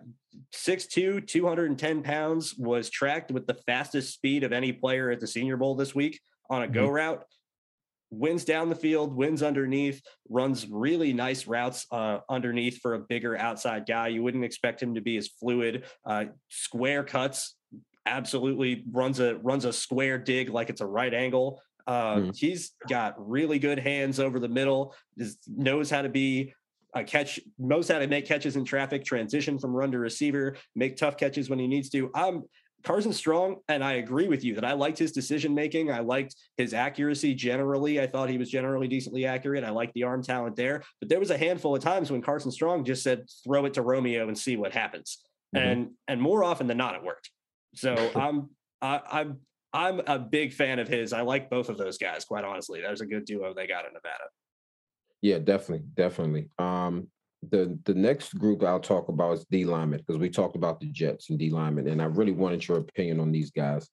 6'2, 0.54 1.26
210 1.26 2.02
pounds, 2.02 2.54
was 2.57 2.88
tracked 2.88 3.32
with 3.32 3.46
the 3.46 3.54
fastest 3.66 4.14
speed 4.14 4.44
of 4.44 4.52
any 4.52 4.72
player 4.72 5.11
at 5.11 5.18
the 5.18 5.26
Senior 5.26 5.57
Bowl 5.57 5.74
this 5.74 5.94
week 5.94 6.20
on 6.48 6.62
a 6.62 6.66
mm-hmm. 6.66 6.74
go 6.74 6.88
route. 6.88 7.24
Wins 8.11 8.44
down 8.44 8.68
the 8.68 8.76
field, 8.76 9.16
wins 9.16 9.42
underneath, 9.42 10.00
runs 10.28 10.68
really 10.70 11.12
nice 11.12 11.48
routes 11.48 11.86
uh, 11.90 12.18
underneath 12.30 12.78
for 12.80 12.94
a 12.94 13.00
bigger 13.00 13.36
outside 13.36 13.86
guy. 13.86 14.07
You 14.09 14.22
wouldn't 14.22 14.44
expect 14.44 14.80
him 14.80 14.94
to 14.94 15.00
be 15.00 15.16
as 15.16 15.26
fluid. 15.26 15.86
Uh, 16.04 16.26
square 16.48 17.02
cuts 17.02 17.57
absolutely 18.07 18.84
runs 18.90 19.20
a 19.20 19.36
runs 19.36 19.64
a 19.64 19.72
square 19.72 20.18
dig 20.18 20.48
like 20.48 20.70
it's 20.70 20.80
a 20.80 20.86
right 20.86 21.12
angle. 21.12 21.61
Uh, 21.86 22.16
mm. 22.16 22.36
He's 22.36 22.72
got 22.88 23.14
really 23.18 23.59
good 23.59 23.78
hands 23.78 24.18
over 24.18 24.40
the 24.40 24.48
middle. 24.48 24.94
Just 25.18 25.38
knows 25.48 25.90
how 25.90 26.02
to 26.02 26.09
be 26.09 26.54
a 26.94 27.04
catch, 27.04 27.38
knows 27.59 27.88
how 27.88 27.98
to 27.98 28.07
make 28.07 28.26
catches 28.26 28.57
in 28.57 28.64
traffic, 28.64 29.04
transition 29.04 29.59
from 29.59 29.72
run 29.72 29.92
to 29.92 29.98
receiver, 29.98 30.57
make 30.74 30.96
tough 30.96 31.16
catches 31.16 31.50
when 31.50 31.59
he 31.59 31.68
needs 31.68 31.90
to. 31.90 32.11
I'm 32.14 32.44
Carson 32.82 33.12
Strong, 33.12 33.57
and 33.68 33.82
I 33.84 33.94
agree 33.94 34.28
with 34.28 34.44
you 34.44 34.54
that 34.54 34.64
I 34.64 34.72
liked 34.72 34.98
his 34.98 35.12
decision 35.12 35.54
making. 35.54 35.90
I 35.90 36.00
liked 36.00 36.36
his 36.57 36.72
accuracy 36.72 37.34
generally. 37.34 38.00
I 38.00 38.07
thought 38.07 38.30
he 38.30 38.38
was 38.38 38.50
generally 38.50 38.88
decently 38.88 39.26
accurate. 39.26 39.64
I 39.64 39.70
liked 39.70 39.94
the 39.94 40.04
arm 40.04 40.22
talent 40.22 40.57
there. 40.57 40.82
But 41.00 41.09
there 41.09 41.18
was 41.18 41.30
a 41.30 41.38
handful 41.38 41.74
of 41.74 41.82
times 41.82 42.11
when 42.11 42.22
Carson 42.22 42.50
Strong 42.50 42.84
just 42.84 43.02
said, 43.02 43.26
throw 43.44 43.64
it 43.64 43.74
to 43.74 43.82
Romeo 43.82 44.28
and 44.28 44.38
see 44.38 44.57
what 44.57 44.72
happens. 44.72 45.18
Mm-hmm. 45.54 45.68
And 45.68 45.90
and 46.09 46.20
more 46.20 46.44
often 46.44 46.66
than 46.66 46.76
not, 46.76 46.94
it 46.94 47.02
worked. 47.02 47.30
So 47.76 47.94
I'm 48.16 48.50
I, 48.82 49.00
I'm 49.10 49.38
I'm 49.72 50.00
a 50.06 50.18
big 50.18 50.52
fan 50.52 50.78
of 50.78 50.88
his. 50.88 51.12
I 51.12 51.20
like 51.20 51.50
both 51.50 51.68
of 51.68 51.78
those 51.78 51.98
guys, 51.98 52.24
quite 52.24 52.44
honestly. 52.44 52.80
That 52.80 52.90
was 52.90 53.00
a 53.02 53.06
good 53.06 53.24
duo 53.24 53.52
they 53.54 53.66
got 53.66 53.84
in 53.84 53.92
Nevada. 53.92 54.24
Yeah, 55.22 55.38
definitely, 55.38 55.86
definitely. 55.94 56.50
Um, 56.58 57.08
the 57.50 57.78
the 57.84 57.94
next 57.94 58.34
group 58.38 58.62
I'll 58.62 58.80
talk 58.80 59.08
about 59.08 59.38
is 59.38 59.46
D 59.50 59.64
lineman 59.64 60.00
because 60.00 60.18
we 60.18 60.30
talked 60.30 60.56
about 60.56 60.80
the 60.80 60.86
Jets 60.86 61.30
and 61.30 61.38
D 61.38 61.50
lineman, 61.50 61.88
and 61.88 62.00
I 62.00 62.06
really 62.06 62.32
wanted 62.32 62.66
your 62.66 62.78
opinion 62.78 63.20
on 63.20 63.32
these 63.32 63.50
guys. 63.50 63.88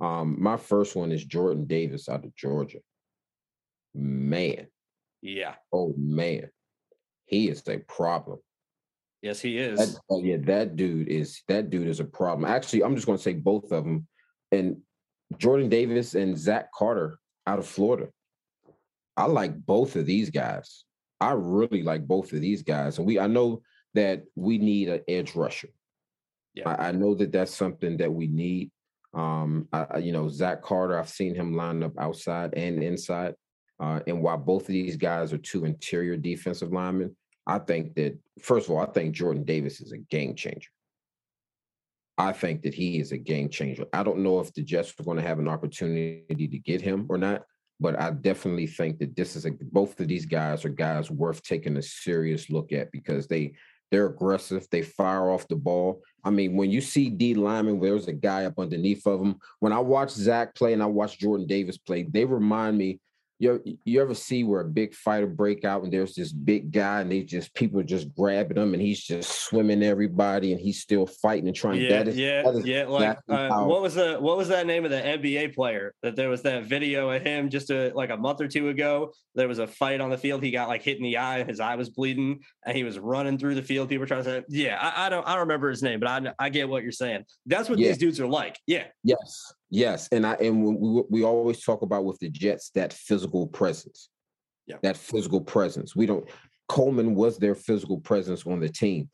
Um, 0.00 0.36
my 0.38 0.56
first 0.56 0.96
one 0.96 1.12
is 1.12 1.24
Jordan 1.24 1.66
Davis 1.66 2.08
out 2.08 2.24
of 2.24 2.34
Georgia. 2.34 2.78
Man, 3.94 4.66
yeah. 5.22 5.54
Oh 5.72 5.94
man, 5.96 6.50
he 7.26 7.48
is 7.48 7.62
a 7.68 7.78
problem. 7.78 8.38
Yes, 9.22 9.40
he 9.40 9.58
is. 9.58 9.78
That, 10.08 10.20
yeah, 10.22 10.38
that 10.44 10.76
dude 10.76 11.08
is 11.08 11.42
that 11.48 11.70
dude 11.70 11.88
is 11.88 12.00
a 12.00 12.04
problem. 12.04 12.50
Actually, 12.50 12.84
I'm 12.84 12.94
just 12.94 13.06
going 13.06 13.18
to 13.18 13.22
say 13.22 13.34
both 13.34 13.70
of 13.70 13.84
them, 13.84 14.06
and 14.50 14.78
Jordan 15.36 15.68
Davis 15.68 16.14
and 16.14 16.38
Zach 16.38 16.72
Carter 16.72 17.18
out 17.46 17.58
of 17.58 17.66
Florida. 17.66 18.08
I 19.16 19.26
like 19.26 19.54
both 19.54 19.96
of 19.96 20.06
these 20.06 20.30
guys. 20.30 20.84
I 21.20 21.32
really 21.32 21.82
like 21.82 22.06
both 22.06 22.32
of 22.32 22.40
these 22.40 22.62
guys, 22.62 22.96
and 22.96 23.06
we 23.06 23.18
I 23.20 23.26
know 23.26 23.62
that 23.94 24.22
we 24.36 24.56
need 24.56 24.88
an 24.88 25.02
edge 25.06 25.34
rusher. 25.34 25.68
Yeah, 26.54 26.70
I, 26.70 26.88
I 26.88 26.92
know 26.92 27.14
that 27.16 27.32
that's 27.32 27.54
something 27.54 27.98
that 27.98 28.12
we 28.12 28.26
need. 28.26 28.70
Um, 29.12 29.68
I, 29.72 29.98
you 29.98 30.12
know, 30.12 30.28
Zach 30.28 30.62
Carter, 30.62 30.98
I've 30.98 31.08
seen 31.08 31.34
him 31.34 31.54
line 31.54 31.82
up 31.82 31.92
outside 31.98 32.54
and 32.54 32.82
inside. 32.82 33.34
Uh, 33.80 34.00
and 34.06 34.22
while 34.22 34.36
both 34.36 34.62
of 34.62 34.68
these 34.68 34.96
guys 34.96 35.32
are 35.32 35.38
two 35.38 35.64
interior 35.64 36.16
defensive 36.16 36.72
linemen, 36.72 37.16
I 37.46 37.58
think 37.58 37.94
that 37.94 38.18
first 38.40 38.68
of 38.68 38.74
all, 38.74 38.80
I 38.80 38.86
think 38.86 39.14
Jordan 39.14 39.44
Davis 39.44 39.80
is 39.80 39.92
a 39.92 39.98
game 39.98 40.34
changer. 40.34 40.70
I 42.18 42.32
think 42.32 42.62
that 42.62 42.74
he 42.74 43.00
is 43.00 43.12
a 43.12 43.18
game 43.18 43.48
changer. 43.48 43.86
I 43.92 44.02
don't 44.02 44.18
know 44.18 44.40
if 44.40 44.52
the 44.52 44.62
Jets 44.62 44.92
are 44.98 45.04
going 45.04 45.16
to 45.16 45.22
have 45.22 45.38
an 45.38 45.48
opportunity 45.48 46.48
to 46.48 46.58
get 46.58 46.82
him 46.82 47.06
or 47.08 47.16
not, 47.16 47.42
but 47.80 47.98
I 47.98 48.10
definitely 48.10 48.66
think 48.66 48.98
that 48.98 49.16
this 49.16 49.36
is 49.36 49.46
a 49.46 49.52
both 49.72 49.98
of 49.98 50.08
these 50.08 50.26
guys 50.26 50.64
are 50.64 50.70
guys 50.70 51.10
worth 51.10 51.42
taking 51.42 51.78
a 51.78 51.82
serious 51.82 52.50
look 52.50 52.72
at 52.72 52.92
because 52.92 53.26
they 53.26 53.54
they're 53.90 54.06
aggressive. 54.06 54.68
They 54.70 54.82
fire 54.82 55.30
off 55.30 55.48
the 55.48 55.56
ball. 55.56 56.02
I 56.22 56.30
mean, 56.30 56.56
when 56.56 56.70
you 56.70 56.80
see 56.80 57.08
D 57.08 57.34
lineman, 57.34 57.80
there's 57.80 58.06
a 58.06 58.12
guy 58.12 58.44
up 58.44 58.58
underneath 58.58 59.06
of 59.06 59.20
him. 59.20 59.36
When 59.58 59.72
I 59.72 59.80
watch 59.80 60.10
Zach 60.10 60.54
play 60.54 60.74
and 60.74 60.82
I 60.82 60.86
watch 60.86 61.18
Jordan 61.18 61.46
Davis 61.46 61.78
play, 61.78 62.02
they 62.02 62.24
remind 62.24 62.78
me 62.78 63.00
you 63.40 63.78
you 63.84 64.02
ever 64.02 64.14
see 64.14 64.44
where 64.44 64.60
a 64.60 64.66
big 64.66 64.94
fighter 64.94 65.26
break 65.26 65.64
out 65.64 65.82
and 65.82 65.90
there's 65.90 66.14
this 66.14 66.30
big 66.30 66.70
guy 66.70 67.00
and 67.00 67.10
they 67.10 67.22
just 67.22 67.54
people 67.54 67.80
are 67.80 67.84
just 67.84 68.14
grabbing 68.14 68.58
him 68.58 68.74
and 68.74 68.82
he's 68.82 69.02
just 69.02 69.46
swimming 69.46 69.82
everybody 69.82 70.52
and 70.52 70.60
he's 70.60 70.82
still 70.82 71.06
fighting 71.06 71.48
and 71.48 71.56
trying. 71.56 71.78
To 71.78 71.88
yeah, 71.88 72.02
is, 72.02 72.16
yeah, 72.16 72.52
yeah. 72.62 72.84
Like 72.86 73.18
uh, 73.30 73.64
what 73.64 73.80
was 73.80 73.94
the 73.94 74.18
what 74.20 74.36
was 74.36 74.48
that 74.48 74.66
name 74.66 74.84
of 74.84 74.90
the 74.90 75.00
NBA 75.00 75.54
player 75.54 75.94
that 76.02 76.16
there 76.16 76.28
was 76.28 76.42
that 76.42 76.64
video 76.64 77.08
of 77.08 77.22
him 77.22 77.48
just 77.48 77.70
a, 77.70 77.92
like 77.94 78.10
a 78.10 78.16
month 78.16 78.42
or 78.42 78.46
two 78.46 78.68
ago? 78.68 79.12
There 79.34 79.48
was 79.48 79.58
a 79.58 79.66
fight 79.66 80.02
on 80.02 80.10
the 80.10 80.18
field. 80.18 80.42
He 80.42 80.50
got 80.50 80.68
like 80.68 80.82
hit 80.82 80.98
in 80.98 81.02
the 81.02 81.16
eye. 81.16 81.42
His 81.42 81.60
eye 81.60 81.76
was 81.76 81.88
bleeding 81.88 82.40
and 82.66 82.76
he 82.76 82.84
was 82.84 82.98
running 82.98 83.38
through 83.38 83.54
the 83.54 83.62
field. 83.62 83.88
People 83.88 84.00
were 84.00 84.06
trying 84.06 84.24
to 84.24 84.30
say, 84.30 84.44
yeah, 84.50 84.78
I, 84.78 85.06
I 85.06 85.08
don't 85.08 85.26
I 85.26 85.30
don't 85.30 85.40
remember 85.40 85.70
his 85.70 85.82
name, 85.82 85.98
but 85.98 86.08
I 86.10 86.32
I 86.38 86.50
get 86.50 86.68
what 86.68 86.82
you're 86.82 86.92
saying. 86.92 87.24
That's 87.46 87.70
what 87.70 87.78
yeah. 87.78 87.88
these 87.88 87.98
dudes 87.98 88.20
are 88.20 88.28
like. 88.28 88.58
Yeah. 88.66 88.84
Yes. 89.02 89.54
Yes, 89.70 90.08
and 90.10 90.26
I 90.26 90.34
and 90.34 90.64
we 90.64 91.02
we 91.08 91.24
always 91.24 91.62
talk 91.62 91.82
about 91.82 92.04
with 92.04 92.18
the 92.18 92.28
Jets 92.28 92.70
that 92.74 92.92
physical 92.92 93.46
presence. 93.46 94.08
Yeah. 94.66 94.76
That 94.82 94.96
physical 94.96 95.40
presence. 95.40 95.94
We 95.94 96.06
don't 96.06 96.28
Coleman 96.68 97.14
was 97.14 97.38
their 97.38 97.54
physical 97.54 97.98
presence 97.98 98.46
on 98.46 98.60
the 98.60 98.68
team. 98.68 99.08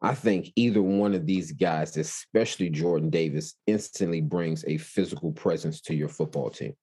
I 0.00 0.14
think 0.14 0.52
either 0.56 0.82
one 0.82 1.14
of 1.14 1.26
these 1.26 1.52
guys, 1.52 1.96
especially 1.96 2.70
Jordan 2.70 3.10
Davis, 3.10 3.54
instantly 3.66 4.20
brings 4.20 4.64
a 4.66 4.78
physical 4.78 5.32
presence 5.32 5.80
to 5.82 5.94
your 5.94 6.08
football 6.08 6.50
team. 6.50 6.74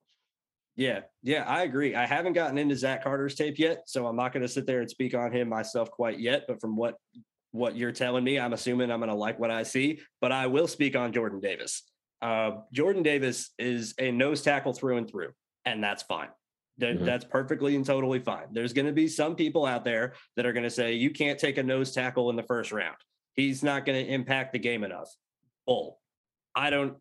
Yeah, 0.76 1.02
yeah, 1.24 1.46
I 1.48 1.64
agree. 1.64 1.96
I 1.96 2.06
haven't 2.06 2.34
gotten 2.34 2.58
into 2.58 2.76
Zach 2.76 3.04
Carter's 3.04 3.36
tape 3.36 3.58
yet, 3.58 3.84
so 3.86 4.06
I'm 4.06 4.18
not 4.18 4.34
going 4.34 4.42
to 4.44 4.50
sit 4.50 4.68
there 4.68 4.82
and 4.82 4.90
speak 4.90 5.16
on 5.16 5.32
him 5.32 5.48
myself 5.48 5.90
quite 5.90 6.20
yet. 6.20 6.44
But 6.48 6.60
from 6.60 6.76
what 6.76 6.96
what 7.52 7.78
you're 7.78 7.94
telling 7.94 8.24
me, 8.24 8.38
I'm 8.38 8.52
assuming 8.52 8.92
I'm 8.92 9.00
going 9.00 9.10
to 9.10 9.16
like 9.16 9.40
what 9.40 9.52
I 9.52 9.64
see. 9.64 10.02
But 10.20 10.34
I 10.34 10.48
will 10.48 10.68
speak 10.68 10.98
on 10.98 11.14
Jordan 11.14 11.40
Davis. 11.40 11.84
Uh, 12.22 12.52
Jordan 12.72 13.04
Davis 13.04 13.52
is 13.60 13.94
a 14.00 14.12
nose 14.12 14.42
tackle 14.42 14.74
through 14.74 14.98
and 14.98 15.10
through, 15.10 15.32
and 15.66 15.84
that's 15.84 16.04
fine. 16.04 16.30
That, 16.78 16.96
mm-hmm. 16.96 17.06
That's 17.06 17.24
perfectly 17.24 17.76
and 17.76 17.86
totally 17.86 18.20
fine. 18.20 18.48
There's 18.52 18.74
going 18.74 18.88
to 18.88 18.92
be 18.92 19.08
some 19.08 19.36
people 19.36 19.66
out 19.66 19.86
there 19.86 20.14
that 20.36 20.46
are 20.46 20.54
going 20.54 20.64
to 20.64 20.70
say 20.70 20.94
you 20.94 21.10
can't 21.10 21.40
take 21.40 21.58
a 21.58 21.64
nose 21.64 21.94
tackle 21.94 22.30
in 22.30 22.36
the 22.36 22.44
first 22.44 22.72
round. 22.72 22.98
He's 23.34 23.64
not 23.64 23.86
going 23.86 24.06
to 24.06 24.12
impact 24.12 24.54
the 24.54 24.60
game 24.60 24.84
enough. 24.84 25.10
Bull. 25.66 26.00
I 26.54 26.70
don't 26.70 26.98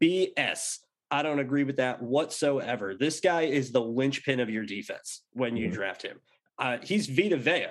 BS. 0.00 0.78
I 1.10 1.22
don't 1.22 1.38
agree 1.38 1.64
with 1.64 1.76
that 1.76 2.02
whatsoever. 2.02 2.94
This 2.94 3.20
guy 3.20 3.42
is 3.42 3.72
the 3.72 3.80
linchpin 3.80 4.40
of 4.40 4.50
your 4.50 4.64
defense 4.64 5.22
when 5.32 5.56
you 5.56 5.66
mm-hmm. 5.66 5.74
draft 5.74 6.02
him. 6.02 6.18
Uh, 6.58 6.78
he's 6.82 7.06
Vita 7.06 7.36
Vea 7.36 7.68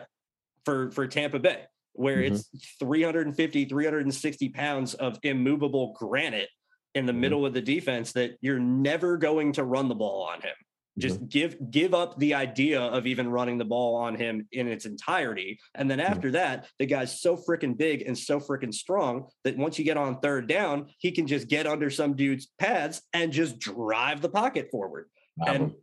for 0.66 0.92
for 0.92 1.08
Tampa 1.08 1.40
Bay, 1.40 1.64
where 1.98 2.18
mm-hmm. 2.18 2.36
it's 2.36 2.50
350, 2.80 3.66
360 3.66 4.50
pounds 4.50 4.94
of 4.96 5.20
immovable 5.24 5.94
granite 5.98 6.50
in 6.96 7.06
the 7.06 7.12
mm-hmm. 7.12 7.22
middle 7.22 7.46
of 7.46 7.54
the 7.54 7.62
defense 7.62 8.14
that 8.14 8.38
you're 8.42 8.60
never 8.60 9.18
going 9.18 9.54
to 9.54 9.64
run 9.64 9.88
the 9.88 9.96
ball 9.96 10.24
on 10.24 10.42
him. 10.42 10.54
Just 10.98 11.18
mm-hmm. 11.18 11.28
give 11.28 11.72
give 11.72 11.94
up 11.94 12.18
the 12.18 12.34
idea 12.34 12.82
of 12.82 13.06
even 13.06 13.30
running 13.30 13.60
the 13.60 13.66
ball 13.66 13.96
on 13.96 14.16
him 14.16 14.48
in 14.52 14.68
its 14.68 14.86
entirety. 14.86 15.60
And 15.76 15.90
then 15.92 16.00
mm-hmm. 16.00 16.12
after 16.12 16.32
that, 16.32 16.68
the 16.80 16.88
guy's 16.88 17.22
so 17.22 17.38
freaking 17.38 17.78
big 17.78 18.02
and 18.02 18.18
so 18.18 18.40
freaking 18.40 18.74
strong 18.74 19.28
that 19.44 19.58
once 19.58 19.78
you 19.78 19.86
get 19.86 19.98
on 19.98 20.20
third 20.20 20.48
down, 20.48 20.88
he 20.98 21.12
can 21.12 21.28
just 21.28 21.48
get 21.48 21.68
under 21.68 21.92
some 21.92 22.16
dude's 22.16 22.48
pads 22.58 23.02
and 23.14 23.32
just 23.32 23.60
drive 23.60 24.22
the 24.22 24.30
pocket 24.30 24.70
forward. 24.72 25.08
And 25.46 25.74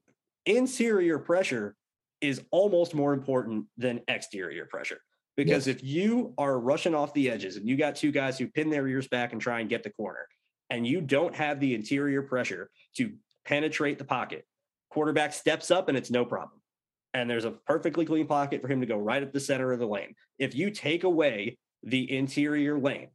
interior 0.46 1.20
pressure 1.20 1.76
is 2.20 2.42
almost 2.50 2.94
more 2.94 3.12
important 3.12 3.66
than 3.76 4.00
exterior 4.08 4.66
pressure. 4.66 4.98
Because 5.36 5.66
yes. 5.66 5.76
if 5.76 5.84
you 5.84 6.32
are 6.38 6.58
rushing 6.60 6.94
off 6.94 7.12
the 7.12 7.30
edges 7.30 7.56
and 7.56 7.68
you 7.68 7.76
got 7.76 7.96
two 7.96 8.12
guys 8.12 8.38
who 8.38 8.46
pin 8.46 8.70
their 8.70 8.86
ears 8.86 9.08
back 9.08 9.32
and 9.32 9.40
try 9.40 9.60
and 9.60 9.68
get 9.68 9.82
the 9.82 9.90
corner, 9.90 10.28
and 10.70 10.86
you 10.86 11.00
don't 11.00 11.34
have 11.34 11.60
the 11.60 11.74
interior 11.74 12.22
pressure 12.22 12.70
to 12.96 13.12
penetrate 13.44 13.98
the 13.98 14.04
pocket, 14.04 14.46
quarterback 14.90 15.32
steps 15.32 15.70
up 15.70 15.88
and 15.88 15.98
it's 15.98 16.10
no 16.10 16.24
problem. 16.24 16.60
And 17.12 17.28
there's 17.28 17.44
a 17.44 17.52
perfectly 17.52 18.04
clean 18.04 18.26
pocket 18.26 18.60
for 18.62 18.68
him 18.68 18.80
to 18.80 18.86
go 18.86 18.96
right 18.96 19.22
at 19.22 19.32
the 19.32 19.40
center 19.40 19.72
of 19.72 19.78
the 19.78 19.86
lane. 19.86 20.14
If 20.38 20.54
you 20.54 20.70
take 20.70 21.04
away 21.04 21.58
the 21.82 22.10
interior 22.16 22.78
lane 22.78 23.08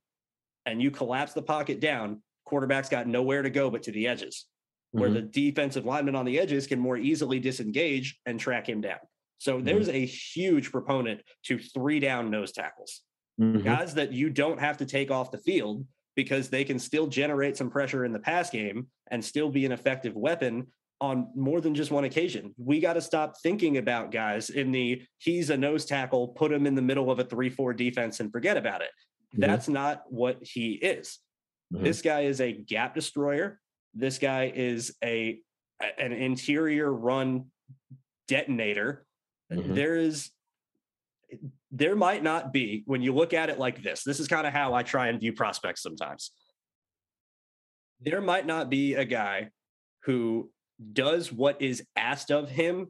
and 0.66 0.82
you 0.82 0.92
collapse 0.92 1.34
the 1.34 1.42
pocket 1.42 1.80
down, 1.80 2.22
quarterback's 2.46 2.90
got 2.90 3.08
nowhere 3.08 3.42
to 3.42 3.50
go 3.50 3.70
but 3.70 3.84
to 3.84 3.92
the 3.92 4.08
edges, 4.08 4.46
mm-hmm. 4.94 5.02
where 5.02 5.10
the 5.12 5.22
defensive 5.22 5.86
lineman 5.86 6.16
on 6.16 6.26
the 6.26 6.40
edges 6.40 6.68
can 6.68 6.80
more 6.80 6.98
easily 6.98 7.40
disengage 7.40 8.20
and 8.26 8.40
track 8.40 8.68
him 8.68 8.82
down. 8.82 9.00
So 9.40 9.56
mm-hmm. 9.56 9.66
there's 9.66 9.90
a 9.90 10.06
huge 10.06 10.72
proponent 10.72 11.22
to 11.46 11.58
three 11.58 12.00
down 12.00 12.30
nose 12.30 12.52
tackles, 12.52 13.02
mm-hmm. 13.42 13.64
guys 13.64 13.96
that 13.96 14.14
you 14.14 14.30
don't 14.30 14.60
have 14.60 14.78
to 14.78 14.86
take 14.86 15.10
off 15.10 15.32
the 15.32 15.40
field 15.40 15.86
because 16.16 16.50
they 16.50 16.64
can 16.64 16.78
still 16.78 17.08
generate 17.08 17.58
some 17.58 17.70
pressure 17.70 18.06
in 18.06 18.14
the 18.14 18.20
pass 18.20 18.50
game 18.50 18.88
and 19.10 19.24
still 19.24 19.50
be 19.50 19.66
an 19.66 19.72
effective 19.72 20.16
weapon 20.16 20.68
on 21.02 21.30
more 21.36 21.62
than 21.62 21.74
just 21.74 21.92
one 21.92 22.04
occasion. 22.04 22.54
We 22.58 22.80
got 22.82 22.94
to 22.94 23.02
stop 23.02 23.36
thinking 23.42 23.78
about 23.78 24.12
guys 24.12 24.50
in 24.50 24.72
the 24.72 25.02
he's 25.18 25.50
a 25.50 25.58
nose 25.58 25.86
tackle, 25.86 26.30
put 26.30 26.52
him 26.52 26.68
in 26.68 26.76
the 26.76 26.82
middle 26.82 27.10
of 27.10 27.20
a 27.20 27.24
3-4 27.24 27.76
defense 27.76 28.20
and 28.20 28.32
forget 28.32 28.58
about 28.58 28.82
it. 28.82 28.90
Mm-hmm. 29.34 29.42
That's 29.42 29.70
not 29.70 30.04
what 30.10 30.40
he 30.42 30.74
is. 30.74 31.20
Mm-hmm. 31.74 31.86
This 31.86 32.02
guy 32.02 32.22
is 32.22 32.42
a 32.42 32.52
gap 32.52 32.96
destroyer. 32.96 33.60
This 33.94 34.18
guy 34.18 34.52
is 34.54 34.96
a 35.04 35.40
an 35.98 36.12
interior 36.12 36.92
run 36.92 37.46
detonator. 38.28 39.06
Mm-hmm. 39.52 39.74
There 39.74 39.96
is 39.96 40.32
there 41.72 41.96
might 41.96 42.24
not 42.24 42.52
be 42.52 42.84
when 42.86 43.02
you 43.02 43.14
look 43.14 43.34
at 43.34 43.50
it 43.50 43.60
like 43.60 43.84
this. 43.84 44.04
This 44.04 44.20
is 44.20 44.28
kind 44.28 44.48
of 44.48 44.54
how 44.54 44.74
I 44.74 44.84
try 44.84 45.08
and 45.08 45.20
view 45.20 45.34
prospects 45.34 45.84
sometimes. 45.84 46.32
There 48.02 48.22
might 48.22 48.48
not 48.48 48.70
be 48.70 48.96
a 48.96 49.06
guy 49.06 49.50
who 50.04 50.50
does 50.94 51.32
what 51.32 51.62
is 51.62 51.84
asked 51.96 52.32
of 52.32 52.50
him 52.50 52.88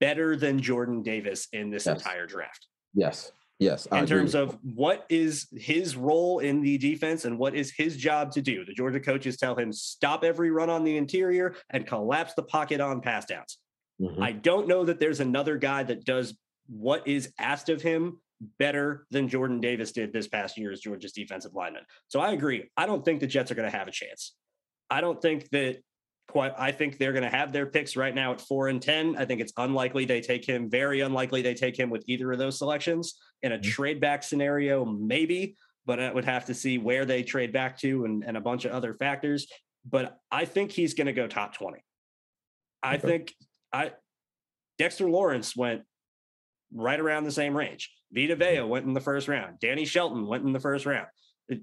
better 0.00 0.34
than 0.34 0.60
Jordan 0.60 1.02
Davis 1.02 1.46
in 1.52 1.70
this 1.70 1.86
yes. 1.86 1.98
entire 1.98 2.26
draft. 2.26 2.66
Yes. 2.94 3.30
Yes, 3.60 3.86
in 3.86 4.06
terms 4.06 4.36
of 4.36 4.56
what 4.62 5.04
is 5.08 5.48
his 5.56 5.96
role 5.96 6.38
in 6.38 6.62
the 6.62 6.78
defense 6.78 7.24
and 7.24 7.36
what 7.40 7.56
is 7.56 7.72
his 7.72 7.96
job 7.96 8.30
to 8.32 8.40
do. 8.40 8.64
The 8.64 8.72
Georgia 8.72 9.00
coaches 9.00 9.36
tell 9.36 9.56
him 9.56 9.72
stop 9.72 10.22
every 10.22 10.52
run 10.52 10.70
on 10.70 10.84
the 10.84 10.96
interior 10.96 11.56
and 11.70 11.84
collapse 11.84 12.34
the 12.34 12.44
pocket 12.44 12.80
on 12.80 13.00
pass 13.00 13.26
downs. 13.26 13.58
Mm-hmm. 14.00 14.22
I 14.22 14.32
don't 14.32 14.68
know 14.68 14.84
that 14.84 15.00
there's 15.00 15.20
another 15.20 15.56
guy 15.56 15.82
that 15.82 16.04
does 16.04 16.36
what 16.68 17.06
is 17.08 17.32
asked 17.38 17.68
of 17.68 17.82
him 17.82 18.20
better 18.58 19.06
than 19.10 19.28
Jordan 19.28 19.60
Davis 19.60 19.92
did 19.92 20.12
this 20.12 20.28
past 20.28 20.56
year 20.56 20.70
as 20.70 20.80
Georgia's 20.80 21.12
defensive 21.12 21.54
lineman. 21.54 21.82
So 22.08 22.20
I 22.20 22.32
agree. 22.32 22.70
I 22.76 22.86
don't 22.86 23.04
think 23.04 23.20
the 23.20 23.26
Jets 23.26 23.50
are 23.50 23.54
going 23.54 23.70
to 23.70 23.76
have 23.76 23.88
a 23.88 23.92
chance. 23.92 24.34
I 24.90 25.00
don't 25.00 25.20
think 25.20 25.48
that 25.50 25.78
quite 26.28 26.52
I 26.58 26.72
think 26.72 26.98
they're 26.98 27.12
going 27.12 27.24
to 27.24 27.36
have 27.36 27.52
their 27.52 27.66
picks 27.66 27.96
right 27.96 28.14
now 28.14 28.32
at 28.32 28.40
4 28.40 28.68
and 28.68 28.80
10. 28.80 29.16
I 29.16 29.24
think 29.24 29.40
it's 29.40 29.52
unlikely 29.56 30.04
they 30.04 30.20
take 30.20 30.44
him, 30.44 30.70
very 30.70 31.00
unlikely 31.00 31.42
they 31.42 31.54
take 31.54 31.78
him 31.78 31.90
with 31.90 32.04
either 32.06 32.30
of 32.30 32.38
those 32.38 32.58
selections. 32.58 33.18
In 33.42 33.52
a 33.52 33.54
mm-hmm. 33.56 33.70
trade 33.70 34.00
back 34.00 34.22
scenario, 34.22 34.84
maybe, 34.84 35.56
but 35.86 36.00
I 36.00 36.12
would 36.12 36.24
have 36.24 36.44
to 36.46 36.54
see 36.54 36.78
where 36.78 37.04
they 37.04 37.22
trade 37.22 37.52
back 37.52 37.78
to 37.78 38.04
and, 38.04 38.24
and 38.24 38.36
a 38.36 38.40
bunch 38.40 38.64
of 38.64 38.72
other 38.72 38.94
factors. 38.94 39.46
But 39.88 40.18
I 40.30 40.44
think 40.44 40.70
he's 40.70 40.94
going 40.94 41.06
to 41.06 41.12
go 41.12 41.26
top 41.26 41.54
20. 41.54 41.78
I 42.82 42.96
okay. 42.96 43.06
think 43.06 43.34
I 43.72 43.92
Dexter 44.78 45.08
Lawrence 45.08 45.56
went 45.56 45.82
right 46.72 46.98
around 47.00 47.24
the 47.24 47.32
same 47.32 47.56
range. 47.56 47.92
Vita 48.12 48.36
mm-hmm. 48.36 48.56
Vea 48.56 48.62
went 48.62 48.86
in 48.86 48.94
the 48.94 49.00
first 49.00 49.28
round. 49.28 49.58
Danny 49.60 49.84
Shelton 49.84 50.26
went 50.26 50.44
in 50.44 50.52
the 50.52 50.60
first 50.60 50.86
round. 50.86 51.06
It, 51.48 51.62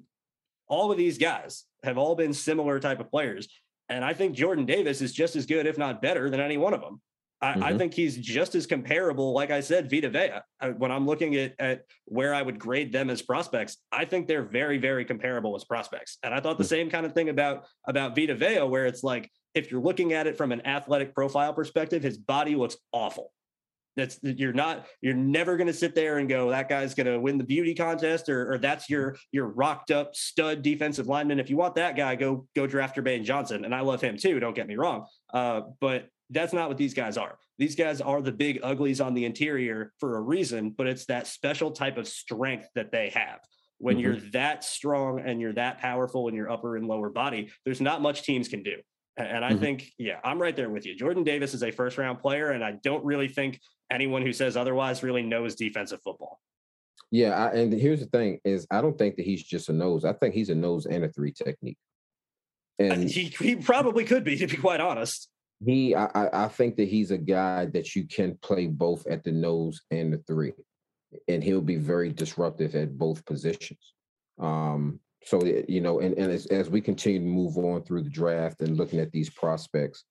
all 0.68 0.92
of 0.92 0.98
these 0.98 1.18
guys 1.18 1.64
have 1.84 1.98
all 1.98 2.16
been 2.16 2.34
similar 2.34 2.80
type 2.80 3.00
of 3.00 3.10
players. 3.10 3.48
And 3.90 4.04
I 4.04 4.14
think 4.14 4.36
Jordan 4.36 4.66
Davis 4.66 5.02
is 5.02 5.14
just 5.14 5.36
as 5.36 5.46
good, 5.46 5.68
if 5.68 5.78
not 5.78 6.02
better, 6.02 6.30
than 6.30 6.40
any 6.40 6.58
one 6.58 6.74
of 6.74 6.82
them. 6.82 7.02
I, 7.42 7.52
mm-hmm. 7.52 7.64
I 7.64 7.78
think 7.78 7.94
he's 7.94 8.18
just 8.18 8.56
as 8.56 8.66
comparable, 8.66 9.34
like 9.34 9.52
I 9.52 9.60
said, 9.60 9.92
Vita 9.92 10.10
Vea. 10.10 10.40
I, 10.60 10.70
when 10.70 10.92
I'm 10.92 11.06
looking 11.06 11.36
at, 11.36 11.54
at 11.60 11.82
where 12.06 12.34
I 12.34 12.42
would 12.42 12.58
grade 12.58 12.92
them 12.92 13.10
as 13.10 13.22
prospects, 13.22 13.78
I 13.92 14.06
think 14.06 14.28
they're 14.28 14.46
very, 14.46 14.78
very 14.78 15.06
comparable 15.06 15.56
as 15.56 15.64
prospects. 15.64 16.18
And 16.24 16.34
I 16.34 16.40
thought 16.40 16.58
the 16.58 16.64
mm. 16.64 16.70
same 16.70 16.90
kind 16.90 17.06
of 17.06 17.14
thing 17.14 17.30
about 17.30 17.66
about 17.88 18.16
Vita 18.16 18.36
Vea, 18.36 18.62
where 18.62 18.86
it's 18.86 19.04
like 19.04 19.30
if 19.56 19.72
you're 19.72 19.82
looking 19.82 20.14
at 20.14 20.28
it 20.28 20.38
from 20.38 20.52
an 20.52 20.66
athletic 20.68 21.16
profile 21.16 21.54
perspective, 21.54 22.04
his 22.04 22.18
body 22.18 22.56
looks 22.56 22.78
awful. 22.92 23.32
That's 23.96 24.20
you're 24.22 24.54
not 24.54 24.88
you're 25.02 25.14
never 25.14 25.56
going 25.56 25.68
to 25.68 25.74
sit 25.74 25.96
there 25.96 26.18
and 26.18 26.28
go 26.28 26.50
that 26.50 26.68
guy's 26.68 26.94
going 26.94 27.08
to 27.08 27.18
win 27.18 27.38
the 27.38 27.46
beauty 27.46 27.74
contest 27.74 28.28
or, 28.28 28.52
or 28.54 28.58
that's 28.58 28.90
your 28.90 29.16
your 29.32 29.48
rocked 29.48 29.90
up 29.90 30.16
stud 30.16 30.62
defensive 30.62 31.08
lineman. 31.08 31.40
If 31.40 31.50
you 31.50 31.56
want 31.56 31.76
that 31.76 31.96
guy, 31.96 32.16
go 32.16 32.46
go 32.56 32.68
draft 32.68 32.98
Jermaine 32.98 33.24
Johnson, 33.24 33.64
and 33.64 33.74
I 33.74 33.82
love 33.82 34.02
him 34.02 34.18
too. 34.18 34.40
Don't 34.42 34.56
get 34.56 34.68
me 34.68 34.76
wrong, 34.76 35.06
uh, 35.34 35.62
but 35.80 36.10
that's 36.30 36.52
not 36.52 36.68
what 36.68 36.78
these 36.78 36.94
guys 36.94 37.18
are. 37.18 37.38
These 37.58 37.76
guys 37.76 38.02
are 38.02 38.22
the 38.22 38.34
big 38.34 38.60
uglies 38.64 39.00
on 39.00 39.14
the 39.14 39.24
interior 39.24 39.94
for 40.00 40.18
a 40.18 40.22
reason, 40.22 40.72
but 40.72 40.88
it's 40.88 41.06
that 41.06 41.28
special 41.28 41.72
type 41.72 41.98
of 41.98 42.08
strength 42.08 42.68
that 42.76 42.92
they 42.92 43.10
have. 43.10 43.40
When 43.78 43.96
mm-hmm. 43.96 44.04
you're 44.04 44.20
that 44.32 44.64
strong 44.66 45.22
and 45.22 45.40
you're 45.40 45.54
that 45.54 45.80
powerful 45.80 46.28
in 46.28 46.36
your 46.36 46.50
upper 46.50 46.76
and 46.76 46.88
lower 46.88 47.10
body, 47.10 47.52
there's 47.64 47.82
not 47.82 48.02
much 48.02 48.24
teams 48.24 48.50
can 48.50 48.64
do. 48.64 48.76
And 49.18 49.46
I 49.46 49.52
mm-hmm. 49.52 49.60
think, 49.60 49.92
yeah, 49.98 50.20
I'm 50.24 50.42
right 50.42 50.56
there 50.56 50.70
with 50.70 50.86
you. 50.86 50.96
Jordan 50.96 51.24
Davis 51.24 51.54
is 51.54 51.64
a 51.64 51.72
first 51.72 51.98
round 51.98 52.20
player, 52.20 52.52
and 52.52 52.64
I 52.64 52.74
don't 52.84 53.04
really 53.06 53.30
think 53.30 53.62
anyone 53.90 54.22
who 54.22 54.34
says 54.34 54.58
otherwise 54.58 55.04
really 55.04 55.24
knows 55.24 55.56
defensive 55.56 56.02
football. 56.04 56.40
Yeah, 57.12 57.32
I, 57.32 57.52
and 57.54 57.72
here's 57.72 58.02
the 58.02 58.08
thing: 58.08 58.40
is 58.44 58.68
I 58.72 58.82
don't 58.82 58.98
think 58.98 59.16
that 59.16 59.26
he's 59.26 59.44
just 59.44 59.70
a 59.70 59.74
nose. 59.74 60.04
I 60.04 60.14
think 60.14 60.34
he's 60.34 60.50
a 60.50 60.56
nose 60.56 60.86
and 60.86 61.06
a 61.06 61.10
three 61.10 61.32
technique. 61.32 61.78
And 62.78 63.10
he, 63.10 63.26
he 63.40 63.56
probably 63.56 64.04
could 64.04 64.26
be, 64.26 64.36
to 64.36 64.48
be 64.48 64.58
quite 64.58 64.82
honest. 64.82 65.30
He, 65.64 65.96
I, 65.96 66.10
I 66.46 66.48
think 66.50 66.76
that 66.76 66.90
he's 66.90 67.12
a 67.12 67.18
guy 67.18 67.68
that 67.68 67.96
you 67.96 68.06
can 68.06 68.38
play 68.42 68.68
both 68.68 69.08
at 69.08 69.24
the 69.24 69.32
nose 69.32 69.82
and 69.92 70.12
the 70.12 70.18
three, 70.28 70.52
and 71.30 71.42
he'll 71.42 71.62
be 71.62 71.78
very 71.78 72.12
disruptive 72.12 72.76
at 72.76 72.98
both 72.98 73.24
positions. 73.26 73.94
Um, 74.38 75.00
so 75.26 75.44
you 75.44 75.82
know, 75.82 76.00
and, 76.00 76.16
and 76.18 76.32
as, 76.32 76.46
as 76.48 76.70
we 76.70 76.80
continue 76.80 77.20
to 77.20 77.26
move 77.26 77.58
on 77.58 77.84
through 77.84 78.04
the 78.04 78.10
draft 78.10 78.62
and 78.62 78.78
looking 78.78 79.00
at 79.00 79.12
these 79.12 79.30
prospects, 79.30 80.06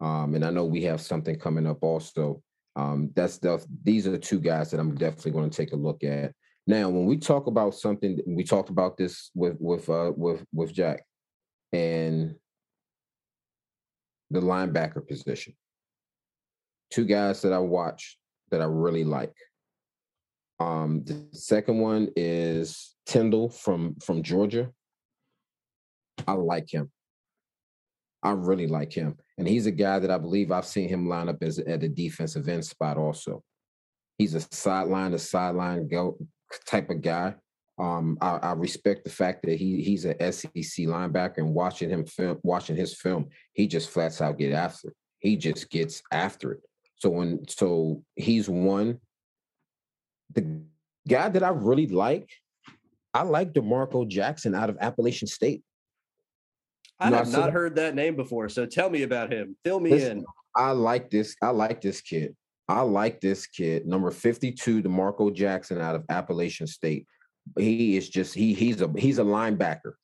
um, 0.00 0.34
and 0.36 0.44
I 0.44 0.50
know 0.50 0.64
we 0.64 0.82
have 0.84 1.00
something 1.00 1.38
coming 1.38 1.66
up 1.66 1.82
also. 1.82 2.40
Um, 2.76 3.10
that's 3.16 3.38
the 3.38 3.64
these 3.82 4.06
are 4.06 4.12
the 4.12 4.18
two 4.18 4.38
guys 4.38 4.70
that 4.70 4.78
I'm 4.78 4.94
definitely 4.94 5.32
going 5.32 5.50
to 5.50 5.56
take 5.56 5.72
a 5.72 5.76
look 5.76 6.04
at. 6.04 6.32
Now, 6.68 6.88
when 6.88 7.06
we 7.06 7.16
talk 7.16 7.48
about 7.48 7.74
something, 7.74 8.20
we 8.26 8.44
talked 8.44 8.70
about 8.70 8.96
this 8.96 9.32
with 9.34 9.56
with 9.58 9.90
uh, 9.90 10.12
with 10.16 10.44
with 10.52 10.72
Jack 10.72 11.04
and 11.72 12.36
the 14.30 14.40
linebacker 14.40 15.06
position. 15.06 15.54
Two 16.92 17.06
guys 17.06 17.42
that 17.42 17.52
I 17.52 17.58
watch 17.58 18.18
that 18.52 18.60
I 18.60 18.66
really 18.66 19.04
like. 19.04 19.34
Um, 20.60 21.02
the 21.04 21.26
second 21.32 21.78
one 21.78 22.10
is 22.16 22.94
Tindall 23.06 23.48
from 23.48 23.96
from 23.96 24.22
Georgia. 24.22 24.70
I 26.28 26.32
like 26.32 26.70
him. 26.70 26.90
I 28.22 28.32
really 28.32 28.66
like 28.66 28.92
him, 28.92 29.16
and 29.38 29.48
he's 29.48 29.64
a 29.64 29.70
guy 29.70 29.98
that 29.98 30.10
I 30.10 30.18
believe 30.18 30.52
I've 30.52 30.66
seen 30.66 30.90
him 30.90 31.08
line 31.08 31.30
up 31.30 31.42
as 31.42 31.58
at 31.58 31.80
the 31.80 31.88
defensive 31.88 32.46
end 32.46 32.64
spot. 32.64 32.98
Also, 32.98 33.42
he's 34.18 34.34
a 34.34 34.40
sideline 34.52 35.12
to 35.12 35.18
sideline 35.18 35.88
go 35.88 36.18
type 36.66 36.90
of 36.90 37.00
guy. 37.00 37.34
Um, 37.78 38.18
I, 38.20 38.36
I, 38.36 38.52
respect 38.52 39.04
the 39.04 39.10
fact 39.10 39.42
that 39.44 39.56
he 39.56 39.82
he's 39.82 40.04
an 40.04 40.16
SEC 40.32 40.84
linebacker, 40.84 41.38
and 41.38 41.54
watching 41.54 41.88
him 41.88 42.04
film, 42.04 42.38
watching 42.42 42.76
his 42.76 42.94
film, 42.94 43.30
he 43.54 43.66
just 43.66 43.88
flats 43.88 44.20
out 44.20 44.36
get 44.36 44.52
after. 44.52 44.88
It. 44.88 44.94
He 45.20 45.36
just 45.36 45.70
gets 45.70 46.02
after 46.12 46.52
it. 46.52 46.60
So 46.96 47.08
when 47.08 47.48
so 47.48 48.02
he's 48.16 48.50
one 48.50 49.00
the 50.32 50.62
guy 51.08 51.28
that 51.28 51.42
I 51.42 51.48
really 51.48 51.86
like, 51.86 52.30
I 53.12 53.22
like 53.22 53.52
DeMarco 53.52 54.06
Jackson 54.08 54.54
out 54.54 54.70
of 54.70 54.78
Appalachian 54.80 55.28
State. 55.28 55.62
I 56.98 57.10
have 57.10 57.32
not 57.32 57.52
heard 57.52 57.76
that 57.76 57.94
name 57.94 58.14
before. 58.14 58.48
So 58.48 58.66
tell 58.66 58.90
me 58.90 59.02
about 59.02 59.32
him. 59.32 59.56
Fill 59.64 59.80
me 59.80 59.90
Listen, 59.90 60.18
in. 60.18 60.24
I 60.54 60.72
like 60.72 61.10
this. 61.10 61.34
I 61.42 61.48
like 61.48 61.80
this 61.80 62.00
kid. 62.00 62.36
I 62.68 62.82
like 62.82 63.20
this 63.20 63.46
kid. 63.46 63.86
Number 63.86 64.10
52, 64.10 64.82
DeMarco 64.82 65.34
Jackson 65.34 65.80
out 65.80 65.96
of 65.96 66.04
Appalachian 66.08 66.66
State. 66.66 67.06
He 67.58 67.96
is 67.96 68.08
just 68.08 68.34
he 68.34 68.54
he's 68.54 68.80
a 68.80 68.90
he's 68.96 69.18
a 69.18 69.24
linebacker. 69.24 69.94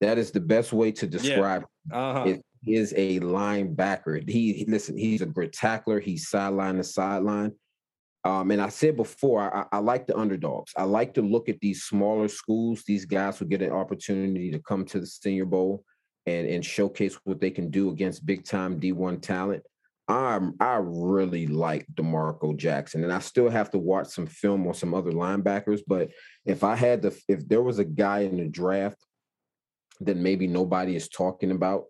That 0.00 0.18
is 0.18 0.32
the 0.32 0.40
best 0.40 0.72
way 0.72 0.90
to 0.92 1.06
describe 1.06 1.64
yeah. 1.90 1.96
uh-huh. 1.96 2.24
it 2.26 2.42
is 2.66 2.92
a 2.96 3.20
linebacker. 3.20 4.28
He 4.28 4.64
listen, 4.66 4.96
he's 4.96 5.22
a 5.22 5.26
great 5.26 5.52
tackler. 5.52 6.00
He's 6.00 6.28
sideline 6.28 6.76
to 6.76 6.84
sideline. 6.84 7.52
Um, 8.24 8.50
and 8.50 8.62
I 8.62 8.70
said 8.70 8.96
before, 8.96 9.54
I, 9.54 9.76
I, 9.76 9.78
like 9.80 10.06
the 10.06 10.16
underdogs. 10.16 10.72
I 10.78 10.84
like 10.84 11.12
to 11.14 11.22
look 11.22 11.50
at 11.50 11.60
these 11.60 11.82
smaller 11.82 12.28
schools, 12.28 12.82
these 12.86 13.04
guys 13.04 13.38
who 13.38 13.44
get 13.44 13.60
an 13.60 13.70
opportunity 13.70 14.50
to 14.50 14.58
come 14.60 14.86
to 14.86 15.00
the 15.00 15.06
Senior 15.06 15.44
Bowl 15.44 15.84
and, 16.24 16.48
and 16.48 16.64
showcase 16.64 17.18
what 17.24 17.40
they 17.40 17.50
can 17.50 17.70
do 17.70 17.90
against 17.90 18.24
big 18.24 18.44
time 18.44 18.80
D1 18.80 19.20
talent. 19.20 19.62
I'm 20.06 20.54
I 20.60 20.80
really 20.82 21.46
like 21.46 21.86
DeMarco 21.94 22.56
Jackson, 22.56 23.04
and 23.04 23.12
I 23.12 23.20
still 23.20 23.48
have 23.48 23.70
to 23.70 23.78
watch 23.78 24.08
some 24.08 24.26
film 24.26 24.66
on 24.66 24.74
some 24.74 24.92
other 24.92 25.12
linebackers. 25.12 25.80
But 25.86 26.10
if 26.44 26.62
I 26.62 26.76
had 26.76 27.02
to, 27.02 27.12
if 27.26 27.48
there 27.48 27.62
was 27.62 27.78
a 27.78 27.84
guy 27.84 28.20
in 28.20 28.36
the 28.36 28.46
draft 28.46 28.98
that 30.00 30.16
maybe 30.16 30.46
nobody 30.46 30.94
is 30.94 31.08
talking 31.08 31.52
about 31.52 31.84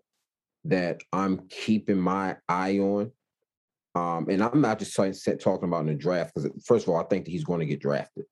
that 0.65 1.01
I'm 1.11 1.47
keeping 1.49 1.99
my 1.99 2.37
eye 2.47 2.79
on, 2.79 3.11
um, 3.95 4.27
and 4.29 4.43
I'm 4.43 4.61
not 4.61 4.79
just 4.79 4.95
talking, 4.95 5.13
talking 5.37 5.69
about 5.69 5.81
in 5.81 5.87
the 5.87 5.95
draft 5.95 6.33
because 6.35 6.51
first 6.65 6.85
of 6.85 6.93
all, 6.93 6.99
I 6.99 7.05
think 7.05 7.25
that 7.25 7.31
he's 7.31 7.45
going 7.45 7.61
to 7.61 7.65
get 7.65 7.79
drafted. 7.79 8.25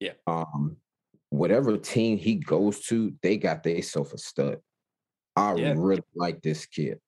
Yeah. 0.00 0.12
Um, 0.26 0.78
whatever 1.28 1.76
team 1.76 2.18
he 2.18 2.36
goes 2.36 2.80
to, 2.86 3.12
they 3.22 3.36
got 3.36 3.62
themselves 3.62 4.12
a 4.12 4.18
stud. 4.18 4.58
I 5.36 5.54
yeah. 5.54 5.74
really 5.76 6.02
like 6.14 6.42
this 6.42 6.66
kid. 6.66 6.98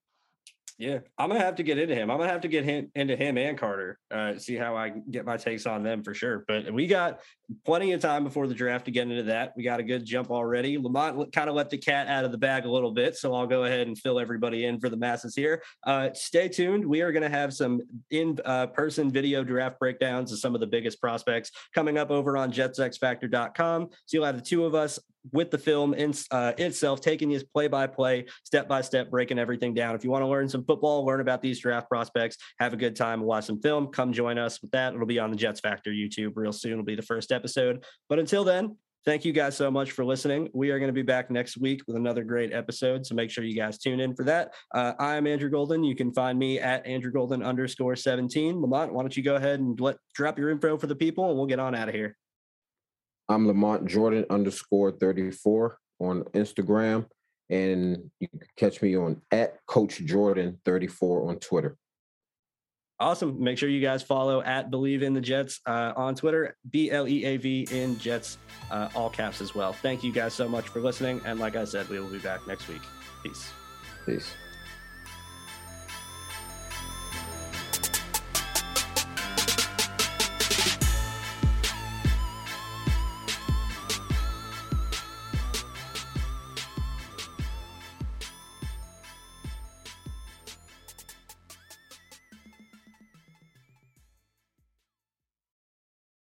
Yeah, 0.77 0.99
I'm 1.17 1.29
gonna 1.29 1.41
have 1.41 1.55
to 1.57 1.63
get 1.63 1.79
into 1.79 1.95
him. 1.95 2.11
I'm 2.11 2.19
gonna 2.19 2.33
have 2.33 2.41
to 2.41 2.49
get 2.49 2.65
him, 2.65 2.91
into 2.97 3.15
him 3.17 3.39
and 3.39 3.57
Carter. 3.57 3.99
Uh, 4.11 4.37
see 4.39 4.57
how 4.57 4.77
I 4.77 4.89
get 4.89 5.25
my 5.25 5.37
takes 5.37 5.67
on 5.67 5.85
them 5.85 6.03
for 6.03 6.15
sure. 6.15 6.45
But 6.49 6.73
we 6.73 6.89
got 6.89 7.21
plenty 7.65 7.93
of 7.93 8.01
time 8.01 8.25
before 8.25 8.47
the 8.47 8.55
draft 8.55 8.87
to 8.87 8.91
get 8.91 9.09
into 9.09 9.25
that. 9.25 9.53
We 9.57 9.63
got 9.63 9.81
a 9.81 9.83
good 9.83 10.05
jump 10.05 10.31
already. 10.31 10.79
LaMont 10.79 11.33
kind 11.33 11.49
of 11.49 11.55
let 11.55 11.71
the 11.71 11.79
cat 11.79 12.09
out 12.09 12.25
of 12.25 12.33
the 12.33 12.39
bag 12.39 12.65
a 12.65 12.71
little 12.71 12.93
bit, 12.93 13.17
so 13.17 13.35
I'll 13.35 13.47
go 13.47 13.65
ahead 13.65 13.87
and 13.87 13.99
fill 13.99 14.19
everybody 14.19 14.65
in 14.65 14.81
for 14.81 14.89
the 14.89 14.97
masses 14.97 15.35
here. 15.35 15.63
Uh, 15.87 16.11
stay 16.15 16.49
tuned. 16.49 16.85
We 16.85 17.03
are 17.03 17.13
going 17.13 17.23
to 17.23 17.29
have 17.29 17.53
some 17.53 17.81
in-person 18.11 19.07
uh, 19.07 19.11
video 19.11 19.45
draft 19.45 19.79
breakdowns 19.79 20.33
of 20.33 20.39
some 20.39 20.55
of 20.55 20.61
the 20.61 20.67
biggest 20.67 21.01
prospects 21.01 21.51
coming 21.75 21.99
up 21.99 22.11
over 22.11 22.37
on 22.37 22.53
JetsXFactor.com. 22.53 23.89
So 24.07 24.17
you'll 24.17 24.27
have 24.27 24.37
the 24.37 24.43
two 24.43 24.65
of 24.65 24.75
us 24.75 24.99
with 25.33 25.51
the 25.51 25.59
film 25.59 25.95
in, 25.95 26.13
uh, 26.31 26.53
itself, 26.59 27.01
taking 27.01 27.31
you 27.31 27.41
play 27.53 27.69
by 27.69 27.87
play, 27.87 28.27
step 28.45 28.69
by 28.69 28.81
step, 28.83 29.11
breaking 29.11 29.39
everything 29.39 29.75
down. 29.75 29.95
If 29.95 30.05
you 30.05 30.11
want 30.11 30.23
to 30.23 30.29
learn 30.29 30.49
some 30.49 30.65
football, 30.65 31.05
learn 31.05 31.21
about 31.21 31.41
these 31.41 31.61
draft 31.61 31.89
prospects, 31.89 32.37
have 32.59 32.73
a 32.73 32.77
good 32.77 32.95
time, 32.95 33.23
watch 33.23 33.45
some 33.45 33.61
film, 33.61 33.89
come 33.89 34.13
join 34.13 34.39
us 34.39 34.61
with 34.61 34.71
that. 34.73 34.95
It'll 34.95 35.07
be 35.07 35.19
on 35.19 35.31
the 35.31 35.37
Jets 35.37 35.61
Factor 35.61 35.91
YouTube 35.91 36.33
real 36.35 36.53
soon. 36.53 36.73
It'll 36.73 36.85
be 36.85 36.95
the 36.95 37.03
first 37.03 37.33
episode. 37.35 37.85
But 38.09 38.19
until 38.19 38.45
then, 38.45 38.77
thank 39.05 39.25
you 39.25 39.33
guys 39.33 39.57
so 39.57 39.71
much 39.71 39.93
for 39.93 40.05
listening. 40.05 40.49
We 40.55 40.71
are 40.71 40.79
going 40.79 40.89
to 40.89 40.95
be 40.95 41.03
back 41.03 41.31
next 41.31 41.59
week 41.59 41.83
with 41.87 41.97
another 41.97 42.25
great 42.25 42.53
episode. 42.53 43.05
So 43.05 43.15
make 43.15 43.31
sure 43.31 43.45
you 43.45 43.57
guys 43.57 43.79
tune 43.79 44.01
in 44.01 44.15
for 44.15 44.25
that. 44.25 44.55
Uh, 44.75 44.93
I'm 44.99 45.27
Andrew 45.27 45.51
Golden. 45.51 45.85
You 45.85 45.95
can 45.95 46.13
find 46.13 46.39
me 46.39 46.59
at 46.59 46.87
Andrew 46.87 47.13
Golden 47.13 47.43
underscore 47.43 47.97
17. 47.97 48.57
LaMont, 48.57 48.93
why 48.93 49.03
don't 49.03 49.17
you 49.17 49.23
go 49.23 49.37
ahead 49.37 49.61
and 49.61 49.79
let 49.79 49.97
drop 50.15 50.39
your 50.39 50.51
info 50.51 50.79
for 50.79 50.87
the 50.87 50.97
people 50.97 51.29
and 51.29 51.37
we'll 51.37 51.47
get 51.47 51.59
on 51.59 51.75
out 51.75 51.89
of 51.89 51.95
here. 51.95 52.17
I'm 53.29 53.47
LaMont 53.47 53.87
Jordan 53.87 54.27
underscore 54.31 54.93
34 54.93 55.79
on 56.01 56.23
Instagram. 56.35 57.07
And 57.51 58.11
you 58.21 58.29
can 58.29 58.41
catch 58.57 58.81
me 58.81 58.97
on 58.97 59.21
at 59.31 59.59
Coach 59.67 60.03
Jordan 60.05 60.59
34 60.65 61.29
on 61.29 61.39
Twitter. 61.39 61.77
Awesome. 63.01 63.43
Make 63.43 63.59
sure 63.59 63.69
you 63.69 63.81
guys 63.81 64.03
follow 64.03 64.41
at 64.43 64.71
BLEAV 64.71 65.03
in 65.03 65.15
the 65.15 65.21
Jets 65.21 65.61
uh, 65.67 65.93
on 65.97 66.15
Twitter, 66.15 66.57
B 66.71 66.91
L 66.93 67.09
E 67.09 67.25
A 67.25 67.37
V 67.37 67.67
in 67.71 67.99
Jets, 67.99 68.39
uh, 68.71 68.89
all 68.95 69.11
caps 69.11 69.41
as 69.41 69.55
well. 69.55 69.73
Thank 69.73 70.05
you 70.05 70.13
guys 70.13 70.33
so 70.33 70.49
much 70.49 70.69
for 70.69 70.81
listening. 70.81 71.21
And 71.25 71.41
like 71.41 71.57
I 71.57 71.65
said, 71.65 71.89
we 71.89 71.99
will 71.99 72.09
be 72.09 72.21
back 72.21 72.47
next 72.47 72.69
week. 72.69 72.83
Peace. 73.23 73.51
Peace. 74.07 74.33